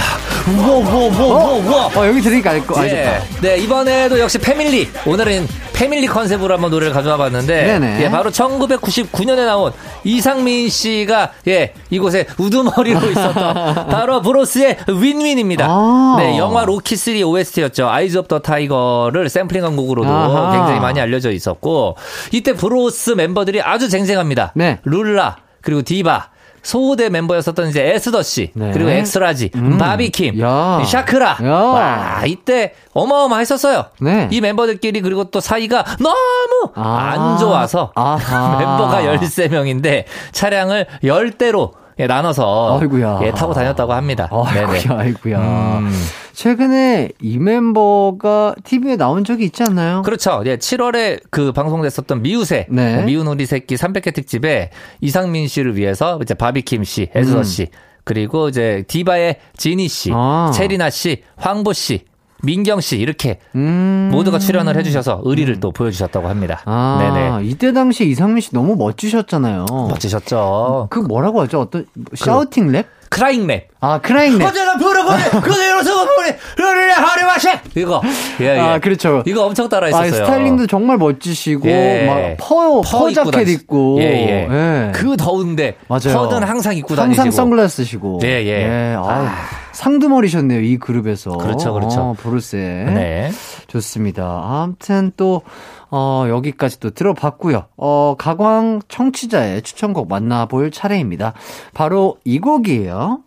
워워워워워 0.58 1.90
어, 1.94 2.06
여기 2.06 2.20
들으니까 2.20 2.50
알거 2.50 2.86
예. 2.86 3.20
네 3.40 3.56
이번에도 3.58 4.18
역시 4.18 4.38
family 4.38 4.88
오늘은 5.06 5.48
family 5.72 6.06
컨셉으로 6.06 6.54
한번 6.54 6.70
노래를 6.70 6.92
가져와 6.92 7.16
봤는데 7.18 7.64
네네. 7.66 8.04
예, 8.04 8.10
바로 8.10 8.30
1999년에 8.30 9.44
나온 9.44 9.72
이상민 10.04 10.68
씨가 10.70 11.32
예 11.48 11.74
이곳에 11.90 12.26
우두머리로 12.38 13.00
있었던 13.10 13.88
바로 13.88 14.22
브로스의 14.22 14.78
Win 14.88 15.06
Win입니다. 15.06 15.66
아~ 15.68 16.16
네 16.18 16.38
영화 16.38 16.64
로키 16.64 16.96
3 16.96 17.22
OST였죠. 17.22 17.90
Eyes 17.90 18.16
of 18.18 18.28
the 18.28 18.38
Tiger를 18.38 19.28
샘플링한 19.28 19.76
곡으로도 19.76 20.08
아하. 20.08 20.52
굉장히 20.52 20.80
많이 20.80 20.98
알려져 20.98 21.30
있었고 21.30 21.96
이때 22.32 22.54
브로스 22.54 23.10
멤버들이 23.10 23.60
아주 23.60 23.88
쟁쟁합니다. 23.90 24.52
네. 24.54 24.78
룰라 24.84 25.36
그리고 25.66 25.82
디바 25.82 26.28
소호대 26.62 27.10
멤버였었던 27.10 27.68
이제 27.68 27.84
에스더 27.94 28.22
씨 28.22 28.50
네. 28.54 28.70
그리고 28.72 28.88
엑스라지 28.90 29.50
음. 29.56 29.78
바비킴 29.78 30.40
야. 30.40 30.80
샤크라 30.84 31.38
야. 31.42 31.50
와 31.52 32.22
이때 32.24 32.74
어마어마했었어요. 32.92 33.86
네. 34.00 34.28
이 34.30 34.40
멤버들끼리 34.40 35.00
그리고 35.00 35.24
또 35.24 35.40
사이가 35.40 35.84
너무 35.98 36.72
아. 36.76 37.10
안 37.12 37.38
좋아서 37.38 37.92
멤버가 37.98 39.02
13명인데 39.02 40.04
차량을 40.30 40.86
10대로 41.02 41.72
예, 41.98 42.06
나눠서 42.06 42.78
아이고야. 42.78 43.20
예, 43.22 43.30
타고 43.32 43.54
다녔다고 43.54 43.92
합니다. 43.94 44.28
아이고야, 44.30 44.98
아이고야. 44.98 45.38
음. 45.38 45.90
최근에 46.36 47.12
이 47.22 47.38
멤버가 47.38 48.54
TV에 48.62 48.96
나온 48.96 49.24
적이 49.24 49.46
있지 49.46 49.62
않나요? 49.62 50.02
그렇죠. 50.02 50.42
예, 50.44 50.58
7월에 50.58 51.22
그 51.30 51.50
방송됐었던 51.50 52.20
미우새, 52.20 52.66
네. 52.68 53.02
미운 53.04 53.26
우리 53.26 53.46
새끼 53.46 53.74
300회 53.74 54.12
특집에 54.12 54.68
이상민 55.00 55.48
씨를 55.48 55.78
위해서 55.78 56.18
이제 56.20 56.34
바비킴 56.34 56.84
씨, 56.84 57.08
에스더 57.14 57.38
음. 57.38 57.42
씨, 57.42 57.68
그리고 58.04 58.50
이제 58.50 58.84
디바의 58.86 59.36
지니 59.56 59.88
씨, 59.88 60.10
아. 60.12 60.52
체리나 60.54 60.90
씨, 60.90 61.22
황보 61.36 61.72
씨, 61.72 62.04
민경 62.42 62.82
씨 62.82 62.98
이렇게 62.98 63.38
음. 63.54 64.10
모두가 64.12 64.38
출연을 64.38 64.76
해주셔서 64.76 65.22
의리를 65.24 65.54
음. 65.54 65.60
또 65.60 65.72
보여주셨다고 65.72 66.28
합니다. 66.28 66.60
아, 66.66 66.98
네네. 67.00 67.46
이때 67.48 67.72
당시 67.72 68.06
이상민 68.10 68.42
씨 68.42 68.52
너무 68.52 68.76
멋지셨잖아요. 68.76 69.64
멋지셨죠. 69.70 70.88
그 70.90 70.98
뭐라고 70.98 71.40
하죠? 71.40 71.60
어떤 71.62 71.86
샤우팅 72.14 72.72
랩? 72.72 72.84
크라잉 73.08 73.46
랩. 73.46 73.68
아, 73.80 73.98
크라잉 74.00 74.38
랩. 74.38 74.44
어제가 74.46 74.76
부르보니, 74.76 75.22
그대로서 75.42 76.06
보니, 76.06 76.30
르르르 76.56 76.92
하리마시! 76.92 77.48
이거. 77.76 78.02
예, 78.40 78.56
예. 78.56 78.58
아, 78.58 78.78
그렇죠. 78.78 79.22
이거 79.26 79.44
엄청 79.44 79.68
따라 79.68 79.86
했었어요. 79.86 80.22
아, 80.22 80.26
스타일링도 80.26 80.66
정말 80.66 80.96
멋지시고, 80.98 81.68
예. 81.68 82.06
막 82.06 82.36
퍼, 82.38 82.80
퍼, 82.80 82.98
퍼 82.98 83.10
자켓 83.12 83.48
입고. 83.48 83.98
예, 84.00 84.04
예, 84.04 84.48
예. 84.50 84.92
그 84.92 85.16
더운데. 85.16 85.76
맞아요. 85.88 86.28
퍼는 86.28 86.42
항상 86.46 86.76
입고 86.76 86.94
다니시고. 86.94 87.22
항상 87.22 87.30
선글라스 87.30 87.76
쓰시고. 87.84 88.20
예, 88.24 88.28
예. 88.44 88.46
예. 88.46 88.94
아. 88.96 89.02
아. 89.02 89.65
상두머리셨네요, 89.76 90.60
이 90.60 90.78
그룹에서. 90.78 91.32
그렇죠, 91.32 91.74
그렇죠. 91.74 92.00
어, 92.00 92.12
브루스. 92.14 92.56
네. 92.56 93.30
좋습니다. 93.66 94.42
아무튼 94.44 95.12
또, 95.16 95.42
어, 95.90 96.24
여기까지 96.28 96.80
또 96.80 96.90
들어봤고요. 96.90 97.66
어, 97.76 98.14
가광 98.18 98.80
청취자의 98.88 99.62
추천곡 99.62 100.08
만나볼 100.08 100.70
차례입니다. 100.70 101.34
바로 101.74 102.16
이 102.24 102.38
곡이에요. 102.38 103.20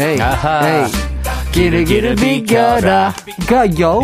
에이, 0.00 0.12
에이. 0.12 1.33
길을 1.54 2.16
비켜라. 2.16 3.14
가요 3.48 4.00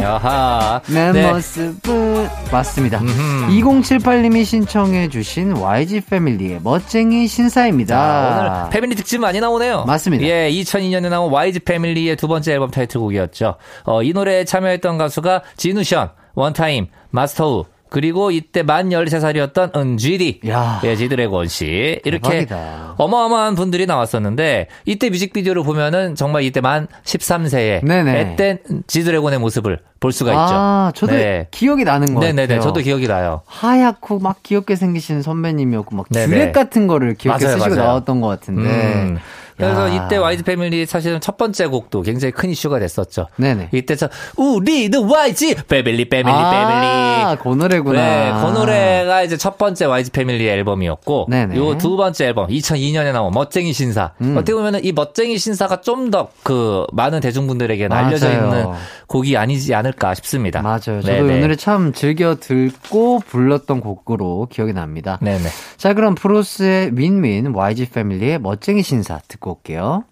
내 0.87 1.11
네. 1.11 1.33
모습은 1.33 2.29
맞습니다. 2.53 3.01
음흠. 3.01 3.49
2078님이 3.49 4.45
신청해 4.45 5.09
주신 5.09 5.57
YG 5.57 6.03
패밀리의 6.03 6.61
멋쟁이 6.63 7.27
신사입니다. 7.27 7.97
자, 7.97 8.39
오늘 8.39 8.71
패밀리 8.71 8.95
특집 8.95 9.19
많이 9.19 9.41
나오네요. 9.41 9.85
맞습니다. 9.85 10.25
예 10.27 10.49
2002년에 10.49 11.09
나온 11.09 11.33
YG 11.33 11.61
패밀리의 11.61 12.15
두 12.15 12.29
번째 12.29 12.53
앨범 12.53 12.71
타이틀곡이었죠. 12.71 13.57
어, 13.85 14.03
이 14.05 14.13
노래에 14.13 14.45
참여했던 14.45 14.97
가수가 14.97 15.43
진우션 15.57 16.11
원타임 16.35 16.87
마스터우 17.11 17.65
그리고 17.91 18.31
이때 18.31 18.63
만 18.63 18.89
13살이었던 18.91 19.77
은쥐디. 19.77 20.41
야. 20.49 20.81
예, 20.85 20.97
지드래곤 20.97 21.49
씨. 21.49 22.01
이렇게 22.05 22.47
대박이다. 22.47 22.95
어마어마한 22.97 23.57
분들이 23.57 23.87
나왔었는데 23.87 24.69
이때 24.87 25.11
뮤직비디오를 25.11 25.63
보면은 25.65 26.15
정말 26.15 26.45
이때 26.45 26.61
만 26.61 26.87
13세에 27.05 27.85
네네. 27.85 28.37
앳된 28.37 28.59
지드래곤의 28.87 29.41
모습을 29.41 29.81
볼 29.99 30.13
수가 30.13 30.31
있죠. 30.31 30.55
아, 30.55 30.93
저도 30.95 31.13
네. 31.15 31.49
기억이 31.51 31.85
나는 31.85 32.15
거 32.15 32.21
네네네. 32.21 32.61
저도 32.61 32.81
기억이 32.81 33.07
나요. 33.07 33.43
하얗고 33.47 34.21
막 34.21 34.43
귀엽게 34.43 34.77
생기신 34.77 35.21
선배님이었고 35.23 35.95
막 35.95 36.09
드랙 36.09 36.53
같은 36.53 36.87
거를 36.87 37.17
맞아요, 37.27 37.39
쓰시고 37.41 37.75
맞아요. 37.75 37.75
나왔던 37.75 38.21
것 38.21 38.29
같은데. 38.29 38.63
음. 38.71 39.19
그래서 39.61 39.95
야. 39.97 40.05
이때 40.07 40.17
YG 40.17 40.43
Family 40.45 40.87
사실은 40.87 41.21
첫 41.21 41.37
번째 41.37 41.67
곡도 41.67 42.03
굉장히 42.03 42.33
큰 42.33 42.51
이슈가 42.51 42.79
됐었죠. 42.79 43.29
네네. 43.37 43.69
이때 43.73 43.97
저 43.97 44.09
우리는 44.37 45.09
YG 45.09 45.65
Family 45.69 46.09
Family 46.09 46.35
아, 46.37 47.37
Family. 47.37 47.43
그 47.43 47.49
노래구나. 47.63 48.01
네, 48.01 48.33
그 48.43 48.51
노래가 48.59 49.23
이제 49.23 49.37
첫 49.37 49.57
번째 49.59 49.85
YG 49.87 50.11
Family 50.11 50.49
앨범이었고, 50.49 51.27
네네. 51.31 51.57
요 51.57 51.77
두 51.77 51.97
번째 51.97 52.27
앨범 52.27 52.49
2002년에 52.49 53.13
나온 53.13 53.33
멋쟁이 53.33 53.73
신사. 53.73 54.13
음. 54.21 54.35
어떻게 54.37 54.55
보면은 54.55 54.85
이 54.85 54.93
멋쟁이 54.93 55.39
신사가 55.39 55.81
좀 55.83 56.11
더 56.11 56.31
그 56.43 56.87
많은 56.93 57.21
대중분들에게 57.21 57.89
알려져 57.91 58.31
있는 58.33 58.67
곡이 59.07 59.37
아니지 59.37 59.75
않을까 59.75 60.15
싶습니다. 60.15 60.63
맞아요. 60.63 60.79
저도 61.03 61.03
네네. 61.07 61.37
이 61.37 61.41
노래 61.41 61.57
참 61.57 61.93
즐겨 61.93 62.37
듣고 62.37 63.21
불렀던 63.27 63.81
곡으로 63.81 64.49
기억이 64.51 64.73
납니다. 64.73 65.19
네네. 65.21 65.49
자, 65.77 65.95
그럼 65.95 66.15
프로스의 66.15 66.93
윈윈 66.95 67.55
YG 67.55 67.91
패밀리의 67.91 68.39
멋쟁이 68.41 68.83
신사 68.83 69.21
듣고 69.29 69.50
듣고 69.51 69.59
올게요. 69.59 70.05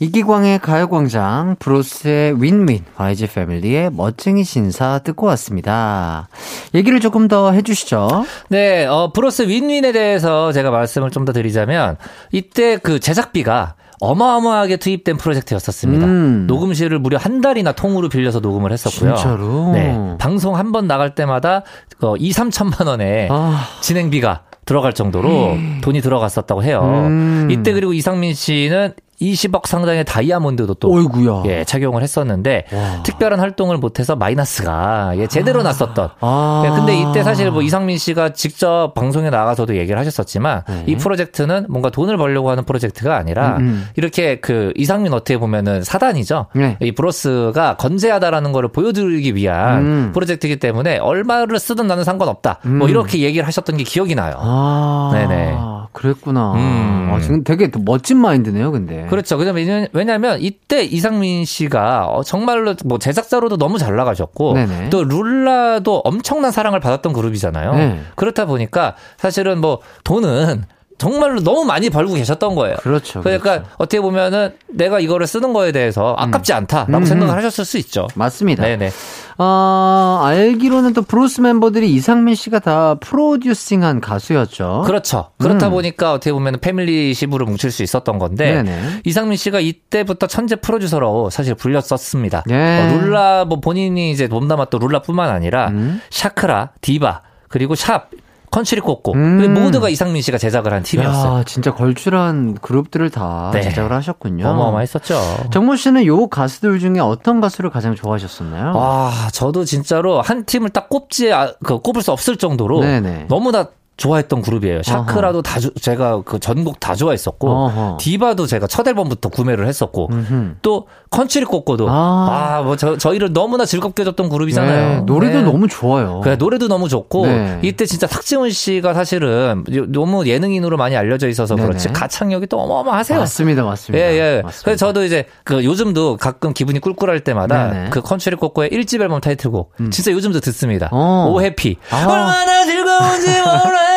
이기광의 0.00 0.58
가요광장, 0.58 1.56
브로스의 1.60 2.42
윈윈, 2.42 2.84
YG 2.96 3.28
패밀리의 3.28 3.90
멋쟁이 3.92 4.42
신사 4.44 4.98
듣고 4.98 5.26
왔습니다. 5.28 6.28
얘기를 6.74 6.98
조금 7.00 7.28
더 7.28 7.52
해주시죠. 7.52 8.24
네, 8.48 8.86
어, 8.86 9.12
브로스 9.12 9.42
Win 9.42 9.63
Win에 9.63 9.92
대해서 9.92 10.50
제가 10.52 10.70
말씀을 10.70 11.10
좀 11.10 11.24
더 11.24 11.32
드리자면, 11.32 11.96
이때 12.32 12.76
그 12.76 12.98
제작비가 12.98 13.76
어마어마하게 14.00 14.76
투입된 14.78 15.16
프로젝트였었습니다. 15.16 16.04
음. 16.04 16.46
녹음실을 16.48 16.98
무려 16.98 17.16
한 17.16 17.40
달이나 17.40 17.72
통으로 17.72 18.08
빌려서 18.08 18.40
녹음을 18.40 18.72
했었고요. 18.72 19.14
진짜로? 19.14 19.70
네. 19.72 20.16
방송 20.18 20.56
한 20.56 20.72
번 20.72 20.88
나갈 20.88 21.14
때마다 21.14 21.62
어, 22.02 22.16
2, 22.18 22.32
3천만 22.32 22.88
원의 22.88 23.28
아. 23.30 23.64
진행비가 23.80 24.42
들어갈 24.64 24.92
정도로 24.92 25.52
음. 25.52 25.78
돈이 25.82 26.00
들어갔었다고 26.00 26.62
해요. 26.64 26.80
음. 26.82 27.48
이때 27.50 27.72
그리고 27.72 27.92
이상민 27.92 28.34
씨는 28.34 28.94
20억 29.20 29.66
상당의 29.66 30.04
다이아몬드도 30.04 30.74
또 30.74 30.94
어이구야. 30.94 31.42
예, 31.46 31.64
착용을 31.64 32.02
했었는데 32.02 32.64
와. 32.72 33.02
특별한 33.02 33.40
활동을 33.40 33.78
못해서 33.78 34.16
마이너스가 34.16 35.12
예, 35.16 35.26
제대로 35.26 35.60
아. 35.60 35.64
났었던. 35.64 36.10
아. 36.20 36.62
예, 36.66 36.70
근데 36.70 36.98
이때 36.98 37.22
사실 37.22 37.50
뭐 37.50 37.62
이상민 37.62 37.98
씨가 37.98 38.32
직접 38.32 38.92
방송에 38.94 39.30
나가서도 39.30 39.76
얘기를 39.76 39.98
하셨었지만 39.98 40.62
네. 40.68 40.84
이 40.86 40.96
프로젝트는 40.96 41.66
뭔가 41.68 41.90
돈을 41.90 42.16
벌려고 42.16 42.50
하는 42.50 42.64
프로젝트가 42.64 43.16
아니라 43.16 43.56
음. 43.58 43.64
음. 43.64 43.88
이렇게 43.96 44.40
그 44.40 44.72
이상민 44.76 45.12
어떻게 45.12 45.38
보면은 45.38 45.82
사단이죠. 45.82 46.46
네. 46.54 46.76
이 46.80 46.92
브로스가 46.92 47.76
건재하다라는 47.76 48.52
거를 48.52 48.70
보여드리기 48.70 49.34
위한 49.34 49.78
음. 49.84 50.10
프로젝트이기 50.12 50.56
때문에 50.56 50.98
얼마를 50.98 51.58
쓰든 51.58 51.86
나는 51.86 52.04
상관없다. 52.04 52.60
뭐 52.62 52.72
음. 52.72 52.78
뭐 52.78 52.88
이렇게 52.88 53.20
얘기를 53.20 53.46
하셨던 53.46 53.76
게 53.76 53.84
기억이 53.84 54.14
나요. 54.14 54.34
아. 54.38 55.10
네네. 55.12 55.56
그랬구나. 55.92 56.52
음. 56.54 57.10
아, 57.12 57.20
지금 57.20 57.44
되게 57.44 57.70
멋진 57.84 58.18
마인드네요, 58.18 58.72
근데. 58.72 59.03
그렇죠. 59.08 59.36
왜냐면, 59.36 59.88
왜냐면 59.92 60.40
이때 60.40 60.82
이상민 60.84 61.44
씨가 61.44 62.06
어, 62.08 62.22
정말로 62.22 62.74
뭐 62.84 62.98
제작자로도 62.98 63.56
너무 63.56 63.78
잘 63.78 63.96
나가셨고 63.96 64.54
네네. 64.54 64.90
또 64.90 65.04
룰라도 65.04 66.00
엄청난 66.04 66.50
사랑을 66.50 66.80
받았던 66.80 67.12
그룹이잖아요. 67.12 67.74
네. 67.74 68.00
그렇다 68.16 68.46
보니까 68.46 68.96
사실은 69.16 69.60
뭐 69.60 69.80
돈은 70.04 70.64
정말로 70.98 71.40
너무 71.40 71.64
많이 71.64 71.90
벌고 71.90 72.14
계셨던 72.14 72.54
거예요. 72.54 72.76
그렇죠. 72.76 73.20
그러니까 73.20 73.54
그렇죠. 73.54 73.70
어떻게 73.78 74.00
보면은 74.00 74.54
내가 74.68 75.00
이거를 75.00 75.26
쓰는 75.26 75.52
거에 75.52 75.72
대해서 75.72 76.14
아깝지 76.18 76.52
음. 76.52 76.56
않다라고 76.58 76.98
음. 76.98 77.04
생각을 77.04 77.34
하셨을 77.36 77.64
수 77.64 77.78
있죠. 77.78 78.06
맞습니다. 78.14 78.62
네네. 78.62 78.90
어, 79.36 80.20
알기로는 80.22 80.92
또 80.92 81.02
브로스 81.02 81.40
멤버들이 81.40 81.92
이상민 81.92 82.36
씨가 82.36 82.60
다 82.60 82.94
producing한 83.00 84.00
가수였죠. 84.00 84.84
그렇죠. 84.86 85.30
그렇다 85.38 85.68
음. 85.68 85.72
보니까 85.72 86.12
어떻게 86.12 86.32
보면 86.32 86.60
패밀리십으로 86.60 87.44
뭉칠 87.46 87.72
수 87.72 87.82
있었던 87.82 88.18
건데 88.18 88.62
네네. 88.62 89.00
이상민 89.04 89.36
씨가 89.36 89.58
이때부터 89.60 90.28
천재 90.28 90.56
프로듀서로 90.56 91.30
사실 91.30 91.54
불렸었습니다. 91.54 92.44
네. 92.46 92.88
어, 92.88 92.96
룰라 92.96 93.44
뭐 93.46 93.60
본인이 93.60 94.12
이제 94.12 94.28
몸담았던 94.28 94.80
룰라뿐만 94.80 95.30
아니라 95.30 95.68
음. 95.68 96.00
샤크라, 96.10 96.70
디바 96.80 97.22
그리고 97.48 97.74
샵 97.74 98.10
컨츄리 98.54 98.80
꽂고 98.82 99.14
음. 99.14 99.52
모두가 99.52 99.88
이상민 99.88 100.22
씨가 100.22 100.38
제작을 100.38 100.72
한 100.72 100.84
팀이었어요. 100.84 101.38
야, 101.40 101.42
진짜 101.42 101.74
걸출한 101.74 102.54
그룹들을 102.54 103.10
다 103.10 103.50
네. 103.52 103.62
제작을 103.62 103.92
하셨군요. 103.92 104.46
어마어마했었죠. 104.46 105.48
정모 105.50 105.74
씨는 105.74 106.06
요 106.06 106.28
가수들 106.28 106.78
중에 106.78 107.00
어떤 107.00 107.40
가수를 107.40 107.70
가장 107.70 107.96
좋아하셨었나요? 107.96 108.72
아, 108.76 109.28
저도 109.32 109.64
진짜로 109.64 110.20
한 110.20 110.44
팀을 110.44 110.70
딱 110.70 110.88
꼽지 110.88 111.32
아, 111.32 111.52
그 111.64 111.80
꼽을 111.80 112.02
수 112.02 112.12
없을 112.12 112.36
정도로 112.36 112.80
네네. 112.80 113.26
너무나 113.28 113.66
좋아했던 113.96 114.42
그룹이에요. 114.42 114.82
샤크라도 114.82 115.42
다 115.42 115.60
주, 115.60 115.72
제가 115.74 116.22
그 116.24 116.40
전곡 116.40 116.80
다 116.80 116.94
좋아했었고 116.94 117.48
어허. 117.48 117.96
디바도 118.00 118.46
제가 118.46 118.66
첫 118.66 118.86
앨범부터 118.88 119.28
구매를 119.28 119.68
했었고 119.68 120.08
음흠. 120.10 120.56
또 120.62 120.86
컨츄리 121.10 121.44
꼬꼬도 121.44 121.88
아뭐 121.88 122.74
아, 122.74 122.96
저희를 122.98 123.32
너무나 123.32 123.64
즐겁게 123.64 124.02
해줬던 124.02 124.28
그룹이잖아요. 124.30 124.88
네, 124.88 125.00
노래도 125.02 125.38
네. 125.38 125.44
너무 125.44 125.68
좋아요. 125.68 126.20
그래 126.24 126.34
노래도 126.34 126.66
너무 126.66 126.88
좋고 126.88 127.26
네. 127.26 127.60
이때 127.62 127.86
진짜 127.86 128.08
탁재훈 128.08 128.50
씨가 128.50 128.94
사실은 128.94 129.64
너무 129.88 130.26
예능인으로 130.26 130.76
많이 130.76 130.96
알려져 130.96 131.28
있어서 131.28 131.54
네네. 131.54 131.68
그렇지 131.68 131.88
가창력이 131.90 132.48
또 132.48 132.58
어마어마하세요. 132.60 133.20
맞습니다, 133.20 133.62
맞습니다. 133.62 134.04
예, 134.04 134.10
예. 134.12 134.42
그래서 134.64 134.86
저도 134.86 135.04
이제 135.04 135.26
그 135.44 135.64
요즘도 135.64 136.16
가끔 136.16 136.52
기분이 136.52 136.80
꿀꿀할 136.80 137.20
때마다 137.20 137.70
네네. 137.70 137.90
그 137.90 138.00
컨츄리 138.00 138.34
꼬꼬의 138.36 138.70
1집 138.70 139.00
앨범 139.00 139.20
타이틀곡 139.20 139.72
음. 139.80 139.90
진짜 139.92 140.10
요즘도 140.10 140.40
듣습니다. 140.40 140.88
어. 140.90 141.30
Oh 141.30 141.40
Happy. 141.40 141.76
아. 141.90 142.04
얼마나 142.04 142.64
즐거운지 142.64 143.28
몰라요. 143.28 143.93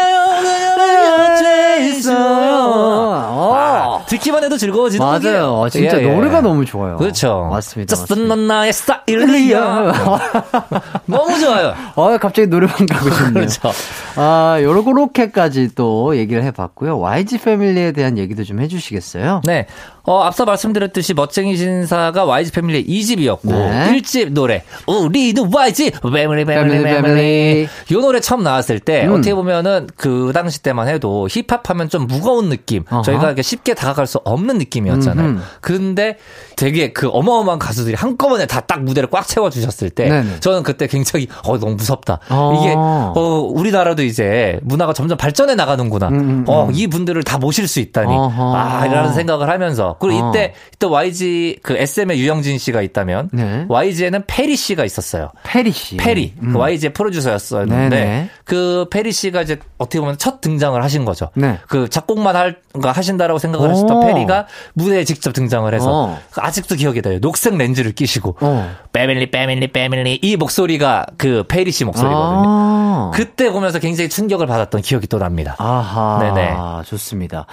있어요. 2.14 3.54
아, 3.56 4.06
듣기만 4.08 4.44
해도 4.44 4.58
즐거워지는 4.58 5.06
맞아요. 5.06 5.20
곡이에요. 5.20 5.70
진짜 5.72 6.00
예, 6.02 6.04
예. 6.06 6.14
노래가 6.16 6.42
너무 6.42 6.66
좋아요. 6.66 6.98
그렇죠. 6.98 7.48
맞습니다. 7.52 7.96
넌 8.16 8.48
나의 8.48 8.74
스타일이야. 8.74 9.94
너무 11.06 11.40
좋아요. 11.40 11.74
어, 11.96 12.18
갑자기 12.18 12.48
노래방 12.48 12.86
가고 12.86 13.10
싶네요. 13.14 13.34
그렇죠. 13.34 13.72
아, 14.16 14.58
요렇게까지 14.62 15.76
또 15.76 16.16
얘기를 16.18 16.44
해봤고요. 16.44 17.00
YG 17.00 17.40
패밀리에 17.40 17.92
대한 17.92 18.18
얘기도 18.18 18.44
좀 18.44 18.60
해주시겠어요? 18.62 19.42
네. 19.46 19.68
어, 20.08 20.22
앞서 20.24 20.46
말씀드렸듯이 20.46 21.14
멋쟁이 21.14 21.58
신사가 21.58 22.26
YG 22.26 22.52
패밀리의 22.52 22.86
2집이었고 22.86 23.48
네. 23.50 23.92
1집 24.02 24.32
노래 24.32 24.64
우리는 24.86 25.54
YG 25.54 25.92
패밀리 26.14 26.46
패밀리 26.46 26.84
패밀리 26.84 27.68
이 27.90 27.94
노래 27.94 28.20
처음 28.20 28.44
나왔을 28.44 28.80
때 28.80 29.06
음. 29.06 29.14
어떻게 29.14 29.34
보면은 29.34 29.88
그 29.96 30.32
당시 30.34 30.62
때만 30.62 30.88
해도 30.88 31.28
힙합하면 31.30 31.90
좀 31.90 32.08
무거운 32.08 32.50
느낌 32.50 32.84
어허. 32.90 33.02
저희가 33.02 33.26
이렇게 33.26 33.42
쉽게 33.42 33.74
다가갈 33.74 34.06
수 34.08 34.20
없는 34.24 34.58
느낌이었잖아요. 34.60 35.28
음흠. 35.28 35.42
근데 35.62 36.18
되게 36.56 36.94
그 36.94 37.10
어마어마한 37.10 37.60
가수들이 37.60 37.96
한꺼번에 37.96 38.46
다 38.46 38.62
딱 38.68 38.84
무대를 38.84 39.10
꽉 39.10 39.26
채워 39.28 39.50
주셨을 39.50 39.90
때 39.90 40.10
네네. 40.10 40.40
저는 40.42 40.62
그때 40.64 40.88
굉장히 40.88 41.28
어 41.44 41.58
너무 41.58 41.76
무섭다. 41.76 42.20
어. 42.30 42.60
이게 42.60 42.74
어 42.76 43.50
우리나라도 43.54 44.04
이제 44.04 44.60
문화가 44.62 44.94
점점 44.94 45.18
발전해 45.18 45.56
나가는구나. 45.56 46.10
음음. 46.10 46.20
음, 46.20 46.44
어, 46.48 46.66
음. 46.66 46.72
이 46.74 46.88
분들을 46.88 47.24
다 47.24 47.38
모실 47.38 47.68
수 47.68 47.80
있다니. 47.80 48.14
어허. 48.14 48.56
아, 48.56 48.86
이라는 48.86 49.14
생각을 49.14 49.50
하면서 49.50 49.96
그리고 50.00 50.26
어. 50.26 50.30
이때 50.30 50.54
또 50.80 50.90
YG 50.90 51.60
그 51.62 51.76
SM의 51.76 52.20
유영진 52.20 52.58
씨가 52.58 52.82
있다면 52.82 53.30
네. 53.34 53.66
YG에는 53.68 54.24
페리 54.28 54.56
씨가 54.56 54.86
있었어요. 54.86 55.32
페리 55.44 55.72
씨. 55.72 55.98
페리. 55.98 56.34
그 56.36 56.46
음. 56.46 56.54
그 56.54 56.60
YG의 56.60 56.94
프로듀서였었는데 56.94 57.90
네네. 57.90 58.30
그 58.44 58.88
페리 58.90 59.12
씨가 59.12 59.42
이제 59.42 59.60
어떻게 59.78 60.00
보면 60.00 60.18
첫 60.18 60.42
등장을 60.42 60.82
하신 60.84 61.06
거죠. 61.06 61.30
네. 61.36 61.60
그 61.68 61.90
작곡만 61.90 62.36
할 62.36 62.58
하신다라고 62.82 63.40
생각을 63.40 63.70
하셨던 63.72 64.02
페리가 64.02 64.48
무대에 64.74 65.04
직접 65.04 65.34
등장을 65.34 65.72
해서 65.74 65.88
어. 65.90 66.20
아직도 66.36 66.76
기억이 66.76 67.02
나요. 67.02 67.20
녹색 67.20 67.56
렌즈를 67.56 67.92
끼시고 67.94 68.38
어. 68.42 68.72
빼밀리 68.94 69.32
빼밀리 69.32 69.68
빼밀리 69.68 70.20
이 70.22 70.36
목소리가 70.36 71.06
그 71.18 71.44
페리 71.48 71.72
씨 71.72 71.86
목소리거든요. 71.86 72.44
아. 72.46 73.12
그때 73.14 73.52
보면서 73.52 73.80
굉장히 73.80 74.10
충격을 74.10 74.48
받았던 74.48 74.82
기억이 74.82 75.08
또 75.08 75.18
납니다. 75.18 75.56
아하. 75.58 76.20
네네. 76.22 76.56
좋습니다. 76.86 77.46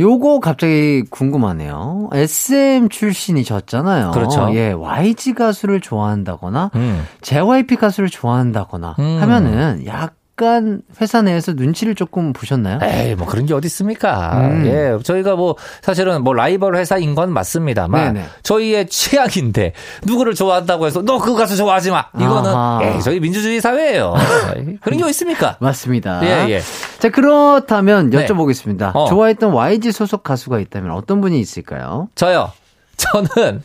요거 0.00 0.40
갑자기 0.40 1.02
궁금하네요. 1.10 1.83
SM 2.12 2.88
출신이셨잖아요. 2.88 4.10
그렇죠. 4.12 4.50
예, 4.54 4.72
YG 4.72 5.34
가수를 5.34 5.80
좋아한다거나 5.80 6.70
음. 6.74 7.04
JYP 7.22 7.76
가수를 7.76 8.10
좋아한다거나 8.10 8.96
음. 8.98 9.18
하면은 9.20 9.86
약 9.86 10.14
약간 10.36 10.82
회사 11.00 11.22
내에서 11.22 11.52
눈치를 11.52 11.94
조금 11.94 12.32
보셨나요? 12.32 12.80
에이, 12.82 13.14
뭐 13.14 13.24
그런 13.26 13.46
게 13.46 13.54
어디 13.54 13.66
있습니까? 13.66 14.36
음. 14.40 14.66
예, 14.66 14.98
저희가 15.00 15.36
뭐 15.36 15.54
사실은 15.80 16.24
뭐 16.24 16.34
라이벌 16.34 16.74
회사인 16.76 17.14
건 17.14 17.32
맞습니다만 17.32 18.14
네네. 18.14 18.26
저희의 18.42 18.88
취향인데 18.88 19.74
누구를 20.04 20.34
좋아한다고 20.34 20.86
해서 20.86 21.02
너 21.02 21.18
그 21.18 21.34
가수 21.36 21.56
좋아하지 21.56 21.92
마. 21.92 22.06
이거는 22.16 22.52
에이, 22.82 23.00
저희 23.02 23.20
민주주의 23.20 23.60
사회예요. 23.60 24.14
그런 24.82 24.98
게 24.98 25.08
있습니까? 25.10 25.56
맞습니다. 25.60 26.20
예, 26.24 26.50
예. 26.50 26.60
자, 26.98 27.08
그렇다면 27.10 28.10
네. 28.10 28.26
여쭤보겠습니다. 28.26 28.78
네. 28.78 28.90
어. 28.92 29.06
좋아했던 29.06 29.52
YG 29.52 29.92
소속 29.92 30.24
가수가 30.24 30.58
있다면 30.58 30.90
어떤 30.90 31.20
분이 31.20 31.38
있을까요? 31.38 32.08
저요. 32.16 32.50
저는 32.96 33.62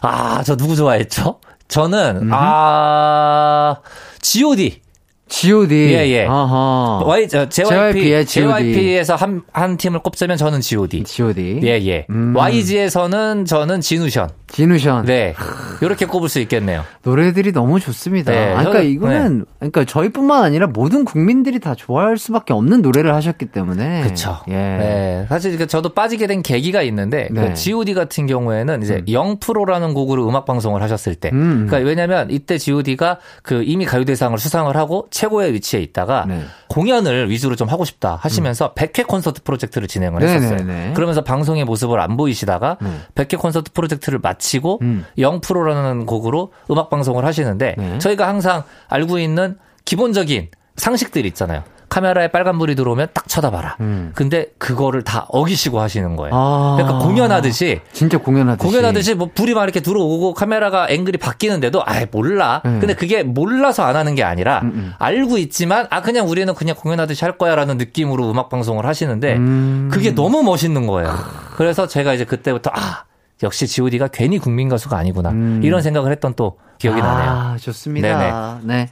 아, 0.00 0.42
저 0.44 0.56
누구 0.56 0.74
좋아했죠? 0.74 1.38
저는 1.68 2.16
음흠. 2.22 2.30
아 2.34 3.76
G.O.D. 4.22 4.80
G.O.D. 5.28 5.74
예, 5.92 6.08
예. 6.08 6.26
아하. 6.26 7.02
Y, 7.04 7.28
저, 7.28 7.48
JYP, 7.48 8.24
JYP에서 8.26 9.16
한, 9.16 9.42
한 9.52 9.76
팀을 9.76 10.00
꼽자면 10.00 10.36
저는 10.36 10.60
G.O.D. 10.60 11.02
G.O.D. 11.04 11.60
예, 11.64 11.68
예. 11.84 12.06
음. 12.10 12.34
YG에서는 12.36 13.44
저는 13.44 13.80
진우션. 13.80 14.30
진우션. 14.48 15.04
네. 15.06 15.34
이렇게 15.82 16.06
꼽을 16.06 16.28
수 16.28 16.40
있겠네요. 16.40 16.84
노래들이 17.02 17.52
너무 17.52 17.80
좋습니다. 17.80 18.32
네. 18.32 18.52
아, 18.52 18.58
그러니까 18.58 18.80
이거는, 18.80 19.38
네. 19.38 19.44
그러니까 19.58 19.84
저희뿐만 19.84 20.44
아니라 20.44 20.66
모든 20.66 21.04
국민들이 21.04 21.58
다 21.58 21.74
좋아할 21.74 22.16
수밖에 22.16 22.52
없는 22.52 22.80
노래를 22.82 23.14
하셨기 23.14 23.46
때문에. 23.46 24.02
그쵸. 24.02 24.38
예. 24.48 24.52
네. 24.52 25.26
사실 25.28 25.58
저도 25.66 25.90
빠지게 25.90 26.26
된 26.26 26.42
계기가 26.42 26.82
있는데, 26.82 27.28
네. 27.30 27.48
그 27.48 27.54
G.O.D. 27.54 27.94
같은 27.94 28.26
경우에는 28.26 28.82
이제 28.82 29.02
음. 29.08 29.38
0%라는 29.40 29.94
곡으로 29.94 30.28
음악 30.28 30.46
방송을 30.46 30.82
하셨을 30.82 31.16
때. 31.16 31.30
음. 31.32 31.66
그러니까 31.66 31.88
왜냐면 31.88 32.30
이때 32.30 32.56
G.O.D.가 32.56 33.18
그 33.42 33.62
이미 33.64 33.84
가요대상을 33.84 34.38
수상을 34.38 34.74
하고 34.76 35.08
최고의 35.10 35.52
위치에 35.52 35.80
있다가 35.80 36.24
네. 36.28 36.42
공연을 36.68 37.30
위주로 37.30 37.56
좀 37.56 37.68
하고 37.68 37.84
싶다 37.84 38.18
하시면서 38.20 38.66
음. 38.66 38.74
100회 38.74 39.06
콘서트 39.06 39.42
프로젝트를 39.42 39.88
진행을 39.88 40.22
했었어요. 40.22 40.56
네네네. 40.56 40.92
그러면서 40.94 41.22
방송의 41.22 41.64
모습을 41.64 42.00
안 42.00 42.16
보이시다가 42.16 42.78
음. 42.82 43.02
100회 43.14 43.38
콘서트 43.38 43.72
프로젝트를 43.72 44.18
마치 44.22 44.35
고 44.60 44.78
음. 44.82 45.04
0%라는 45.18 46.06
곡으로 46.06 46.52
음악 46.70 46.88
방송을 46.88 47.24
하시는데 47.24 47.74
네. 47.76 47.98
저희가 47.98 48.26
항상 48.26 48.62
알고 48.88 49.18
있는 49.18 49.58
기본적인 49.84 50.48
상식들 50.76 51.26
있잖아요. 51.26 51.62
카메라에 51.88 52.28
빨간불이 52.28 52.74
들어오면 52.74 53.08
딱 53.14 53.28
쳐다봐라. 53.28 53.76
음. 53.80 54.12
근데 54.14 54.48
그거를 54.58 55.02
다 55.02 55.26
어기시고 55.28 55.80
하시는 55.80 56.16
거예요. 56.16 56.34
아. 56.34 56.76
그러니까 56.76 56.98
공연하듯이 57.06 57.80
진짜 57.92 58.18
공연하듯이 58.18 58.68
공연하듯이 58.68 59.14
뭐 59.14 59.30
불이 59.34 59.54
막 59.54 59.62
이렇게 59.64 59.80
들어오고 59.80 60.34
카메라가 60.34 60.88
앵글이 60.90 61.18
바뀌는데도 61.18 61.82
아예 61.86 62.06
몰라. 62.10 62.60
음. 62.66 62.80
근데 62.80 62.94
그게 62.94 63.22
몰라서 63.22 63.84
안 63.84 63.96
하는 63.96 64.14
게 64.14 64.24
아니라 64.24 64.60
음, 64.64 64.72
음. 64.74 64.92
알고 64.98 65.38
있지만 65.38 65.86
아 65.90 66.02
그냥 66.02 66.28
우리는 66.28 66.52
그냥 66.54 66.76
공연하듯이 66.76 67.24
할 67.24 67.38
거야라는 67.38 67.78
느낌으로 67.78 68.30
음악 68.30 68.48
방송을 68.48 68.84
하시는데 68.84 69.36
음. 69.36 69.88
그게 69.90 70.14
너무 70.14 70.42
멋있는 70.42 70.86
거예요. 70.86 71.16
그래서 71.56 71.86
제가 71.86 72.12
이제 72.14 72.24
그때부터 72.24 72.70
아 72.74 73.04
역시 73.42 73.66
G.O.D가 73.66 74.08
괜히 74.08 74.38
국민 74.38 74.68
가수가 74.68 74.96
아니구나 74.96 75.30
음. 75.30 75.60
이런 75.62 75.82
생각을 75.82 76.10
했던 76.12 76.34
또 76.34 76.58
기억이 76.78 77.00
아, 77.00 77.04
나네요. 77.04 77.58
좋습니다. 77.58 78.60
네네. 78.62 78.74
네. 78.84 78.88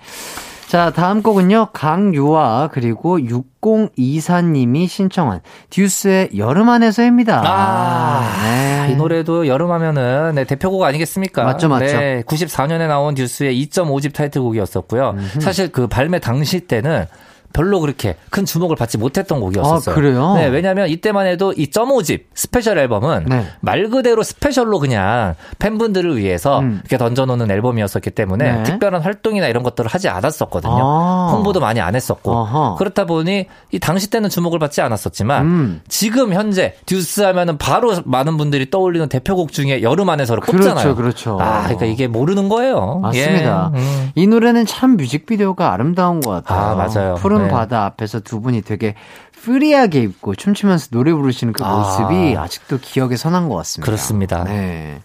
자, 0.66 0.90
다음 0.90 1.22
곡은요. 1.22 1.68
강유아 1.72 2.68
그리고 2.72 3.18
6024님이 3.18 4.88
신청한 4.88 5.40
듀스의 5.70 6.30
여름 6.36 6.68
안에서입니다. 6.68 7.42
아, 7.46 8.42
네. 8.42 8.88
이 8.90 8.96
노래도 8.96 9.46
여름 9.46 9.70
하면은 9.70 10.32
네, 10.34 10.44
대표곡 10.44 10.82
아니겠습니까? 10.82 11.44
맞죠, 11.44 11.68
맞죠. 11.68 11.84
네, 11.96 12.22
94년에 12.26 12.88
나온 12.88 13.14
듀스의 13.14 13.54
2.5집 13.66 14.14
타이틀곡이었었고요. 14.14 15.10
음흠. 15.10 15.40
사실 15.40 15.70
그 15.70 15.86
발매 15.86 16.18
당시 16.18 16.60
때는 16.60 17.06
별로 17.54 17.80
그렇게 17.80 18.16
큰 18.30 18.44
주목을 18.44 18.76
받지 18.76 18.98
못했던 18.98 19.40
곡이었었어요. 19.40 19.94
아, 19.94 19.96
그래요? 19.96 20.34
네, 20.34 20.48
왜냐하면 20.48 20.88
이때만 20.88 21.26
해도 21.26 21.54
이 21.56 21.70
점오집 21.70 22.26
special 22.34 22.76
앨범은 22.78 23.26
네. 23.28 23.46
말 23.60 23.88
그대로 23.88 24.22
special로 24.22 24.80
그냥 24.80 25.36
팬분들을 25.60 26.18
위해서 26.18 26.58
음. 26.58 26.80
이렇게 26.80 26.98
던져놓는 26.98 27.50
앨범이었었기 27.50 28.10
때문에 28.10 28.52
네. 28.52 28.62
특별한 28.64 29.02
활동이나 29.02 29.46
이런 29.46 29.62
것들을 29.62 29.88
하지 29.88 30.08
않았었거든요. 30.08 30.80
아. 30.80 31.30
홍보도 31.32 31.60
많이 31.60 31.80
안 31.80 31.94
했었고 31.94 32.36
아하. 32.36 32.74
그렇다 32.76 33.06
보니 33.06 33.46
이 33.70 33.78
당시 33.78 34.10
때는 34.10 34.30
주목을 34.30 34.58
받지 34.58 34.80
않았었지만 34.80 35.46
음. 35.46 35.80
지금 35.86 36.34
현재 36.34 36.74
듀스 36.86 37.20
하면은 37.20 37.56
바로 37.56 37.94
많은 38.04 38.36
분들이 38.36 38.68
떠올리는 38.68 39.08
대표곡 39.08 39.52
중에 39.52 39.82
여름 39.82 40.10
안에서를 40.10 40.42
꼽잖아요. 40.42 40.74
그렇죠, 40.74 40.94
그렇죠. 40.96 41.38
아, 41.40 41.62
그러니까 41.62 41.86
이게 41.86 42.08
모르는 42.08 42.48
거예요. 42.48 42.98
맞습니다. 42.98 43.70
예. 43.74 43.78
음. 43.78 44.10
이 44.16 44.26
노래는 44.26 44.66
참 44.66 44.96
뮤직비디오가 44.96 45.72
아름다운 45.72 46.20
것 46.20 46.32
같아요. 46.32 46.60
아, 46.60 46.74
맞아요. 46.74 47.14
푸른 47.14 47.43
푸른 47.44 47.48
네. 47.48 47.48
바다 47.48 47.84
앞에서 47.84 48.20
두 48.20 48.40
분이 48.40 48.62
되게 48.62 48.94
free하게 49.32 50.00
입고 50.00 50.34
춤추면서 50.34 50.88
노래 50.90 51.12
부르시는 51.12 51.52
그 51.52 51.62
아. 51.64 51.76
모습이 51.76 52.36
아. 52.36 52.48
직도 52.48 52.78
기억에 52.78 53.16
선한 53.16 53.48
것 53.48 53.56
같습니다. 53.56 53.84
그렇습니다. 53.84 54.44
네. 54.44 55.00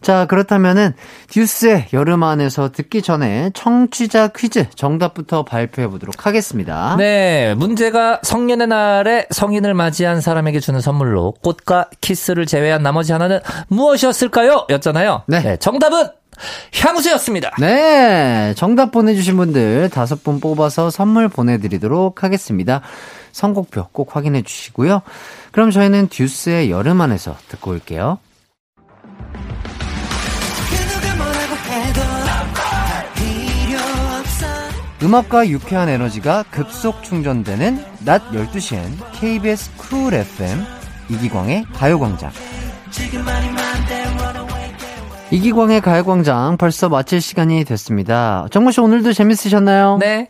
자, 0.00 0.26
그렇다면은 0.26 0.94
듀스의 1.28 1.86
여름 1.92 2.24
안에서 2.24 2.72
듣기 2.72 3.02
전에 3.02 3.50
청취자 3.54 4.28
퀴즈 4.28 4.66
정답부터 4.74 5.44
발표해 5.44 5.86
보도록 5.88 6.26
하겠습니다. 6.26 6.96
네, 6.98 7.54
문제가 7.54 8.18
성년의 8.22 8.66
날에 8.66 9.26
성인을 9.30 9.74
맞이한 9.74 10.20
사람에게 10.20 10.58
주는 10.58 10.80
선물로 10.80 11.34
꽃과 11.42 11.90
키스를 12.00 12.46
제외한 12.46 12.82
나머지 12.82 13.12
하나는 13.12 13.38
무엇이었을까요? 13.68 14.66
였잖아요. 14.70 15.22
네. 15.28 15.40
네 15.40 15.56
정답은 15.56 16.08
향수였습니다. 16.74 17.56
네. 17.58 18.54
정답 18.56 18.90
보내주신 18.90 19.36
분들 19.36 19.90
다섯 19.90 20.22
분 20.24 20.40
뽑아서 20.40 20.90
선물 20.90 21.28
보내드리도록 21.28 22.24
하겠습니다. 22.24 22.80
선곡표 23.32 23.88
꼭 23.92 24.16
확인해 24.16 24.42
주시고요. 24.42 25.02
그럼 25.52 25.70
저희는 25.70 26.08
듀스의 26.08 26.70
여름 26.70 27.00
안에서 27.00 27.36
듣고 27.48 27.72
올게요. 27.72 28.18
음악과 35.02 35.48
유쾌한 35.48 35.88
에너지가 35.88 36.44
급속 36.44 37.02
충전되는 37.02 37.84
낮 38.04 38.22
12시엔 38.30 38.84
KBS 39.18 39.76
쿨 39.76 40.14
FM 40.14 40.64
이기광의 41.08 41.64
가요광장. 41.74 42.30
이기광의 45.32 45.80
가요광장 45.80 46.58
벌써 46.58 46.90
마칠 46.90 47.22
시간이 47.22 47.64
됐습니다. 47.64 48.46
정모 48.50 48.70
씨 48.70 48.80
오늘도 48.80 49.14
재밌으셨나요? 49.14 49.96
네. 49.98 50.28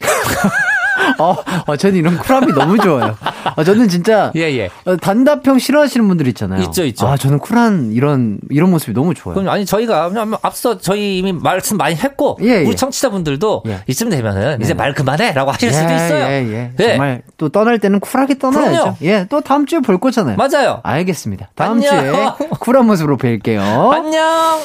어, 1.18 1.36
어, 1.66 1.76
저는 1.76 1.96
이런 1.96 2.18
쿨함이 2.18 2.52
너무 2.52 2.78
좋아요. 2.78 3.16
어, 3.56 3.64
저는 3.64 3.88
진짜. 3.88 4.32
예, 4.36 4.42
예. 4.56 4.70
어, 4.84 4.96
단답형 4.96 5.58
싫어하시는 5.58 6.06
분들 6.08 6.26
있잖아요. 6.28 6.62
있죠, 6.64 6.84
있죠. 6.84 7.06
아, 7.06 7.16
저는 7.16 7.38
쿨한 7.38 7.92
이런, 7.92 8.38
이런 8.50 8.70
모습이 8.70 8.92
너무 8.92 9.14
좋아요. 9.14 9.34
그럼 9.34 9.48
아니, 9.48 9.64
저희가, 9.66 10.10
앞서 10.42 10.78
저희 10.78 11.18
이미 11.18 11.32
말씀 11.32 11.76
많이 11.76 11.94
했고, 11.96 12.38
예, 12.42 12.60
예. 12.62 12.64
우리 12.64 12.76
청취자분들도 12.76 13.64
예. 13.66 13.80
이쯤 13.86 14.10
되면은 14.10 14.58
네. 14.58 14.64
이제 14.64 14.74
말 14.74 14.94
그만해! 14.94 15.32
라고 15.32 15.50
하실 15.50 15.72
수도 15.72 15.90
예, 15.90 15.96
있어요. 15.96 16.24
예, 16.26 16.46
예. 16.52 16.70
네. 16.76 16.88
정말 16.90 17.22
또 17.36 17.48
떠날 17.48 17.78
때는 17.78 18.00
쿨하게 18.00 18.38
떠나야죠. 18.38 18.70
그럼요. 18.70 18.96
예, 19.02 19.26
또 19.28 19.40
다음 19.40 19.66
주에 19.66 19.80
볼 19.80 19.98
거잖아요. 19.98 20.36
맞아요. 20.36 20.80
알겠습니다. 20.82 21.50
다음 21.54 21.78
안녕. 21.78 21.90
주에 21.90 22.46
쿨한 22.60 22.86
모습으로 22.86 23.16
뵐게요. 23.16 23.60
안녕! 23.92 24.58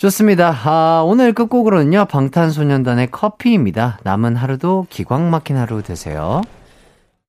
좋습니다. 0.00 0.56
아, 0.64 1.02
오늘 1.04 1.34
끝곡으로는요, 1.34 2.06
방탄소년단의 2.06 3.10
커피입니다. 3.10 3.98
남은 4.02 4.34
하루도 4.34 4.86
기광 4.88 5.28
막힌 5.28 5.58
하루 5.58 5.82
되세요. 5.82 6.40